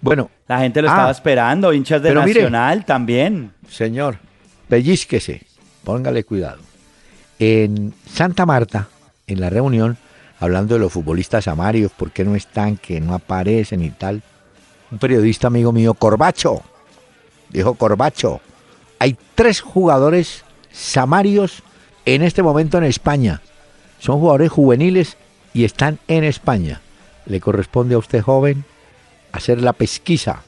Bueno. 0.00 0.30
La 0.46 0.58
gente 0.58 0.82
lo 0.82 0.88
estaba 0.88 1.08
ah, 1.08 1.12
esperando, 1.12 1.72
hinchas 1.72 2.02
de 2.02 2.14
Nacional 2.14 2.84
también. 2.84 3.52
Señor, 3.68 4.18
pellizquese, 4.68 5.40
póngale 5.82 6.24
cuidado. 6.24 6.58
En 7.38 7.94
Santa 8.06 8.44
Marta, 8.44 8.88
en 9.26 9.40
la 9.40 9.48
reunión, 9.48 9.96
hablando 10.44 10.74
de 10.74 10.80
los 10.80 10.92
futbolistas 10.92 11.44
samarios, 11.44 11.90
por 11.90 12.12
qué 12.12 12.24
no 12.24 12.36
están, 12.36 12.76
que 12.76 13.00
no 13.00 13.14
aparecen 13.14 13.82
y 13.82 13.90
tal. 13.90 14.22
Un 14.90 14.98
periodista 14.98 15.48
amigo 15.48 15.72
mío, 15.72 15.94
Corbacho, 15.94 16.62
dijo 17.50 17.74
Corbacho, 17.74 18.40
hay 18.98 19.16
tres 19.34 19.60
jugadores 19.60 20.44
samarios 20.70 21.62
en 22.04 22.22
este 22.22 22.42
momento 22.42 22.78
en 22.78 22.84
España. 22.84 23.40
Son 23.98 24.20
jugadores 24.20 24.50
juveniles 24.50 25.16
y 25.52 25.64
están 25.64 25.98
en 26.08 26.24
España. 26.24 26.80
Le 27.26 27.40
corresponde 27.40 27.94
a 27.94 27.98
usted, 27.98 28.20
joven, 28.20 28.64
hacer 29.32 29.60
la 29.60 29.72
pesquisa 29.72 30.43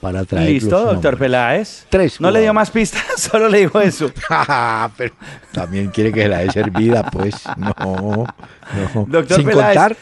para 0.00 0.24
traer. 0.24 0.50
Listo, 0.50 0.84
doctor 0.84 1.18
Peláez. 1.18 1.86
Tres. 1.88 2.20
No 2.20 2.30
le 2.30 2.40
dio 2.40 2.52
más 2.54 2.70
pistas, 2.70 3.02
solo 3.16 3.48
le 3.48 3.60
dijo 3.60 3.80
eso. 3.80 4.10
Pero 4.96 5.14
también 5.52 5.88
quiere 5.88 6.12
que 6.12 6.28
la 6.28 6.38
dé 6.38 6.50
servida, 6.50 7.10
pues. 7.10 7.34
No, 7.56 7.74
no. 7.78 9.06
Doctor 9.08 9.36
Sin 9.36 9.50
contar. 9.50 9.96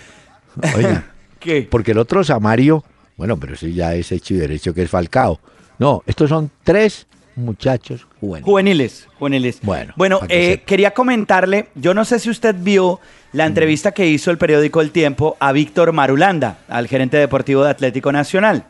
Oiga. 0.77 1.05
¿Qué? 1.39 1.69
Porque 1.71 1.93
el 1.93 1.99
otro 1.99 2.25
Samario, 2.25 2.83
bueno, 3.19 3.37
pero 3.39 3.53
eso 3.53 3.67
ya 3.67 3.95
es 3.95 4.11
hecho 4.13 4.33
y 4.33 4.39
derecho 4.39 4.73
que 4.73 4.83
es 4.83 4.89
Falcao. 4.91 5.39
No, 5.79 6.03
estos 6.07 6.31
son 6.31 6.51
tres 6.63 7.07
muchachos 7.37 8.07
juveniles. 8.19 8.45
Juveniles, 8.45 9.09
juveniles. 9.19 9.59
Bueno, 9.63 9.93
bueno 9.97 10.21
eh, 10.29 10.63
quería 10.65 10.93
comentarle, 10.93 11.69
yo 11.75 11.93
no 11.93 12.07
sé 12.07 12.19
si 12.19 12.31
usted 12.31 12.55
vio 12.59 13.01
la 13.33 13.47
entrevista 13.47 13.93
que 13.93 14.07
hizo 14.07 14.31
el 14.31 14.39
periódico 14.39 14.81
El 14.81 14.91
Tiempo 14.91 15.37
a 15.41 15.53
Víctor 15.53 15.93
Marulanda, 15.93 16.59
al 16.69 16.89
gerente 16.89 17.17
deportivo 17.17 17.65
de 17.65 17.71
Atlético 17.71 18.13
Nacional. 18.13 18.65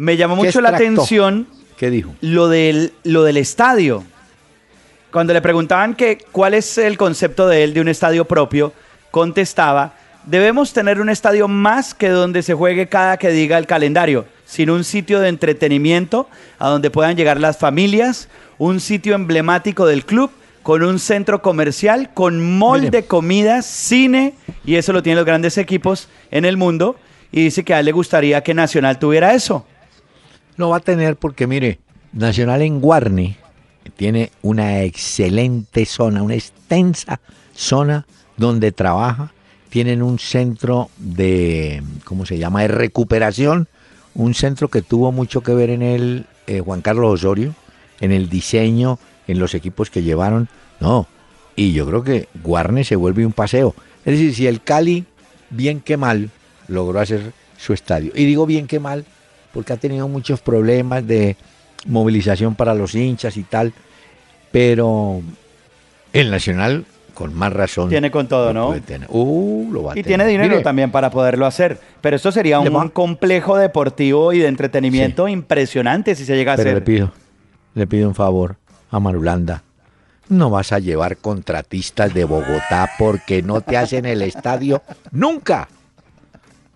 Me 0.00 0.16
llamó 0.16 0.34
mucho 0.34 0.62
la 0.62 0.70
atención 0.70 1.46
¿Qué 1.76 1.90
dijo? 1.90 2.14
Lo 2.22 2.48
del, 2.48 2.94
lo 3.04 3.22
del 3.22 3.36
estadio. 3.36 4.02
Cuando 5.12 5.34
le 5.34 5.42
preguntaban 5.42 5.94
que 5.94 6.16
cuál 6.32 6.54
es 6.54 6.78
el 6.78 6.96
concepto 6.96 7.46
de 7.46 7.64
él 7.64 7.74
de 7.74 7.82
un 7.82 7.88
estadio 7.88 8.24
propio, 8.24 8.72
contestaba, 9.10 9.92
debemos 10.24 10.72
tener 10.72 11.02
un 11.02 11.10
estadio 11.10 11.48
más 11.48 11.92
que 11.92 12.08
donde 12.08 12.42
se 12.42 12.54
juegue 12.54 12.88
cada 12.88 13.18
que 13.18 13.28
diga 13.28 13.58
el 13.58 13.66
calendario, 13.66 14.24
sino 14.46 14.74
un 14.74 14.84
sitio 14.84 15.20
de 15.20 15.28
entretenimiento 15.28 16.30
a 16.58 16.70
donde 16.70 16.90
puedan 16.90 17.14
llegar 17.14 17.38
las 17.38 17.58
familias, 17.58 18.30
un 18.56 18.80
sitio 18.80 19.14
emblemático 19.14 19.84
del 19.84 20.06
club 20.06 20.30
con 20.62 20.82
un 20.82 20.98
centro 20.98 21.42
comercial, 21.42 22.08
con 22.14 22.58
mall 22.58 22.90
de 22.90 23.04
comidas, 23.04 23.66
cine, 23.66 24.32
y 24.64 24.76
eso 24.76 24.94
lo 24.94 25.02
tienen 25.02 25.16
los 25.16 25.26
grandes 25.26 25.58
equipos 25.58 26.08
en 26.30 26.46
el 26.46 26.56
mundo, 26.56 26.96
y 27.32 27.44
dice 27.44 27.64
que 27.64 27.74
a 27.74 27.80
él 27.80 27.84
le 27.84 27.92
gustaría 27.92 28.42
que 28.42 28.54
Nacional 28.54 28.98
tuviera 28.98 29.34
eso. 29.34 29.66
No 30.60 30.68
va 30.68 30.76
a 30.76 30.80
tener 30.80 31.16
porque, 31.16 31.46
mire, 31.46 31.78
Nacional 32.12 32.60
en 32.60 32.82
Guarni 32.82 33.34
tiene 33.96 34.30
una 34.42 34.82
excelente 34.82 35.86
zona, 35.86 36.22
una 36.22 36.34
extensa 36.34 37.18
zona 37.54 38.06
donde 38.36 38.70
trabaja. 38.70 39.32
Tienen 39.70 40.02
un 40.02 40.18
centro 40.18 40.90
de, 40.98 41.82
¿cómo 42.04 42.26
se 42.26 42.36
llama?, 42.36 42.60
de 42.60 42.68
recuperación. 42.68 43.68
Un 44.12 44.34
centro 44.34 44.68
que 44.68 44.82
tuvo 44.82 45.12
mucho 45.12 45.40
que 45.40 45.54
ver 45.54 45.70
en 45.70 45.80
el 45.80 46.26
eh, 46.46 46.60
Juan 46.60 46.82
Carlos 46.82 47.14
Osorio, 47.14 47.54
en 48.02 48.12
el 48.12 48.28
diseño, 48.28 48.98
en 49.28 49.38
los 49.38 49.54
equipos 49.54 49.88
que 49.88 50.02
llevaron. 50.02 50.50
No, 50.78 51.06
y 51.56 51.72
yo 51.72 51.86
creo 51.86 52.04
que 52.04 52.28
Guarne 52.44 52.84
se 52.84 52.96
vuelve 52.96 53.24
un 53.24 53.32
paseo. 53.32 53.74
Es 54.04 54.12
decir, 54.12 54.34
si 54.34 54.46
el 54.46 54.62
Cali, 54.62 55.06
bien 55.48 55.80
que 55.80 55.96
mal, 55.96 56.28
logró 56.68 57.00
hacer 57.00 57.32
su 57.56 57.72
estadio. 57.72 58.12
Y 58.14 58.26
digo 58.26 58.44
bien 58.44 58.66
que 58.66 58.78
mal 58.78 59.06
porque 59.52 59.72
ha 59.72 59.76
tenido 59.76 60.08
muchos 60.08 60.40
problemas 60.40 61.06
de 61.06 61.36
movilización 61.86 62.54
para 62.54 62.74
los 62.74 62.94
hinchas 62.94 63.36
y 63.36 63.42
tal, 63.42 63.72
pero 64.50 65.22
el 66.12 66.30
Nacional 66.30 66.84
con 67.20 67.34
más 67.34 67.52
razón. 67.52 67.90
Tiene 67.90 68.10
con 68.10 68.28
todo, 68.28 68.54
¿no? 68.54 68.74
Uh, 69.08 69.68
lo 69.70 69.82
va 69.82 69.92
a 69.92 69.98
y 69.98 70.02
tiene 70.02 70.26
dinero 70.26 70.62
también 70.62 70.90
para 70.90 71.10
poderlo 71.10 71.44
hacer. 71.44 71.78
Pero 72.00 72.16
esto 72.16 72.32
sería 72.32 72.60
un 72.60 72.88
complejo 72.88 73.58
deportivo 73.58 74.32
y 74.32 74.38
de 74.38 74.48
entretenimiento 74.48 75.28
impresionante 75.28 76.14
si 76.14 76.24
se 76.24 76.34
llega 76.34 76.54
a 76.54 76.56
pero 76.56 76.70
hacer. 76.70 76.80
Le 76.80 76.86
pido, 76.86 77.12
le 77.74 77.86
pido 77.86 78.08
un 78.08 78.14
favor 78.14 78.56
a 78.90 79.00
Marulanda. 79.00 79.62
No 80.28 80.48
vas 80.48 80.72
a 80.72 80.78
llevar 80.78 81.18
contratistas 81.18 82.14
de 82.14 82.24
Bogotá 82.24 82.88
porque 82.98 83.42
no 83.42 83.60
te 83.60 83.76
hacen 83.76 84.06
el 84.06 84.22
estadio 84.22 84.82
nunca. 85.10 85.68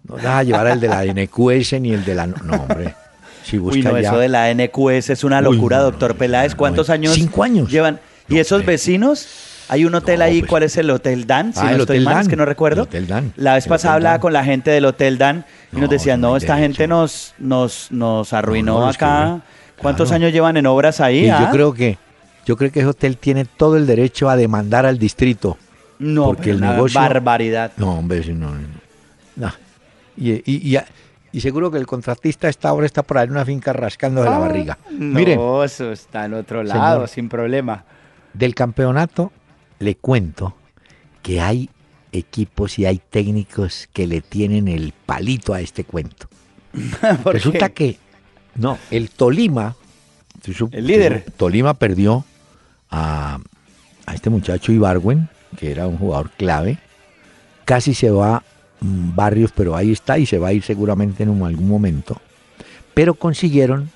No 0.06 0.14
vas 0.16 0.24
a 0.26 0.42
llevar 0.42 0.66
el 0.68 0.80
de 0.80 0.88
la 0.88 1.04
NQS 1.04 1.80
ni 1.80 1.92
el 1.92 2.04
de 2.04 2.14
la... 2.14 2.26
No, 2.26 2.54
hombre. 2.54 2.94
Si 3.44 3.58
Uy, 3.58 3.82
no, 3.82 3.96
eso 3.96 4.18
de 4.18 4.28
la 4.28 4.52
NQS 4.54 5.10
es 5.10 5.24
una 5.24 5.40
locura, 5.40 5.78
doctor 5.78 6.14
Peláez. 6.16 6.54
¿Cuántos 6.54 6.88
años? 6.88 7.14
Cinco 7.14 7.42
años. 7.42 7.70
Llevan. 7.70 8.00
¿Y 8.28 8.38
esos 8.38 8.64
vecinos? 8.64 9.26
Hay 9.68 9.84
un 9.84 9.94
hotel 9.94 10.22
ahí, 10.22 10.40
pues. 10.40 10.50
¿cuál 10.50 10.62
es 10.62 10.76
el 10.76 10.90
Hotel 10.90 11.26
Dan? 11.26 11.54
Si 11.54 11.60
ah, 11.60 11.72
no 11.72 11.78
estoy 11.82 12.00
mal, 12.00 12.20
es 12.20 12.28
que 12.28 12.36
no 12.36 12.44
recuerdo. 12.44 12.82
Hotel 12.82 13.06
Dan. 13.06 13.32
La 13.36 13.54
vez 13.54 13.66
pasada 13.66 13.94
hablaba 13.94 14.18
con 14.18 14.32
la 14.32 14.44
gente 14.44 14.70
del 14.70 14.84
Hotel 14.84 15.16
Dan 15.18 15.44
y 15.72 15.76
nos 15.76 15.88
decían, 15.90 16.20
no, 16.20 16.36
esta 16.36 16.58
gente 16.58 16.86
nos, 16.86 17.34
nos, 17.38 17.88
nos 17.90 18.32
arruinó 18.32 18.86
acá 18.86 19.40
¿Cuántos 19.76 20.08
Claro. 20.08 20.22
años 20.22 20.32
llevan 20.32 20.56
en 20.56 20.66
obras 20.66 21.00
ahí? 21.00 21.26
Y 21.26 21.30
ah? 21.30 21.40
yo 21.40 21.50
creo 21.50 21.74
que 21.74 21.98
yo 22.46 22.56
creo 22.56 22.70
que 22.70 22.80
ese 22.80 22.88
hotel 22.88 23.16
tiene 23.16 23.44
todo 23.44 23.76
el 23.76 23.86
derecho 23.86 24.28
a 24.28 24.36
demandar 24.36 24.86
al 24.86 24.98
distrito. 24.98 25.56
no, 25.98 26.26
porque 26.26 26.50
el 26.50 26.60
negocio- 26.60 27.00
barbaridad. 27.00 27.72
No, 27.76 27.98
hombre, 27.98 28.24
no. 28.34 28.50
no, 28.50 28.58
no. 29.36 29.52
Y, 30.16 30.32
y- 30.32 30.76
y- 30.76 30.78
y 31.32 31.40
seguro 31.40 31.70
que 31.70 31.78
el 31.78 31.86
contratista 31.86 32.46
a 32.46 32.50
esta 32.50 32.72
hora 32.72 32.86
está 32.86 33.02
por 33.02 33.18
ahí 33.18 33.24
en 33.24 33.32
una 33.32 33.44
finca 33.44 33.72
rascándose 33.72 34.30
la 34.30 34.38
barriga. 34.38 34.78
Ah, 34.84 34.88
No, 34.92 35.18
Miren, 35.18 35.40
eso 35.64 35.90
está 35.90 36.24
en 36.26 36.34
otro 36.34 36.62
lado, 36.62 36.98
Señor. 36.98 37.08
sin 37.08 37.28
problema. 37.28 37.84
del 38.32 38.54
campeonato 38.54 39.32
le 39.78 39.96
cuento 39.96 40.56
que 41.22 41.40
hay 41.40 41.70
equipos 42.12 42.78
y 42.78 42.86
hay 42.86 42.98
técnicos 43.10 43.88
que 43.92 44.06
le 44.06 44.20
tienen 44.20 44.68
el 44.68 44.92
palito 45.06 45.54
a 45.54 45.60
este 45.60 45.84
cuento. 45.84 46.28
¿Por 47.24 47.32
Resulta 47.34 47.68
qué? 47.70 47.94
que, 47.94 47.98
no, 48.56 48.78
el 48.90 49.10
Tolima, 49.10 49.74
El 50.72 50.86
líder. 50.86 51.24
Tolima 51.36 51.74
perdió 51.74 52.24
a, 52.90 53.38
a 54.06 54.14
este 54.14 54.30
muchacho 54.30 54.70
Ibarwen, 54.72 55.28
que 55.56 55.70
era 55.72 55.86
un 55.88 55.96
jugador 55.98 56.30
clave. 56.30 56.78
Casi 57.64 57.94
se 57.94 58.10
va 58.10 58.42
Barrios, 58.84 59.50
pero 59.54 59.74
ahí 59.76 59.92
está 59.92 60.18
y 60.18 60.26
se 60.26 60.38
va 60.38 60.48
a 60.48 60.52
ir 60.52 60.62
seguramente 60.62 61.22
en 61.22 61.30
un- 61.30 61.46
algún 61.46 61.68
momento. 61.68 62.20
Pero 62.92 63.14
consiguieron 63.14 63.90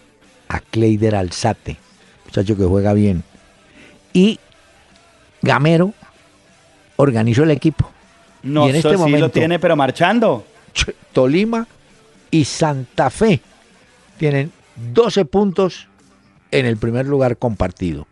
a 0.49 0.61
Kleider 0.61 1.15
Alzate, 1.15 1.77
muchacho 2.25 2.57
que 2.57 2.65
juega 2.65 2.93
bien. 2.95 3.23
Y 4.13 4.39
Gamero 5.43 5.93
organizó 6.97 7.43
el 7.45 7.51
equipo. 7.51 7.91
No, 8.43 8.67
y 8.67 8.71
en 8.71 8.77
este 8.77 8.89
sí 8.89 8.93
lo 8.95 8.99
momento- 9.01 9.31
tiene, 9.31 9.59
pero 9.59 9.77
marchando. 9.77 10.45
Ch- 10.75 10.95
Tolima 11.13 11.67
y 12.31 12.45
Santa 12.45 13.11
Fe 13.11 13.41
tienen 14.19 14.53
12 14.93 15.25
puntos 15.25 15.87
en 16.51 16.67
el 16.67 16.77
primer 16.77 17.07
lugar 17.07 17.37
compartido. 17.37 18.07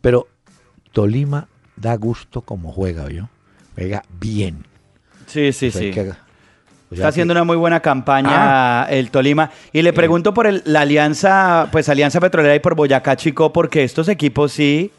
Pero 0.00 0.28
Tolima 0.92 1.48
da 1.76 1.96
gusto 1.96 2.42
como 2.42 2.72
juega, 2.72 3.08
¿yo? 3.08 3.28
Juega 3.74 4.02
bien. 4.20 4.64
Sí, 5.28 5.52
sí, 5.52 5.70
sí. 5.70 5.90
que- 5.92 6.00
o 6.00 6.04
sea 6.04 6.16
Está 6.90 7.08
haciendo 7.08 7.32
una 7.32 7.44
muy 7.44 7.56
buena 7.56 7.80
campaña 7.80 8.84
el 8.84 9.10
Tolima. 9.10 9.50
Y 9.72 9.82
le 9.82 9.92
pregunto 9.92 10.32
por 10.34 10.46
el- 10.46 10.62
la 10.64 10.80
alianza, 10.80 11.68
pues 11.70 11.88
Alianza 11.90 12.18
Petrolera 12.20 12.54
y 12.54 12.60
por 12.60 12.74
Boyacá 12.74 13.14
Chico, 13.16 13.52
porque 13.52 13.84
estos 13.84 14.08
equipos 14.08 14.52
sí. 14.52 14.90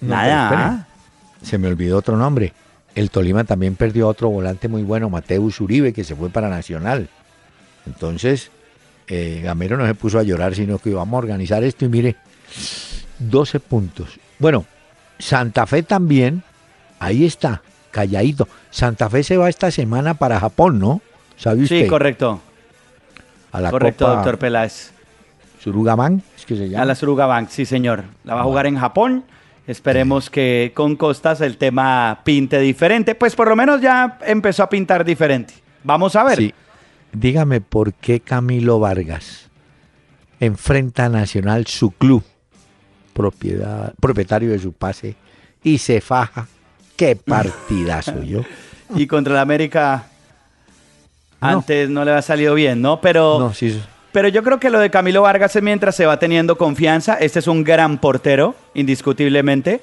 No, 0.00 0.14
nada. 0.16 0.86
pero 0.88 1.46
Se 1.46 1.58
me 1.58 1.68
olvidó 1.68 1.98
otro 1.98 2.16
nombre. 2.16 2.52
El 2.94 3.10
Tolima 3.10 3.44
también 3.44 3.76
perdió 3.76 4.06
a 4.06 4.08
otro 4.08 4.30
volante 4.30 4.68
muy 4.68 4.82
bueno, 4.82 5.10
Mateus 5.10 5.60
Uribe, 5.60 5.92
que 5.92 6.02
se 6.04 6.14
fue 6.16 6.30
para 6.30 6.48
Nacional. 6.48 7.08
Entonces, 7.86 8.50
eh, 9.08 9.42
Gamero 9.44 9.76
no 9.76 9.84
se 9.86 9.94
puso 9.94 10.18
a 10.18 10.22
llorar, 10.22 10.54
sino 10.54 10.78
que 10.78 10.90
íbamos 10.90 11.14
a 11.14 11.18
organizar 11.18 11.62
esto 11.62 11.84
y 11.84 11.88
mire, 11.90 12.16
12 13.18 13.60
puntos. 13.60 14.18
Bueno, 14.38 14.64
Santa 15.18 15.66
Fe 15.66 15.82
también, 15.82 16.42
ahí 16.98 17.24
está, 17.26 17.60
calladito. 17.94 18.48
Santa 18.70 19.08
Fe 19.08 19.22
se 19.22 19.36
va 19.36 19.48
esta 19.48 19.70
semana 19.70 20.14
para 20.14 20.40
Japón, 20.40 20.80
¿no? 20.80 21.00
¿Sabe 21.36 21.62
usted? 21.62 21.84
Sí, 21.84 21.86
correcto. 21.86 22.40
A 23.52 23.60
la 23.60 23.70
correcto, 23.70 24.04
Copa 24.04 24.16
doctor 24.16 24.38
Peláez. 24.38 24.90
Surugaman, 25.60 26.22
es 26.36 26.44
que 26.44 26.56
se 26.56 26.68
llama. 26.68 26.82
A 26.82 26.86
la 26.86 26.94
Suruga 26.96 27.26
Bank, 27.26 27.48
sí, 27.50 27.64
señor. 27.64 28.04
La 28.24 28.34
va 28.34 28.40
a 28.40 28.44
jugar 28.44 28.66
en 28.66 28.76
Japón. 28.76 29.24
Esperemos 29.66 30.28
que 30.28 30.72
con 30.74 30.96
Costas 30.96 31.40
el 31.40 31.56
tema 31.56 32.20
pinte 32.24 32.58
diferente. 32.58 33.14
Pues 33.14 33.36
por 33.36 33.48
lo 33.48 33.56
menos 33.56 33.80
ya 33.80 34.18
empezó 34.26 34.64
a 34.64 34.68
pintar 34.68 35.04
diferente. 35.04 35.54
Vamos 35.84 36.16
a 36.16 36.24
ver. 36.24 36.38
Sí. 36.38 36.54
Dígame 37.12 37.60
por 37.60 37.94
qué 37.94 38.18
Camilo 38.20 38.80
Vargas 38.80 39.48
enfrenta 40.40 41.06
a 41.06 41.08
Nacional 41.08 41.66
su 41.66 41.92
club, 41.92 42.24
propiedad, 43.12 43.94
propietario 44.00 44.50
de 44.50 44.58
su 44.58 44.72
pase, 44.72 45.14
y 45.62 45.78
se 45.78 46.00
faja. 46.00 46.48
Qué 46.96 47.16
partidazo 47.16 48.22
yo. 48.22 48.42
Y 48.96 49.06
contra 49.06 49.32
el 49.32 49.38
América 49.40 50.04
No. 51.40 51.48
antes 51.48 51.88
no 51.88 52.04
le 52.04 52.12
ha 52.12 52.22
salido 52.22 52.54
bien, 52.54 52.80
¿no? 52.82 53.00
Pero, 53.00 53.38
No, 53.38 53.54
sí, 53.54 53.80
pero 54.12 54.28
yo 54.28 54.42
creo 54.42 54.60
que 54.60 54.68
lo 54.70 54.78
de 54.78 54.90
Camilo 54.90 55.22
Vargas 55.22 55.56
es 55.56 55.62
mientras 55.62 55.96
se 55.96 56.06
va 56.06 56.18
teniendo 56.18 56.56
confianza. 56.58 57.14
Este 57.14 57.38
es 57.38 57.46
un 57.48 57.64
gran 57.64 57.98
portero, 57.98 58.54
indiscutiblemente. 58.74 59.80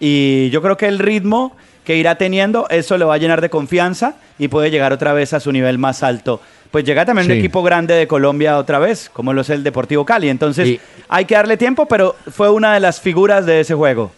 Y 0.00 0.50
yo 0.50 0.60
creo 0.62 0.76
que 0.76 0.88
el 0.88 0.98
ritmo 0.98 1.56
que 1.84 1.96
irá 1.96 2.16
teniendo, 2.16 2.68
eso 2.68 2.98
le 2.98 3.04
va 3.04 3.14
a 3.14 3.18
llenar 3.18 3.40
de 3.40 3.48
confianza 3.50 4.16
y 4.38 4.48
puede 4.48 4.70
llegar 4.70 4.92
otra 4.92 5.12
vez 5.12 5.32
a 5.32 5.40
su 5.40 5.52
nivel 5.52 5.78
más 5.78 6.02
alto. 6.02 6.40
Pues 6.70 6.84
llega 6.84 7.04
también 7.06 7.26
un 7.30 7.36
equipo 7.38 7.62
grande 7.62 7.94
de 7.94 8.06
Colombia 8.06 8.58
otra 8.58 8.78
vez, 8.78 9.10
como 9.12 9.32
lo 9.32 9.40
es 9.40 9.50
el 9.50 9.62
Deportivo 9.64 10.04
Cali. 10.04 10.28
Entonces 10.28 10.68
Y- 10.68 10.80
hay 11.08 11.24
que 11.24 11.34
darle 11.36 11.56
tiempo, 11.56 11.86
pero 11.86 12.16
fue 12.30 12.50
una 12.50 12.74
de 12.74 12.80
las 12.80 13.00
figuras 13.00 13.46
de 13.46 13.60
ese 13.60 13.74
juego. 13.74 14.12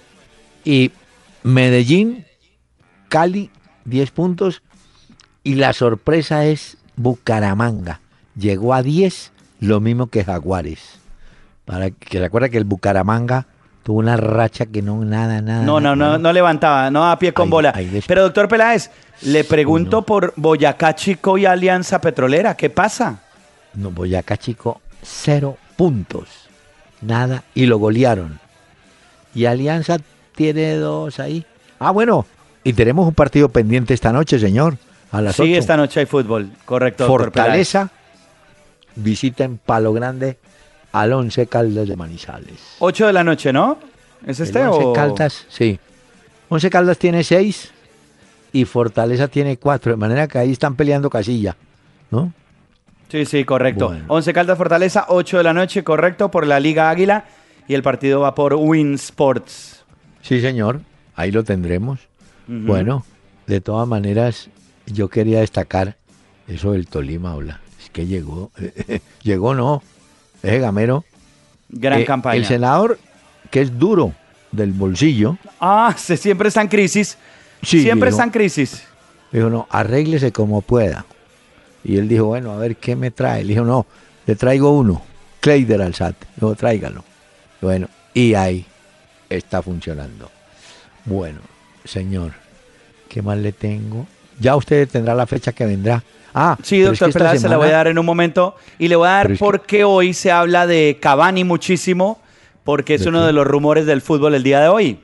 Y 0.64 0.90
Medellín, 1.45 2.24
Cali, 3.13 3.51
10 3.85 4.11
puntos. 4.11 4.63
Y 5.45 5.57
la 5.57 5.75
sorpresa 5.75 6.47
es 6.47 6.79
Bucaramanga. 6.97 8.01
Llegó 8.37 8.73
a 8.73 8.83
10, 8.83 9.33
lo 9.61 9.81
mismo 9.81 10.07
que 10.07 10.25
Jaguares. 10.25 10.99
Para 11.67 11.91
que 11.91 12.17
se 12.19 12.25
acuerda 12.25 12.49
que 12.49 12.57
el 12.57 12.65
Bucaramanga 12.65 13.47
tuvo 13.83 13.99
una 13.99 14.17
racha 14.17 14.65
que 14.65 14.81
no, 14.81 15.05
nada, 15.05 15.43
nada. 15.43 15.63
No, 15.63 15.79
no, 15.79 15.95
no, 15.95 16.07
nada. 16.07 16.19
no 16.19 16.33
levantaba, 16.33 16.91
no 16.91 17.05
a 17.11 17.19
pie 17.19 17.35
con 17.35 17.45
Ahí- 17.49 17.51
bola. 17.51 17.73
ahí 17.75 18.03
Pero 18.07 18.23
doctor 18.23 18.49
Peláez, 18.49 18.91
le 19.21 19.45
pregunto 19.45 19.99
no. 19.99 20.07
por 20.07 20.33
Boyacá 20.37 20.95
Chico 20.95 21.37
y 21.37 21.45
Alianza 21.45 22.01
Petrolera, 22.01 22.57
¿qué 22.57 22.71
pasa? 22.71 23.21
No, 23.75 23.91
Boyacá 23.91 24.39
Chico, 24.39 24.81
cero 25.03 25.59
puntos. 25.77 26.29
Nada. 27.03 27.45
Y 27.55 27.67
lo 27.67 27.77
golearon. 27.79 28.41
Y 29.35 29.45
Alianza 29.45 29.99
tiene 30.35 30.77
dos 30.77 31.21
ahí. 31.21 31.45
Ah, 31.79 31.91
bueno. 31.91 32.25
Y 32.65 32.73
tenemos 32.73 33.07
un 33.07 33.15
partido 33.15 33.49
pendiente 33.49 33.95
esta 33.95 34.13
noche, 34.13 34.39
señor. 34.39 34.77
A 35.11 35.21
las 35.21 35.37
Sí, 35.37 35.55
esta 35.55 35.77
noche 35.77 36.01
hay 36.01 36.07
fútbol, 36.07 36.51
correcto. 36.65 37.07
Fortaleza 37.07 37.91
visita 38.97 39.45
en 39.45 39.59
Palo 39.59 39.93
Grande 39.93 40.39
al 40.93 41.13
Once 41.13 41.47
Caldas 41.47 41.89
de 41.89 41.97
Manizales. 41.97 42.77
8 42.79 43.09
de 43.09 43.13
la 43.13 43.25
noche, 43.25 43.53
¿no? 43.53 43.79
¿Es 44.27 44.41
El 44.41 44.47
este 44.47 44.67
Once 44.67 44.85
o...? 44.85 44.93
Caldas, 44.93 45.47
sí. 45.49 45.79
Once 46.49 46.71
Caldas 46.71 46.99
tiene 46.99 47.25
seis 47.25 47.73
y 48.53 48.65
Fortaleza 48.65 49.29
tiene 49.29 49.57
cuatro. 49.57 49.93
De 49.93 49.97
manera 49.97 50.29
que 50.29 50.39
ahí 50.39 50.53
están 50.53 50.77
peleando 50.77 51.11
casilla, 51.11 51.57
¿no? 52.11 52.33
Sí, 53.13 53.27
sí, 53.27 53.45
correcto. 53.45 53.89
Bueno. 53.89 54.05
11 54.09 54.33
Caldas 54.33 54.57
Fortaleza, 54.57 55.05
8 55.09 55.37
de 55.37 55.45
la 55.45 55.53
noche, 55.53 55.85
correcto, 55.85 56.31
por 56.31 56.47
la 56.47 56.59
Liga 56.59 56.89
Águila. 56.89 57.27
Y 57.69 57.75
el 57.75 57.83
partido 57.83 58.21
va 58.21 58.35
por 58.35 58.55
Win 58.55 58.95
Sports. 58.95 59.85
Sí, 60.23 60.41
señor. 60.41 60.81
Ahí 61.15 61.31
lo 61.31 61.45
tendremos. 61.45 62.01
Bueno, 62.47 63.05
de 63.47 63.61
todas 63.61 63.86
maneras, 63.88 64.49
yo 64.86 65.09
quería 65.09 65.40
destacar 65.40 65.97
eso 66.49 66.72
del 66.72 66.86
Tolima, 66.86 67.32
habla. 67.32 67.61
Es 67.82 67.90
que 67.90 68.07
llegó, 68.07 68.51
llegó 69.22 69.55
no, 69.55 69.82
ese 70.43 70.59
gamero. 70.59 71.05
Gran 71.68 72.01
Eh, 72.01 72.05
campaña. 72.05 72.36
El 72.36 72.45
senador, 72.47 72.99
que 73.51 73.62
es 73.62 73.78
duro 73.78 74.12
del 74.51 74.72
bolsillo, 74.72 75.38
Ah, 75.61 75.95
se, 75.97 76.16
siempre 76.16 76.49
está 76.49 76.61
en 76.62 76.68
crisis. 76.68 77.16
Sí, 77.62 77.82
siempre 77.82 78.09
dijo. 78.11 78.16
está 78.16 78.24
en 78.24 78.30
crisis. 78.30 78.82
dijo, 79.30 79.49
no, 79.49 79.66
arréglese 79.70 80.32
como 80.32 80.61
pueda. 80.62 81.07
Y 81.84 81.97
él 81.97 82.09
dijo, 82.09 82.26
bueno, 82.26 82.53
a 82.53 82.57
ver, 82.59 82.76
¿qué 82.76 82.95
me 82.97 83.11
trae? 83.11 83.43
Le 83.45 83.55
dijo, 83.55 83.64
no, 83.64 83.86
le 84.26 84.36
traigo 84.36 84.76
uno, 84.76 85.03
Kleider 85.40 85.80
Alzate. 85.80 86.26
Dijo, 86.36 86.55
tráigalo. 86.55 87.05
Bueno, 87.61 87.88
y 88.14 88.34
ahí 88.34 88.66
está 89.30 89.62
funcionando. 89.62 90.30
Bueno, 91.05 91.38
señor, 91.85 92.33
¿qué 93.09 93.22
más 93.22 93.39
le 93.39 93.53
tengo? 93.53 94.07
Ya 94.39 94.57
usted 94.57 94.89
tendrá 94.89 95.14
la 95.14 95.26
fecha 95.26 95.53
que 95.53 95.64
vendrá. 95.66 96.03
Ah, 96.35 96.57
Sí, 96.62 96.76
es 96.80 96.83
que 96.85 96.89
doctor 97.05 97.12
Peláez, 97.12 97.41
se 97.43 97.49
la 97.49 97.57
voy 97.59 97.68
a 97.68 97.72
dar 97.72 97.87
en 97.89 97.99
un 97.99 98.07
momento. 98.07 98.57
Y 98.78 98.89
le 98.89 98.97
voy 98.97 99.07
a 99.09 99.11
dar 99.12 99.33
es 99.33 99.39
que- 99.39 99.45
porque 99.45 99.85
hoy 99.85 100.14
se 100.14 100.30
habla 100.33 100.66
de 100.66 100.99
Cavani 101.01 101.45
muchísimo, 101.45 102.20
porque 102.64 102.95
es 102.95 103.03
¿De 103.03 103.09
uno 103.11 103.20
qué? 103.20 103.26
de 103.26 103.33
los 103.35 103.47
rumores 103.47 103.85
del 103.87 104.01
fútbol 104.01 104.35
el 104.35 104.43
día 104.43 104.61
de 104.61 104.68
hoy. 104.68 105.01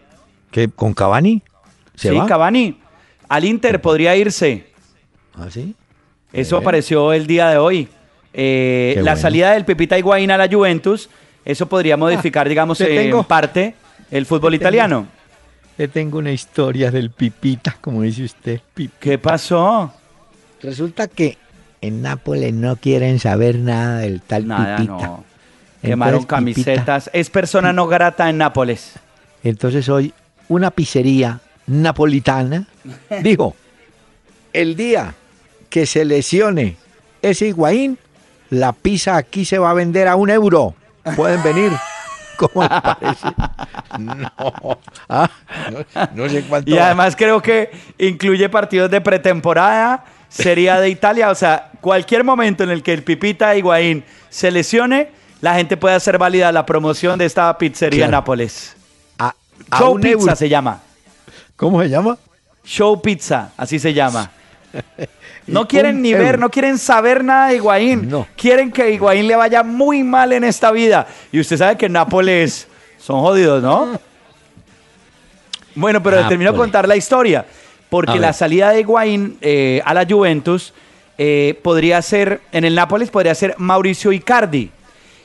¿Qué, 0.51 0.69
¿Con 0.69 0.95
Cavani? 0.95 1.43
¿Se 1.95 2.09
sí, 2.11 2.15
va? 2.17 2.25
Cavani. 2.27 2.81
Al 3.29 3.45
Inter 3.45 3.81
podría 3.83 4.17
irse. 4.17 4.69
¿Ah, 5.35 5.49
sí? 5.51 5.75
Eso 6.33 6.57
Eh. 6.57 6.61
apareció 6.61 7.13
el 7.13 7.27
día 7.27 7.49
de 7.51 7.59
hoy. 7.59 7.89
Eh, 8.33 8.95
la 8.97 9.03
bueno. 9.13 9.17
salida 9.17 9.53
del 9.53 9.65
Pepita 9.65 9.99
Higuaín 9.99 10.31
a 10.31 10.39
la 10.39 10.49
Juventus, 10.49 11.11
eso 11.45 11.67
podría 11.69 11.97
modificar, 11.97 12.49
digamos, 12.49 12.79
te 12.79 13.09
en 13.09 13.25
parte 13.25 13.75
el 14.11 14.25
fútbol 14.27 14.55
italiano. 14.55 15.07
Le 15.79 15.89
tengo 15.89 16.19
una 16.19 16.33
historia 16.33 16.91
del 16.91 17.11
Pipita, 17.11 17.77
como 17.81 18.03
dice 18.03 18.25
usted. 18.25 18.61
¿Qué 19.01 19.17
pasó? 19.19 19.93
Resulta 20.61 21.07
que 21.07 21.39
en 21.81 22.03
Nápoles 22.03 22.53
no 22.53 22.77
quieren 22.77 23.21
saber 23.21 23.57
nada 23.59 24.01
del 24.01 24.21
tal 24.21 24.47
Nada, 24.49 24.77
Pipita. 24.77 24.93
no. 24.95 25.25
Quemaron 25.81 26.23
Entonces, 26.23 26.45
Pipita- 26.57 26.65
camisetas. 26.65 27.11
Es 27.13 27.31
persona 27.31 27.73
no 27.73 27.87
grata 27.87 28.29
en 28.29 28.39
Nápoles. 28.39 28.95
Entonces 29.45 29.89
hoy 29.89 30.13
una 30.49 30.73
pizzería 30.73 31.39
napolitana 31.69 32.67
dijo, 33.23 33.55
el 34.53 34.75
día 34.75 35.15
que 35.71 35.87
se 35.87 36.05
lesione 36.05 36.77
ese 37.23 37.47
Higuaín, 37.47 37.99
la 38.51 38.73
pizza 38.73 39.17
aquí 39.17 39.45
se 39.45 39.59
va 39.59 39.71
a 39.71 39.75
vender 39.75 40.09
a 40.09 40.17
un 40.17 40.31
euro. 40.31 40.75
Pueden 41.15 41.41
venir. 41.45 41.71
¿Cómo 42.39 42.63
le 42.63 42.69
parece? 42.69 43.29
No. 43.99 44.79
Ah, 45.09 45.29
no, 45.73 45.79
no 46.15 46.29
sé 46.29 46.45
cuánto. 46.49 46.71
Y 46.71 46.79
además 46.79 47.17
creo 47.17 47.43
que 47.43 47.71
incluye 47.99 48.49
partidos 48.49 48.91
de 48.91 49.01
pretemporada, 49.01 50.05
Sería 50.29 50.79
de 50.79 50.91
Italia. 50.91 51.31
O 51.31 51.35
sea, 51.35 51.71
cualquier 51.81 52.23
momento 52.23 52.63
en 52.63 52.71
el 52.71 52.83
que 52.83 52.93
el 52.93 53.03
Pipita 53.03 53.57
Higuaín 53.57 54.05
se 54.29 54.51
lesione, 54.51 55.11
la 55.41 55.55
gente 55.55 55.77
puede 55.77 55.95
hacer 55.95 56.19
válida 56.19 56.53
la 56.53 56.67
promoción 56.67 57.19
de 57.19 57.25
esta 57.25 57.57
pizzería 57.57 58.05
en. 58.05 58.11
Nápoles. 58.11 58.77
a, 59.19 59.35
a 59.71 59.79
Show 59.79 59.97
Pizza 59.97 60.11
euro. 60.11 60.37
se 60.37 60.49
llama. 60.49 60.81
¿Cómo 61.57 61.83
se 61.83 61.89
llama? 61.89 62.19
Show 62.65 63.01
Pizza, 63.01 63.53
así 63.57 63.79
se 63.79 63.95
llama. 63.95 64.31
No 65.49 65.67
quieren 65.67 66.03
ni 66.03 66.13
ver, 66.15 66.39
no 66.39 66.51
quieren 66.51 66.79
saber 66.79 67.25
nada 67.25 67.49
de 67.49 67.57
Higuaín. 67.57 68.09
No. 68.09 68.27
Quieren 68.37 68.71
que 68.71 68.91
Higuaín 68.93 69.27
le 69.27 69.35
vaya 69.37 69.63
muy 69.63 70.03
mal 70.05 70.33
en 70.33 70.45
esta 70.45 70.71
vida. 70.71 71.07
Y 71.33 71.41
usted 71.41 71.57
sabe 71.57 71.77
que 71.77 71.89
Nápoles 71.89 72.69
son 72.99 73.21
jodidos, 73.21 73.63
¿no? 73.63 73.99
Bueno, 75.75 76.03
pero 76.03 76.17
Nápoles. 76.17 76.29
termino 76.29 76.53
de 76.53 76.59
contar 76.59 76.89
la 76.89 76.97
historia. 76.97 77.47
Porque 77.89 78.19
la 78.19 78.33
salida 78.35 78.71
de 78.71 78.81
Higuaín 78.81 79.39
eh, 79.41 79.81
a 79.85 79.95
la 79.95 80.05
Juventus 80.07 80.75
eh, 81.17 81.59
podría 81.63 82.03
ser, 82.03 82.43
en 82.53 82.65
el 82.65 82.75
Nápoles 82.75 83.11
podría 83.11 83.35
ser 83.35 83.55
Mauricio 83.59 84.13
Icardi. 84.13 84.71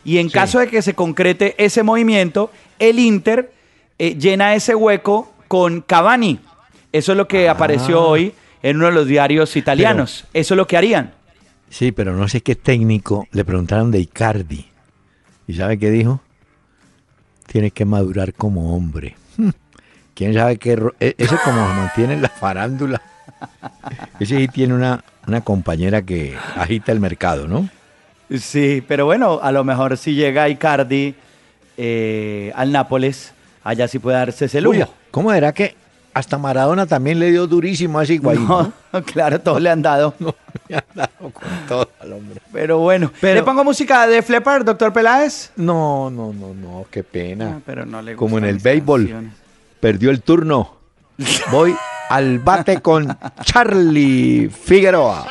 Y 0.05 0.17
en 0.17 0.27
Sí. 0.29 0.33
caso 0.33 0.59
de 0.59 0.67
que 0.67 0.81
se 0.81 0.93
concrete 0.93 1.55
ese 1.57 1.83
movimiento, 1.83 2.51
el 2.79 2.99
Inter 2.99 3.51
eh, 3.99 4.15
llena 4.17 4.55
ese 4.55 4.75
hueco 4.75 5.31
con 5.47 5.81
Cavani. 5.81 6.39
Eso 6.91 7.11
es 7.11 7.17
lo 7.17 7.27
que 7.27 7.49
apareció 7.49 7.99
Ah. 8.01 8.05
hoy 8.07 8.33
en 8.63 8.77
uno 8.77 8.87
de 8.87 8.91
los 8.93 9.07
diarios 9.07 9.55
italianos. 9.55 10.25
Eso 10.33 10.53
es 10.55 10.57
lo 10.57 10.65
que 10.65 10.77
harían. 10.77 11.11
Sí, 11.69 11.91
pero 11.91 12.13
no 12.15 12.27
sé 12.27 12.41
qué 12.41 12.55
técnico 12.55 13.27
le 13.31 13.45
preguntaron 13.45 13.91
de 13.91 13.99
Icardi. 13.99 14.65
¿Y 15.47 15.53
sabe 15.53 15.77
qué 15.77 15.91
dijo? 15.91 16.21
Tiene 17.47 17.71
que 17.71 17.85
madurar 17.85 18.33
como 18.33 18.75
hombre. 18.75 19.15
¿Quién 20.15 20.33
sabe 20.33 20.57
qué? 20.57 20.79
e- 20.99 21.15
Ese 21.17 21.35
como 21.43 21.67
mantiene 21.67 22.13
en 22.13 22.21
la 22.21 22.29
farándula. 22.29 23.01
Ese 24.19 24.37
sí 24.37 24.47
tiene 24.47 24.73
una, 24.73 25.03
una 25.27 25.41
compañera 25.41 26.01
que 26.01 26.35
agita 26.55 26.91
el 26.91 26.99
mercado, 26.99 27.47
¿no? 27.47 27.67
Sí, 28.37 28.83
pero 28.87 29.05
bueno, 29.05 29.39
a 29.43 29.51
lo 29.51 29.63
mejor 29.63 29.97
si 29.97 30.13
llega 30.15 30.47
Icardi 30.49 31.13
eh, 31.77 32.51
al 32.55 32.71
Nápoles, 32.71 33.33
allá 33.63 33.87
sí 33.87 33.99
puede 33.99 34.17
darse 34.17 34.45
ese 34.45 34.61
lujo. 34.61 34.77
Uy, 34.79 34.85
¿cómo 35.11 35.33
era 35.33 35.51
que 35.51 35.75
hasta 36.13 36.37
Maradona 36.37 36.85
también 36.85 37.19
le 37.19 37.31
dio 37.31 37.47
durísimo 37.47 37.99
a 37.99 38.03
ese 38.03 38.13
Higuaín? 38.15 38.47
No, 38.47 38.71
claro, 39.05 39.39
todos 39.41 39.61
le 39.61 39.69
han 39.69 39.81
dado. 39.81 40.13
No, 40.19 40.35
me 40.69 40.75
ha 40.77 40.83
dado 40.93 41.31
con 41.31 41.43
todo 41.67 41.89
al 41.99 42.13
hombre. 42.13 42.41
Pero 42.51 42.77
bueno, 42.79 43.11
Pero- 43.19 43.35
¿le 43.35 43.43
pongo 43.43 43.63
música 43.63 44.05
de 44.07 44.21
Flepper, 44.21 44.63
doctor 44.63 44.93
Peláez? 44.93 45.51
No, 45.55 46.09
no, 46.09 46.31
no, 46.33 46.53
no, 46.53 46.85
qué 46.91 47.03
pena. 47.03 47.55
Ah, 47.57 47.61
pero 47.65 47.85
no 47.85 48.01
le 48.01 48.15
Como 48.15 48.37
en 48.37 48.45
el 48.45 48.59
béisbol. 48.59 49.01
canciones. 49.01 49.33
Perdió 49.79 50.11
el 50.11 50.21
turno. 50.21 50.75
Voy 51.51 51.75
al 52.09 52.39
bate 52.39 52.81
con 52.81 53.17
Charlie 53.43 54.49
Figueroa. 54.49 55.25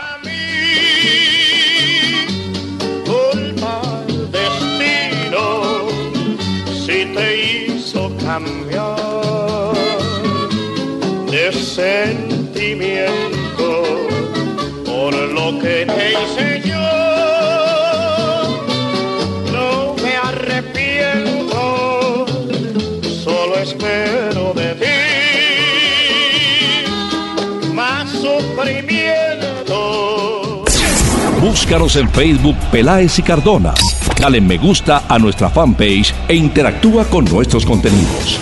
Sentimiento 11.74 13.08
por 14.84 15.14
lo 15.14 15.58
que 15.58 15.86
te 15.86 16.12
hice 16.12 16.60
yo. 16.68 16.78
No 19.50 19.94
me 20.02 20.16
arrepiento, 20.16 21.60
solo 23.24 23.56
espero 23.56 24.52
de 24.54 24.74
ti 24.74 24.86
más 27.72 28.10
sufrimiento. 28.10 29.72
Búscanos 31.40 31.96
en 31.96 32.10
Facebook 32.10 32.56
Peláez 32.70 33.18
y 33.18 33.22
Cardona. 33.22 33.72
Dale 34.20 34.42
me 34.42 34.58
gusta 34.58 35.04
a 35.08 35.18
nuestra 35.18 35.48
fanpage 35.48 36.14
e 36.28 36.34
interactúa 36.34 37.06
con 37.06 37.24
nuestros 37.24 37.64
contenidos. 37.64 38.38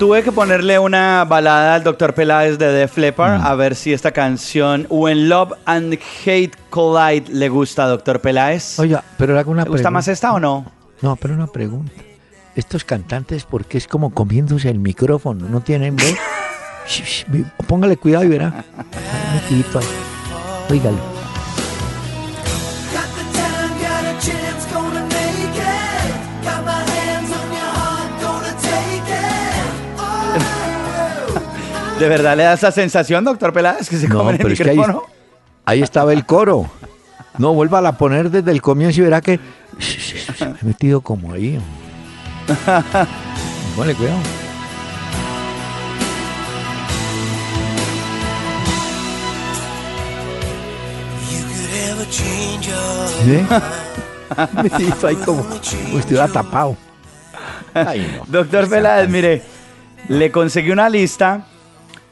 Tuve 0.00 0.22
que 0.22 0.32
ponerle 0.32 0.78
una 0.78 1.26
balada 1.26 1.74
al 1.74 1.84
doctor 1.84 2.14
Peláez 2.14 2.56
de 2.56 2.72
Def 2.72 2.96
Leppard 2.96 3.40
Mm. 3.42 3.46
a 3.46 3.54
ver 3.54 3.74
si 3.74 3.92
esta 3.92 4.12
canción 4.12 4.86
When 4.88 5.28
Love 5.28 5.52
and 5.66 5.98
Hate 6.24 6.52
Collide 6.70 7.26
le 7.30 7.50
gusta 7.50 7.84
a 7.84 7.88
doctor 7.88 8.18
Peláez. 8.22 8.78
Oiga, 8.78 9.04
pero 9.18 9.38
hago 9.38 9.50
una 9.50 9.64
¿Le 9.64 9.68
gusta 9.68 9.90
más 9.90 10.08
esta 10.08 10.32
o 10.32 10.40
no? 10.40 10.64
No, 11.02 11.16
pero 11.16 11.34
una 11.34 11.48
pregunta. 11.48 11.92
Estos 12.56 12.82
cantantes, 12.82 13.44
¿por 13.44 13.66
qué 13.66 13.76
es 13.76 13.86
como 13.86 14.14
comiéndose 14.14 14.70
el 14.70 14.78
micrófono? 14.78 15.50
¿No 15.50 15.60
tienen 15.60 15.96
voz? 15.96 16.16
Póngale 17.66 17.98
cuidado 17.98 18.24
y 18.24 18.28
verá. 18.28 18.64
Ay, 20.70 20.80
¿De 32.00 32.08
verdad 32.08 32.34
le 32.34 32.44
da 32.44 32.54
esa 32.54 32.72
sensación, 32.72 33.22
doctor 33.24 33.52
Peláez, 33.52 33.90
que 33.90 33.98
se 33.98 34.08
No, 34.08 34.16
come 34.20 34.32
el 34.32 34.38
pero 34.38 34.48
es 34.48 34.58
que 34.58 34.70
ahí, 34.70 34.76
micrófono? 34.78 35.02
ahí 35.66 35.82
estaba 35.82 36.14
el 36.14 36.24
coro. 36.24 36.64
No, 37.36 37.52
vuelva 37.52 37.86
a 37.86 37.92
poner 37.98 38.30
desde 38.30 38.50
el 38.52 38.62
comienzo 38.62 39.00
y 39.00 39.04
verá 39.04 39.20
que 39.20 39.38
me 39.38 40.46
he 40.62 40.64
metido 40.64 41.02
como 41.02 41.34
ahí. 41.34 41.60
Póngale 43.76 43.94
cuidado. 43.94 44.18
¿Sí? 53.24 53.46
Metidito 54.62 55.06
ahí 55.06 55.16
como, 55.16 55.42
como 55.44 55.98
estuviera 55.98 56.28
tapado. 56.28 56.76
Ay, 57.74 58.16
no. 58.16 58.24
Doctor 58.26 58.68
Peláez, 58.68 59.08
mire, 59.08 59.42
le 60.08 60.30
conseguí 60.30 60.70
una 60.70 60.88
lista 60.88 61.46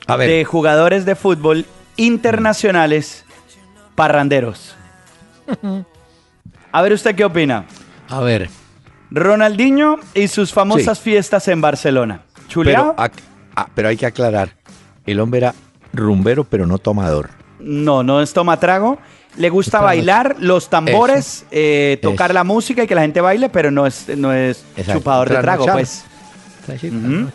A 0.09 0.17
ver. 0.17 0.29
de 0.29 0.45
jugadores 0.45 1.05
de 1.05 1.15
fútbol 1.15 1.65
internacionales 1.97 3.25
parranderos. 3.95 4.75
A 6.73 6.83
ver 6.83 6.93
usted 6.93 7.15
qué 7.15 7.25
opina. 7.25 7.65
A 8.09 8.21
ver. 8.21 8.51
Ronaldinho 9.11 9.97
y 10.15 10.29
sus 10.29 10.53
famosas 10.53 11.01
fiestas 11.01 11.49
en 11.49 11.61
Barcelona. 11.61 12.23
¿Chuleado? 12.49 12.95
Pero, 12.97 13.09
ac- 13.09 13.21
ah, 13.57 13.69
pero 13.75 13.89
hay 13.89 13.97
que 13.97 14.05
aclarar. 14.07 14.51
El 15.07 15.21
hombre 15.21 15.39
era 15.39 15.55
rumbero, 15.95 16.45
pero 16.45 16.67
no 16.67 16.79
tomador. 16.79 17.31
No, 17.59 18.03
no 18.03 18.21
es 18.21 18.33
toma 18.35 18.59
trago. 18.61 18.99
Le 19.37 19.49
gusta 19.51 19.81
bailar 19.81 20.37
los 20.41 20.69
tambores, 20.69 21.45
eh, 21.51 21.99
tocar 22.03 22.31
Eso. 22.31 22.35
la 22.35 22.45
música 22.45 22.83
y 22.83 22.87
que 22.87 22.95
la 22.95 23.03
gente 23.03 23.21
baile, 23.21 23.49
pero 23.49 23.71
no 23.71 23.87
es, 23.87 24.09
no 24.17 24.33
es 24.33 24.65
Exacto. 24.77 25.01
chupador 25.01 25.29
de 25.31 25.39
trago, 25.39 25.67
pues. 25.73 26.05
Ujú. 26.69 27.31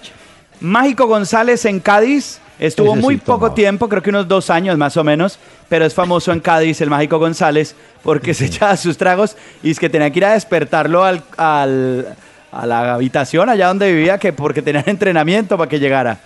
Mágico 0.61 1.07
González 1.07 1.65
en 1.65 1.79
Cádiz. 1.79 2.39
Estuvo 2.59 2.95
muy 2.95 3.17
poco 3.17 3.51
tiempo, 3.53 3.89
creo 3.89 4.01
que 4.01 4.09
unos 4.11 4.27
dos 4.27 4.49
años 4.49 4.77
más 4.77 4.95
o 4.97 5.03
menos, 5.03 5.39
pero 5.69 5.85
es 5.85 5.93
famoso 5.93 6.31
en 6.31 6.39
Cádiz 6.39 6.79
el 6.81 6.89
Mágico 6.89 7.17
González 7.19 7.75
porque 8.03 8.33
se 8.33 8.45
echaba 8.45 8.77
sus 8.77 8.97
tragos 8.97 9.35
y 9.63 9.71
es 9.71 9.79
que 9.79 9.89
tenía 9.89 10.09
que 10.11 10.19
ir 10.19 10.25
a 10.25 10.33
despertarlo 10.33 11.03
al, 11.03 11.23
al- 11.35 12.15
a 12.51 12.65
la 12.67 12.93
habitación 12.93 13.49
allá 13.49 13.67
donde 13.69 13.91
vivía 13.91 14.17
que 14.19 14.31
porque 14.33 14.61
tenían 14.61 14.83
entrenamiento 14.87 15.57
para 15.57 15.67
que 15.67 15.79
llegara. 15.79 16.19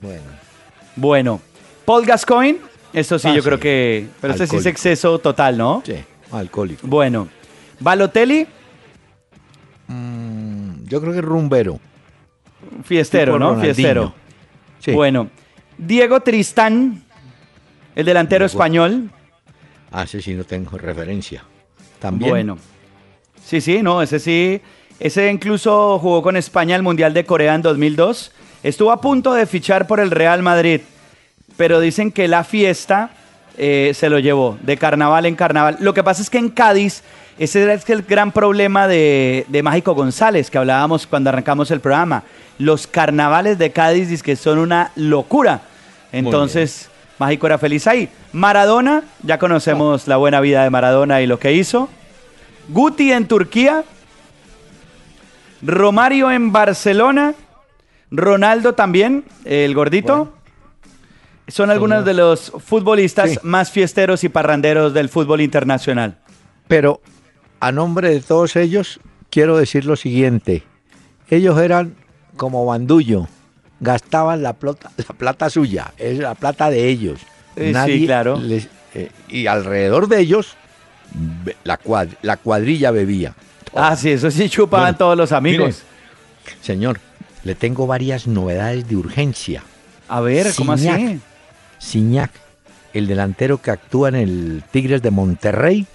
Bueno. 0.00 0.22
Bueno, 0.94 1.40
Paul 1.86 2.04
Gascoigne, 2.04 2.58
esto 2.92 3.18
sí 3.18 3.28
Ah, 3.28 3.34
yo 3.34 3.40
sí. 3.42 3.46
creo 3.48 3.58
que... 3.58 4.08
Pero 4.20 4.34
este 4.34 4.46
sí 4.46 4.56
es 4.56 4.66
exceso 4.66 5.18
total, 5.18 5.56
¿no? 5.56 5.82
Sí, 5.86 5.94
alcohólico. 6.32 6.86
Bueno, 6.86 7.28
Balotelli, 7.80 8.46
Mm, 9.88 10.84
yo 10.86 11.00
creo 11.00 11.12
que 11.12 11.20
rumbero. 11.20 11.78
fiestero, 12.84 13.32
Tipo 13.34 13.38
¿no? 13.38 13.50
Ronaldinho. 13.50 13.74
Fiestero. 13.74 14.14
Sí. 14.78 14.92
Bueno, 14.92 15.28
Diego 15.86 16.20
Tristán, 16.20 17.02
el 17.96 18.04
delantero 18.04 18.46
Diego. 18.46 18.52
español. 18.52 19.10
Ah, 19.90 20.04
ese 20.04 20.22
sí 20.22 20.32
no 20.34 20.44
tengo 20.44 20.78
referencia. 20.78 21.42
También. 21.98 22.30
Bueno. 22.30 22.58
Sí, 23.44 23.60
sí, 23.60 23.82
no, 23.82 24.00
ese 24.00 24.20
sí. 24.20 24.60
Ese 25.00 25.28
incluso 25.28 25.98
jugó 25.98 26.22
con 26.22 26.36
España 26.36 26.76
el 26.76 26.82
Mundial 26.82 27.12
de 27.12 27.24
Corea 27.24 27.56
en 27.56 27.62
2002. 27.62 28.30
Estuvo 28.62 28.92
a 28.92 29.00
punto 29.00 29.34
de 29.34 29.44
fichar 29.46 29.88
por 29.88 29.98
el 29.98 30.12
Real 30.12 30.42
Madrid, 30.42 30.82
pero 31.56 31.80
dicen 31.80 32.12
que 32.12 32.28
la 32.28 32.44
fiesta 32.44 33.10
eh, 33.58 33.90
se 33.94 34.08
lo 34.08 34.20
llevó, 34.20 34.56
de 34.62 34.76
carnaval 34.76 35.26
en 35.26 35.34
carnaval. 35.34 35.78
Lo 35.80 35.94
que 35.94 36.04
pasa 36.04 36.22
es 36.22 36.30
que 36.30 36.38
en 36.38 36.50
Cádiz, 36.50 37.02
ese 37.38 37.72
es 37.72 37.90
el 37.90 38.02
gran 38.02 38.30
problema 38.30 38.86
de, 38.86 39.46
de 39.48 39.62
Mágico 39.64 39.94
González, 39.94 40.48
que 40.48 40.58
hablábamos 40.58 41.08
cuando 41.08 41.30
arrancamos 41.30 41.72
el 41.72 41.80
programa. 41.80 42.22
Los 42.58 42.86
carnavales 42.86 43.58
de 43.58 43.72
Cádiz 43.72 44.08
dice 44.08 44.22
que 44.22 44.36
son 44.36 44.58
una 44.58 44.92
locura. 44.94 45.62
Entonces, 46.12 46.88
Mágico 47.18 47.46
era 47.46 47.58
feliz 47.58 47.86
ahí. 47.86 48.08
Maradona, 48.32 49.02
ya 49.22 49.38
conocemos 49.38 50.06
la 50.08 50.16
buena 50.16 50.40
vida 50.40 50.62
de 50.64 50.70
Maradona 50.70 51.20
y 51.22 51.26
lo 51.26 51.38
que 51.38 51.52
hizo. 51.52 51.88
Guti 52.68 53.12
en 53.12 53.26
Turquía. 53.26 53.84
Romario 55.62 56.30
en 56.30 56.52
Barcelona. 56.52 57.34
Ronaldo 58.10 58.74
también, 58.74 59.24
el 59.44 59.74
gordito. 59.74 60.34
Son 61.48 61.70
algunos 61.70 62.04
de 62.04 62.14
los 62.14 62.52
futbolistas 62.64 63.30
Sí. 63.32 63.38
más 63.42 63.70
fiesteros 63.70 64.22
y 64.24 64.28
parranderos 64.28 64.92
del 64.94 65.08
fútbol 65.08 65.40
internacional. 65.40 66.18
Pero 66.68 67.00
a 67.60 67.72
nombre 67.72 68.10
de 68.10 68.20
todos 68.20 68.56
ellos, 68.56 69.00
quiero 69.30 69.56
decir 69.56 69.84
lo 69.84 69.96
siguiente. 69.96 70.62
Ellos 71.28 71.58
eran 71.58 71.94
como 72.36 72.64
bandullo, 72.66 73.28
gastaban 73.82 74.42
la 74.42 74.54
plata, 74.54 74.90
la 74.96 75.14
plata 75.14 75.50
suya, 75.50 75.92
es 75.98 76.18
la 76.18 76.34
plata 76.34 76.70
de 76.70 76.88
ellos. 76.88 77.20
Eh, 77.56 77.74
sí, 77.84 78.06
claro. 78.06 78.38
les- 78.40 78.68
eh, 78.94 79.10
y 79.28 79.46
alrededor 79.46 80.08
de 80.08 80.20
ellos, 80.20 80.54
la, 81.64 81.78
cuad- 81.78 82.16
la 82.22 82.36
cuadrilla 82.38 82.90
bebía. 82.90 83.34
Ah, 83.74 83.96
sí, 83.96 84.10
eso 84.10 84.30
sí 84.30 84.48
chupaban 84.48 84.86
Bueno, 84.86 84.98
todos 84.98 85.16
los 85.18 85.32
amigos. 85.32 85.82
Señor, 86.60 86.98
le 87.44 87.54
tengo 87.54 87.86
varias 87.86 88.26
novedades 88.26 88.88
de 88.88 88.96
urgencia. 88.96 89.62
A 90.08 90.20
ver, 90.20 90.52
¿cómo 90.56 90.72
así? 90.72 91.20
Signac, 91.78 92.30
el 92.92 93.06
delantero 93.06 93.60
que 93.60 93.70
actúa 93.70 94.08
en 94.10 94.14
el 94.14 94.62
Tigres 94.70 95.02
de 95.02 95.10
Monterrey, 95.10 95.86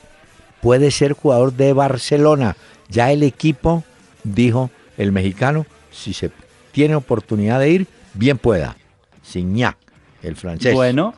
puede 0.62 0.90
ser 0.92 1.14
jugador 1.14 1.54
de 1.54 1.74
Barcelona. 1.74 2.56
Ya 2.90 3.12
el 3.12 3.22
equipo 3.24 3.84
dijo 4.24 4.72
el 4.98 5.12
mexicano, 5.12 5.66
si 5.92 6.14
se 6.14 6.32
tiene 6.78 6.94
oportunidad 6.94 7.60
de 7.60 7.72
ir, 7.72 7.88
bien 8.14 8.38
pueda. 8.38 8.78
Signac, 9.24 9.78
el 10.22 10.36
francés. 10.36 10.76
Bueno, 10.76 11.16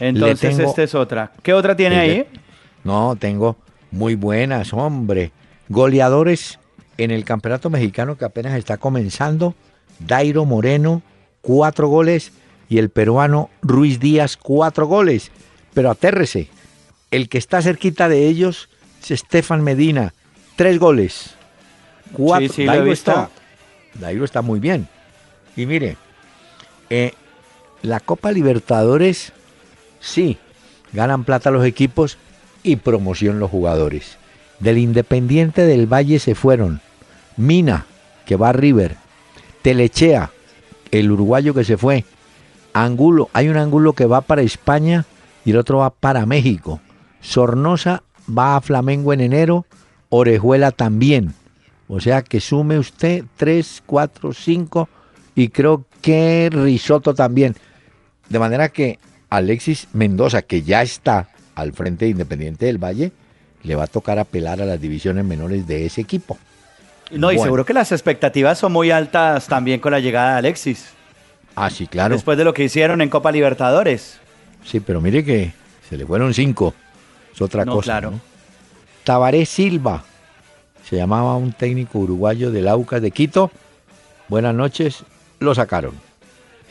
entonces 0.00 0.56
tengo- 0.56 0.68
esta 0.68 0.82
es 0.82 0.96
otra. 0.96 1.30
¿Qué 1.44 1.54
otra 1.54 1.76
tiene 1.76 1.96
ahí? 1.96 2.08
de- 2.08 2.28
No, 2.82 3.14
tengo 3.14 3.56
muy 3.92 4.16
buenas, 4.16 4.72
hombre. 4.72 5.30
Goleadores 5.68 6.58
en 6.98 7.12
el 7.12 7.24
campeonato 7.24 7.70
mexicano 7.70 8.18
que 8.18 8.24
apenas 8.24 8.58
está 8.58 8.78
comenzando. 8.78 9.54
Dairo 10.00 10.44
Moreno, 10.44 11.02
cuatro 11.40 11.86
goles. 11.86 12.32
Y 12.68 12.78
el 12.78 12.90
peruano 12.90 13.48
Ruiz 13.62 14.00
Díaz, 14.00 14.36
cuatro 14.36 14.88
goles. 14.88 15.30
Pero 15.72 15.88
atérrese. 15.88 16.48
El 17.12 17.28
que 17.28 17.38
está 17.38 17.62
cerquita 17.62 18.08
de 18.08 18.26
ellos 18.26 18.68
es 19.04 19.12
Estefan 19.12 19.62
Medina, 19.62 20.14
tres 20.56 20.80
goles. 20.80 21.30
Cuatro. 22.12 22.48
Sí, 22.52 22.66
visto. 22.66 23.12
está, 23.12 23.30
Dairo 23.94 24.24
está 24.24 24.42
muy 24.42 24.58
bien. 24.58 24.88
Y 25.56 25.66
mire, 25.66 25.96
eh, 26.90 27.12
la 27.82 28.00
Copa 28.00 28.30
Libertadores, 28.30 29.32
sí, 30.00 30.38
ganan 30.92 31.24
plata 31.24 31.50
los 31.50 31.64
equipos 31.64 32.18
y 32.62 32.76
promoción 32.76 33.40
los 33.40 33.50
jugadores. 33.50 34.18
Del 34.60 34.78
Independiente 34.78 35.66
del 35.66 35.90
Valle 35.90 36.18
se 36.18 36.34
fueron 36.34 36.80
Mina, 37.36 37.86
que 38.26 38.36
va 38.36 38.50
a 38.50 38.52
River, 38.52 38.96
Telechea, 39.62 40.30
el 40.90 41.10
uruguayo 41.10 41.54
que 41.54 41.64
se 41.64 41.76
fue, 41.76 42.04
Angulo, 42.72 43.30
hay 43.32 43.48
un 43.48 43.56
Angulo 43.56 43.94
que 43.94 44.06
va 44.06 44.20
para 44.20 44.42
España 44.42 45.06
y 45.44 45.52
el 45.52 45.58
otro 45.58 45.78
va 45.78 45.90
para 45.90 46.26
México. 46.26 46.80
Sornosa 47.20 48.02
va 48.28 48.56
a 48.56 48.60
Flamengo 48.60 49.12
en 49.12 49.20
enero, 49.20 49.64
Orejuela 50.10 50.72
también. 50.72 51.34
O 51.88 52.00
sea 52.00 52.22
que 52.22 52.40
sume 52.40 52.78
usted 52.78 53.24
3, 53.36 53.82
4, 53.86 54.32
5 54.32 54.88
y 55.36 55.50
creo 55.50 55.84
que 56.02 56.48
Risotto 56.52 57.14
también. 57.14 57.54
De 58.28 58.40
manera 58.40 58.70
que 58.70 58.98
Alexis 59.30 59.86
Mendoza, 59.92 60.42
que 60.42 60.62
ya 60.62 60.82
está 60.82 61.28
al 61.54 61.72
frente 61.72 62.06
de 62.06 62.10
Independiente 62.12 62.66
del 62.66 62.78
Valle, 62.82 63.12
le 63.62 63.74
va 63.76 63.84
a 63.84 63.86
tocar 63.86 64.18
apelar 64.18 64.60
a 64.60 64.66
las 64.66 64.80
divisiones 64.80 65.24
menores 65.24 65.66
de 65.66 65.86
ese 65.86 66.00
equipo. 66.00 66.36
No, 67.12 67.30
y 67.30 67.38
seguro 67.38 67.64
que 67.64 67.72
las 67.72 67.92
expectativas 67.92 68.58
son 68.58 68.72
muy 68.72 68.90
altas 68.90 69.46
también 69.46 69.78
con 69.78 69.92
la 69.92 70.00
llegada 70.00 70.32
de 70.32 70.38
Alexis. 70.38 70.86
Ah, 71.54 71.70
sí, 71.70 71.86
claro. 71.86 72.14
Después 72.14 72.36
de 72.36 72.44
lo 72.44 72.52
que 72.52 72.64
hicieron 72.64 73.00
en 73.00 73.08
Copa 73.08 73.30
Libertadores. 73.30 74.18
Sí, 74.64 74.80
pero 74.80 75.00
mire 75.00 75.24
que 75.24 75.52
se 75.88 75.96
le 75.96 76.04
fueron 76.04 76.34
cinco. 76.34 76.74
Es 77.32 77.40
otra 77.40 77.64
No, 77.64 77.74
cosa. 77.74 77.84
claro. 77.84 78.10
¿no? 78.10 78.20
Tabaré 79.04 79.46
Silva, 79.46 80.02
se 80.88 80.96
llamaba 80.96 81.36
un 81.36 81.52
técnico 81.52 82.00
uruguayo 82.00 82.50
del 82.50 82.66
Aucas 82.66 83.00
de 83.00 83.12
Quito. 83.12 83.52
Buenas 84.28 84.54
noches, 84.54 85.04
lo 85.38 85.54
sacaron. 85.54 85.94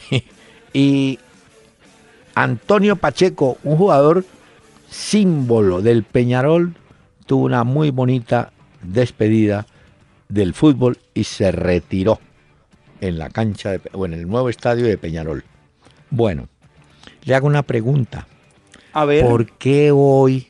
y 0.73 1.19
Antonio 2.33 2.95
Pacheco, 2.95 3.57
un 3.63 3.77
jugador 3.77 4.25
símbolo 4.89 5.81
del 5.81 6.03
Peñarol, 6.03 6.75
tuvo 7.25 7.45
una 7.45 7.63
muy 7.63 7.91
bonita 7.91 8.51
despedida 8.81 9.65
del 10.29 10.53
fútbol 10.53 10.97
y 11.13 11.23
se 11.23 11.51
retiró 11.51 12.19
en 13.01 13.17
la 13.17 13.29
cancha 13.29 13.71
de, 13.71 13.81
o 13.93 14.05
en 14.05 14.13
el 14.13 14.27
nuevo 14.27 14.49
estadio 14.49 14.85
de 14.85 14.97
Peñarol. 14.97 15.43
Bueno, 16.09 16.47
le 17.23 17.35
hago 17.35 17.47
una 17.47 17.63
pregunta. 17.63 18.27
A 18.93 19.05
ver, 19.05 19.25
¿Por 19.25 19.51
qué 19.57 19.91
hoy, 19.91 20.47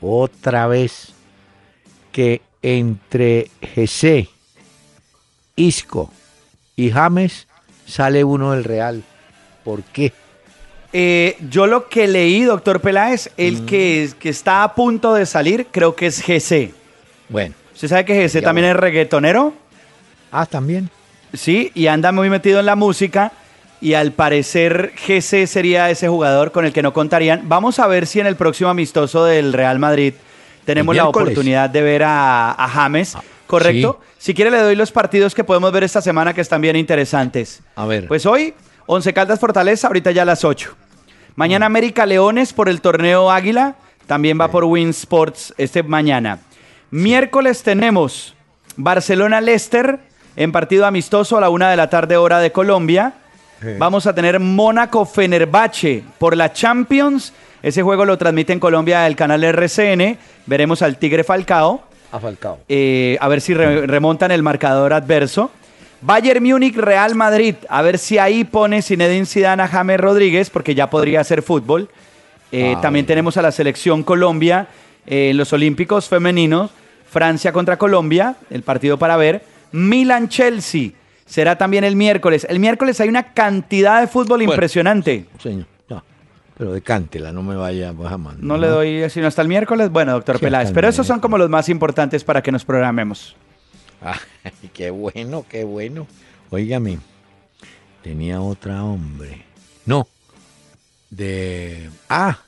otra 0.00 0.66
vez, 0.68 1.12
que 2.12 2.42
entre 2.62 3.50
GC, 3.60 4.28
Isco 5.56 6.12
y 6.76 6.90
James 6.90 7.47
sale 7.88 8.22
uno 8.24 8.52
del 8.52 8.64
Real? 8.64 9.02
¿Por 9.64 9.82
qué? 9.82 10.12
eh, 10.92 11.36
yo 11.50 11.66
lo 11.66 11.88
que 11.88 12.06
leí, 12.08 12.42
doctor 12.44 12.80
Peláez, 12.80 13.28
Mm. 13.36 13.40
el 13.42 13.66
que, 13.66 14.10
que 14.18 14.28
está 14.30 14.62
a 14.62 14.74
punto 14.74 15.12
de 15.14 15.26
salir, 15.26 15.66
creo 15.70 15.94
que 15.94 16.06
es 16.06 16.22
GC. 16.22 16.72
Bueno, 17.28 17.54
¿Usted 17.74 17.88
sabe 17.88 18.04
que 18.06 18.14
GC 18.26 18.40
también 18.42 18.66
bueno. 18.66 18.78
es 18.78 18.80
reggaetonero? 18.80 19.52
ah, 20.32 20.46
también. 20.46 20.88
Sí, 21.34 21.70
y 21.74 21.88
anda 21.88 22.10
muy 22.12 22.30
metido 22.30 22.58
en 22.60 22.66
la 22.66 22.74
música. 22.76 23.32
Y 23.80 23.94
al 23.94 24.10
parecer 24.12 24.92
GC 25.06 25.46
sería 25.46 25.88
ese 25.90 26.08
jugador 26.08 26.50
con 26.52 26.64
el 26.64 26.72
que 26.72 26.82
no 26.82 26.92
contarían. 26.92 27.42
Vamos 27.48 27.78
a 27.78 27.86
ver 27.86 28.06
si 28.08 28.18
en 28.18 28.26
el 28.26 28.34
próximo 28.34 28.70
amistoso 28.70 29.24
del 29.24 29.52
Real 29.52 29.78
Madrid 29.78 30.14
tenemos 30.64 30.96
la 30.96 31.06
oportunidad 31.06 31.70
de 31.70 31.82
ver 31.82 32.02
a, 32.02 32.50
a 32.52 32.68
James. 32.68 33.14
Ah, 33.14 33.22
¿Correcto? 33.48 34.00
Si 34.18 34.34
quiere 34.34 34.50
le 34.50 34.58
doy 34.58 34.76
los 34.76 34.92
partidos 34.92 35.34
que 35.34 35.42
podemos 35.42 35.72
ver 35.72 35.82
esta 35.82 36.00
semana 36.00 36.34
que 36.34 36.40
están 36.42 36.60
bien 36.60 36.76
interesantes. 36.76 37.62
A 37.74 37.86
ver. 37.86 38.06
Pues 38.06 38.26
hoy, 38.26 38.54
Once 38.86 39.12
Caldas 39.12 39.40
Fortaleza, 39.40 39.88
ahorita 39.88 40.12
ya 40.12 40.22
a 40.22 40.26
las 40.26 40.44
8. 40.44 40.74
Mañana 41.34 41.66
Mm. 41.66 41.72
América 41.72 42.06
Leones 42.06 42.52
por 42.52 42.68
el 42.68 42.80
torneo 42.80 43.30
Águila. 43.30 43.76
También 44.06 44.38
va 44.40 44.48
por 44.48 44.64
Win 44.64 44.90
Sports 44.90 45.54
este 45.58 45.82
mañana. 45.82 46.40
Miércoles 46.90 47.62
tenemos 47.62 48.34
Barcelona 48.76 49.40
Leicester 49.40 49.98
en 50.36 50.52
partido 50.52 50.86
amistoso 50.86 51.36
a 51.36 51.40
la 51.40 51.50
una 51.50 51.70
de 51.70 51.76
la 51.76 51.90
tarde 51.90 52.16
hora 52.16 52.38
de 52.38 52.52
Colombia. 52.52 53.14
Vamos 53.78 54.06
a 54.06 54.14
tener 54.14 54.38
Mónaco 54.38 55.04
Fenerbahce 55.04 56.04
por 56.18 56.36
la 56.36 56.52
Champions. 56.52 57.32
Ese 57.62 57.82
juego 57.82 58.04
lo 58.04 58.16
transmite 58.16 58.52
en 58.52 58.60
Colombia 58.60 59.06
el 59.06 59.16
canal 59.16 59.42
RCN. 59.42 60.16
Veremos 60.46 60.80
al 60.80 60.96
Tigre 60.96 61.24
Falcao. 61.24 61.87
A 62.12 62.18
Falcao. 62.20 62.58
Eh, 62.68 63.16
a 63.20 63.28
ver 63.28 63.40
si 63.40 63.54
re- 63.54 63.86
remontan 63.86 64.30
el 64.30 64.42
marcador 64.42 64.92
adverso. 64.92 65.50
Bayern 66.00 66.42
Múnich, 66.44 66.76
Real 66.76 67.14
Madrid. 67.14 67.54
A 67.68 67.82
ver 67.82 67.98
si 67.98 68.18
ahí 68.18 68.44
pone 68.44 68.82
Zinedine 68.82 69.26
Zidane 69.26 69.62
a 69.64 69.68
James 69.68 69.98
Rodríguez, 70.00 70.48
porque 70.50 70.74
ya 70.74 70.88
podría 70.88 71.22
ser 71.24 71.42
fútbol. 71.42 71.88
Eh, 72.52 72.74
Ah, 72.76 72.80
también 72.80 73.04
bueno. 73.04 73.08
tenemos 73.08 73.36
a 73.36 73.42
la 73.42 73.52
selección 73.52 74.02
Colombia 74.04 74.68
eh, 75.06 75.30
en 75.30 75.36
los 75.36 75.52
Olímpicos 75.52 76.08
femeninos. 76.08 76.70
Francia 77.10 77.52
contra 77.52 77.76
Colombia, 77.78 78.36
el 78.50 78.62
partido 78.62 78.98
para 78.98 79.16
ver. 79.16 79.42
Milan-Chelsea. 79.72 80.90
Será 81.26 81.56
también 81.58 81.84
el 81.84 81.96
miércoles. 81.96 82.46
El 82.48 82.58
miércoles 82.58 83.00
hay 83.00 83.08
una 83.08 83.32
cantidad 83.34 84.00
de 84.00 84.06
fútbol 84.06 84.38
Bueno. 84.38 84.52
impresionante. 84.52 85.26
Señor. 85.42 85.66
Pero 86.58 86.72
decántela, 86.72 87.32
no 87.32 87.44
me 87.44 87.54
vaya 87.54 87.92
pues, 87.92 88.10
a 88.10 88.18
mandar. 88.18 88.42
No 88.42 88.58
le 88.58 88.66
doy 88.66 89.08
sino 89.10 89.28
hasta 89.28 89.42
el 89.42 89.48
miércoles. 89.48 89.90
Bueno, 89.90 90.12
doctor 90.12 90.38
Sí, 90.38 90.44
Peláez. 90.44 90.72
Pero 90.72 90.88
esos 90.88 91.06
son 91.06 91.20
como 91.20 91.38
los 91.38 91.48
más 91.48 91.68
importantes 91.68 92.24
para 92.24 92.42
que 92.42 92.50
nos 92.50 92.64
programemos. 92.64 93.36
Ay, 94.02 94.18
qué 94.74 94.90
bueno, 94.90 95.46
qué 95.48 95.62
bueno. 95.62 96.08
Óigame, 96.50 96.98
tenía 98.02 98.40
otra 98.40 98.82
hombre. 98.82 99.44
No, 99.86 100.08
de... 101.10 101.88
Ah, 102.08 102.38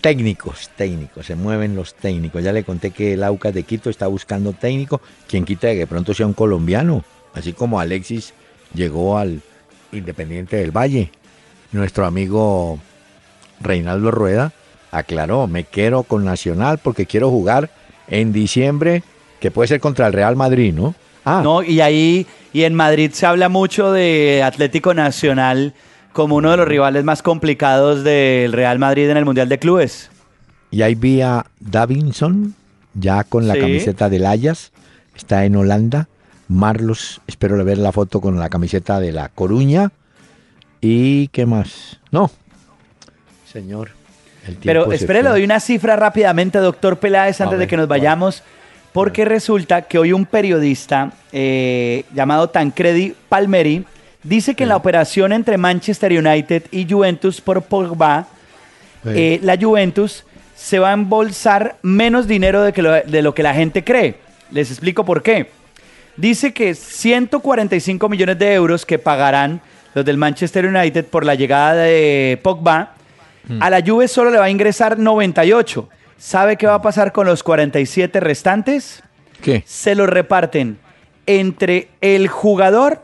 técnicos, 0.00 0.70
técnicos, 0.76 1.26
se 1.26 1.36
mueven 1.36 1.76
los 1.76 1.94
técnicos. 1.94 2.42
Ya 2.42 2.52
le 2.52 2.64
conté 2.64 2.90
que 2.90 3.14
el 3.14 3.22
Aucas 3.22 3.54
de 3.54 3.62
Quito 3.62 3.90
está 3.90 4.06
buscando 4.06 4.52
técnico. 4.52 5.00
Quien 5.28 5.44
quita 5.44 5.68
de 5.68 5.76
que 5.76 5.86
pronto 5.86 6.12
sea 6.14 6.26
un 6.26 6.34
colombiano, 6.34 7.04
así 7.32 7.52
como 7.52 7.80
Alexis 7.80 8.34
llegó 8.74 9.18
al 9.18 9.40
Independiente 9.92 10.56
del 10.56 10.72
Valle. 10.72 11.10
Nuestro 11.74 12.06
amigo 12.06 12.78
Reinaldo 13.60 14.12
Rueda 14.12 14.52
aclaró, 14.92 15.48
me 15.48 15.64
quiero 15.64 16.04
con 16.04 16.24
Nacional 16.24 16.78
porque 16.78 17.04
quiero 17.04 17.30
jugar 17.30 17.68
en 18.06 18.32
diciembre, 18.32 19.02
que 19.40 19.50
puede 19.50 19.66
ser 19.66 19.80
contra 19.80 20.06
el 20.06 20.12
Real 20.12 20.36
Madrid, 20.36 20.72
¿no? 20.72 20.94
Ah. 21.24 21.40
No, 21.42 21.64
y 21.64 21.80
ahí, 21.80 22.28
y 22.52 22.62
en 22.62 22.76
Madrid 22.76 23.10
se 23.12 23.26
habla 23.26 23.48
mucho 23.48 23.90
de 23.90 24.44
Atlético 24.44 24.94
Nacional 24.94 25.74
como 26.12 26.36
uno 26.36 26.52
de 26.52 26.58
los 26.58 26.68
rivales 26.68 27.02
más 27.02 27.22
complicados 27.22 28.04
del 28.04 28.52
Real 28.52 28.78
Madrid 28.78 29.10
en 29.10 29.16
el 29.16 29.24
Mundial 29.24 29.48
de 29.48 29.58
Clubes. 29.58 30.12
Y 30.70 30.82
ahí 30.82 30.94
vi 30.94 31.22
a 31.22 31.44
Davinson, 31.58 32.54
ya 32.94 33.24
con 33.24 33.48
la 33.48 33.56
camiseta 33.56 34.08
del 34.08 34.26
Ayas, 34.26 34.70
está 35.16 35.44
en 35.44 35.56
Holanda. 35.56 36.06
Marlos, 36.46 37.20
espero 37.26 37.62
ver 37.64 37.78
la 37.78 37.90
foto 37.90 38.20
con 38.20 38.38
la 38.38 38.48
camiseta 38.48 39.00
de 39.00 39.10
La 39.10 39.28
Coruña. 39.28 39.90
¿Y 40.86 41.28
qué 41.28 41.46
más? 41.46 41.98
No, 42.10 42.30
señor. 43.50 43.92
Pero 44.62 44.92
espere, 44.92 45.22
le 45.22 45.30
doy 45.30 45.42
una 45.42 45.58
cifra 45.58 45.96
rápidamente, 45.96 46.58
doctor 46.58 46.98
Peláez, 46.98 47.40
antes 47.40 47.58
de 47.58 47.66
que 47.66 47.78
nos 47.78 47.88
vayamos, 47.88 48.42
porque 48.92 49.24
resulta 49.24 49.80
que 49.80 49.98
hoy 49.98 50.12
un 50.12 50.26
periodista 50.26 51.12
eh, 51.32 52.04
llamado 52.12 52.50
Tancredi 52.50 53.14
Palmeri 53.30 53.86
dice 54.22 54.54
que 54.54 54.64
en 54.64 54.68
la 54.68 54.76
operación 54.76 55.32
entre 55.32 55.56
Manchester 55.56 56.12
United 56.12 56.64
y 56.70 56.86
Juventus 56.86 57.40
por 57.40 57.62
Pogba, 57.62 58.26
eh, 59.06 59.40
la 59.42 59.56
Juventus 59.56 60.24
se 60.54 60.78
va 60.78 60.90
a 60.90 60.92
embolsar 60.92 61.76
menos 61.80 62.28
dinero 62.28 62.62
de, 62.62 62.74
que 62.74 62.82
de 62.82 63.22
lo 63.22 63.34
que 63.34 63.42
la 63.42 63.54
gente 63.54 63.84
cree. 63.84 64.16
Les 64.50 64.70
explico 64.70 65.02
por 65.06 65.22
qué. 65.22 65.48
Dice 66.18 66.52
que 66.52 66.74
145 66.74 68.06
millones 68.10 68.38
de 68.38 68.52
euros 68.52 68.84
que 68.84 68.98
pagarán 68.98 69.62
los 69.94 70.04
del 70.04 70.18
Manchester 70.18 70.66
United 70.66 71.06
por 71.06 71.24
la 71.24 71.34
llegada 71.34 71.82
de 71.82 72.38
Pogba, 72.42 72.94
hmm. 73.48 73.62
a 73.62 73.70
la 73.70 73.82
Juve 73.84 74.08
solo 74.08 74.30
le 74.30 74.38
va 74.38 74.46
a 74.46 74.50
ingresar 74.50 74.98
98. 74.98 75.88
¿Sabe 76.18 76.56
qué 76.56 76.66
va 76.66 76.74
a 76.74 76.82
pasar 76.82 77.12
con 77.12 77.26
los 77.26 77.42
47 77.42 78.20
restantes? 78.20 79.02
¿Qué? 79.40 79.62
Se 79.66 79.94
los 79.94 80.08
reparten 80.08 80.78
entre 81.26 81.88
el 82.00 82.28
jugador 82.28 83.02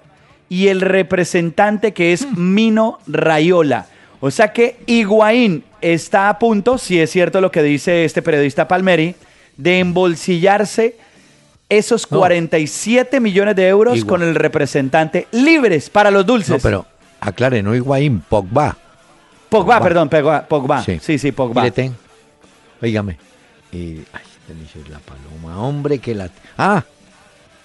y 0.49 0.69
el 0.69 0.81
representante 0.81 1.93
que 1.93 2.13
es 2.13 2.27
hmm. 2.27 2.55
Mino 2.55 2.99
Rayola. 3.07 3.87
O 4.21 4.31
sea 4.31 4.53
que 4.53 4.77
Higuaín 4.87 5.65
está 5.81 6.29
a 6.29 6.39
punto, 6.39 6.77
si 6.77 7.01
es 7.01 7.11
cierto 7.11 7.41
lo 7.41 7.51
que 7.51 7.63
dice 7.63 8.05
este 8.05 8.21
periodista 8.21 8.69
Palmeri, 8.69 9.15
de 9.57 9.79
embolsillarse 9.79 10.97
esos 11.71 12.07
47 12.07 13.21
millones 13.21 13.57
de 13.57 13.69
euros 13.69 14.05
con 14.05 14.23
el 14.23 14.35
representante 14.35 15.27
libres 15.31 15.89
para 15.89 16.11
los 16.11 16.27
dulces. 16.27 16.51
No, 16.51 16.59
pero 16.59 16.87
aclare, 17.21 17.63
no 17.63 17.75
Higuaín, 17.75 18.21
Pogba. 18.21 18.77
Pogba, 19.49 19.81
perdón, 19.81 20.09
Pogba. 20.09 20.47
Pogba. 20.47 20.83
Sí. 20.83 21.19
sí, 21.19 21.33
Pogba. 21.33 21.63
Oígame. 21.63 21.95
Óigame. 22.83 23.17
Y, 23.73 24.03
ay, 24.13 24.31
la 24.91 24.99
paloma. 24.99 25.61
Hombre, 25.63 25.99
que 25.99 26.15
la... 26.15 26.31
Ah, 26.59 26.85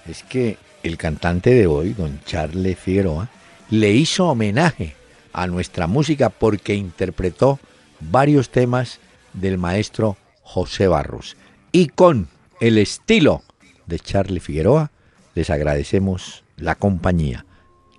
es 0.08 0.24
que 0.24 0.58
el 0.84 0.98
cantante 0.98 1.52
de 1.52 1.68
hoy, 1.68 1.94
don 1.94 2.20
Charles 2.26 2.78
Figueroa, 2.78 3.30
le 3.70 3.92
hizo 3.92 4.28
homenaje 4.28 4.96
a 5.34 5.48
nuestra 5.48 5.88
música 5.88 6.30
porque 6.30 6.76
interpretó 6.76 7.60
varios 8.00 8.50
temas 8.50 9.00
del 9.34 9.58
maestro 9.58 10.18
José 10.44 10.88
Barros. 10.88 11.38
Y 11.72 11.88
con 11.88 12.28
el 12.62 12.78
estilo 12.78 13.42
de 13.88 14.00
Charlie 14.00 14.40
Figueroa, 14.40 14.92
les 15.36 15.50
agradecemos 15.50 16.44
la 16.58 16.76
compañía. 16.76 17.46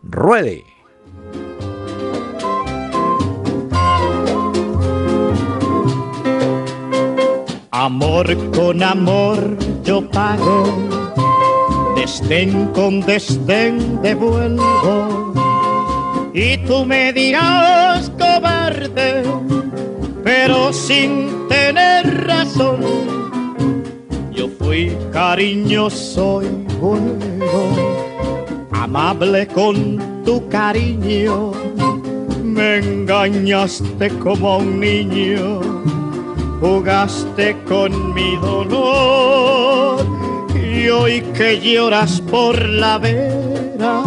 ¡Ruede! 0.03 0.65
Amor 7.71 8.27
con 8.53 8.83
amor 8.83 9.57
yo 9.85 10.09
pago, 10.11 10.65
desdén 11.95 12.67
con 12.73 13.01
desdén 13.03 14.01
devuelvo. 14.03 15.33
Y 16.33 16.59
tú 16.67 16.85
me 16.85 17.13
dirás 17.13 18.11
cobarde, 18.11 19.23
pero 20.25 20.73
sin 20.73 21.47
tener 21.49 22.27
razón 22.27 23.16
fui 24.49 24.97
cariñoso 25.13 26.43
y 26.43 26.49
bueno, 26.81 27.13
amable 28.73 29.47
con 29.49 30.25
tu 30.25 30.49
cariño, 30.49 31.53
me 32.43 32.79
engañaste 32.79 34.09
como 34.19 34.59
un 34.59 34.81
niño, 34.81 35.61
jugaste 36.61 37.57
con 37.69 38.15
mi 38.15 38.37
dolor 38.37 40.05
y 40.55 40.89
hoy 40.89 41.21
que 41.37 41.61
lloras 41.61 42.21
por 42.21 42.61
la 42.69 42.99
vera 42.99 44.03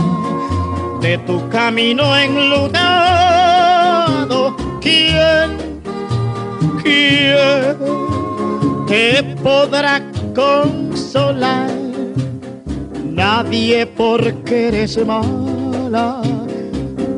de 1.01 1.17
tu 1.19 1.47
camino 1.49 2.17
enlutado, 2.17 2.75
¿quién, 4.81 5.81
quién 6.83 7.77
te 8.89 9.23
podrá 9.43 10.01
consolar, 10.33 11.69
nadie 13.03 13.85
porque 13.85 14.67
eres 14.67 14.97
mala, 15.05 16.21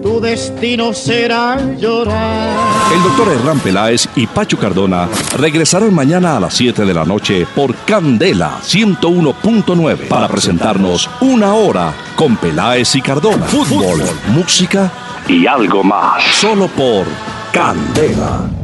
tu 0.02 0.20
destino 0.20 0.94
será 0.94 1.58
llorar. 1.78 2.58
El 2.94 3.04
doctor 3.04 3.34
Hernán 3.34 3.60
Peláez 3.60 4.08
y 4.16 4.28
Pacho 4.28 4.58
Cardona 4.58 5.08
regresarán 5.38 5.94
mañana 5.94 6.38
a 6.38 6.40
las 6.40 6.54
7 6.56 6.86
de 6.86 6.94
la 6.94 7.06
noche 7.06 7.48
por 7.56 7.76
Candela 7.86 8.60
101.9 8.64 10.08
para 10.08 10.28
presentarnos 10.28 11.10
una 11.22 11.54
hora 11.54 11.94
con 12.16 12.36
Peláez 12.38 12.96
y 12.96 13.02
Cardona. 13.02 13.46
Fútbol, 13.46 14.02
música 14.34 14.92
y 15.28 15.48
algo 15.48 15.84
más. 15.84 16.24
Solo 16.36 16.68
por 16.68 17.06
Candela. 17.54 18.61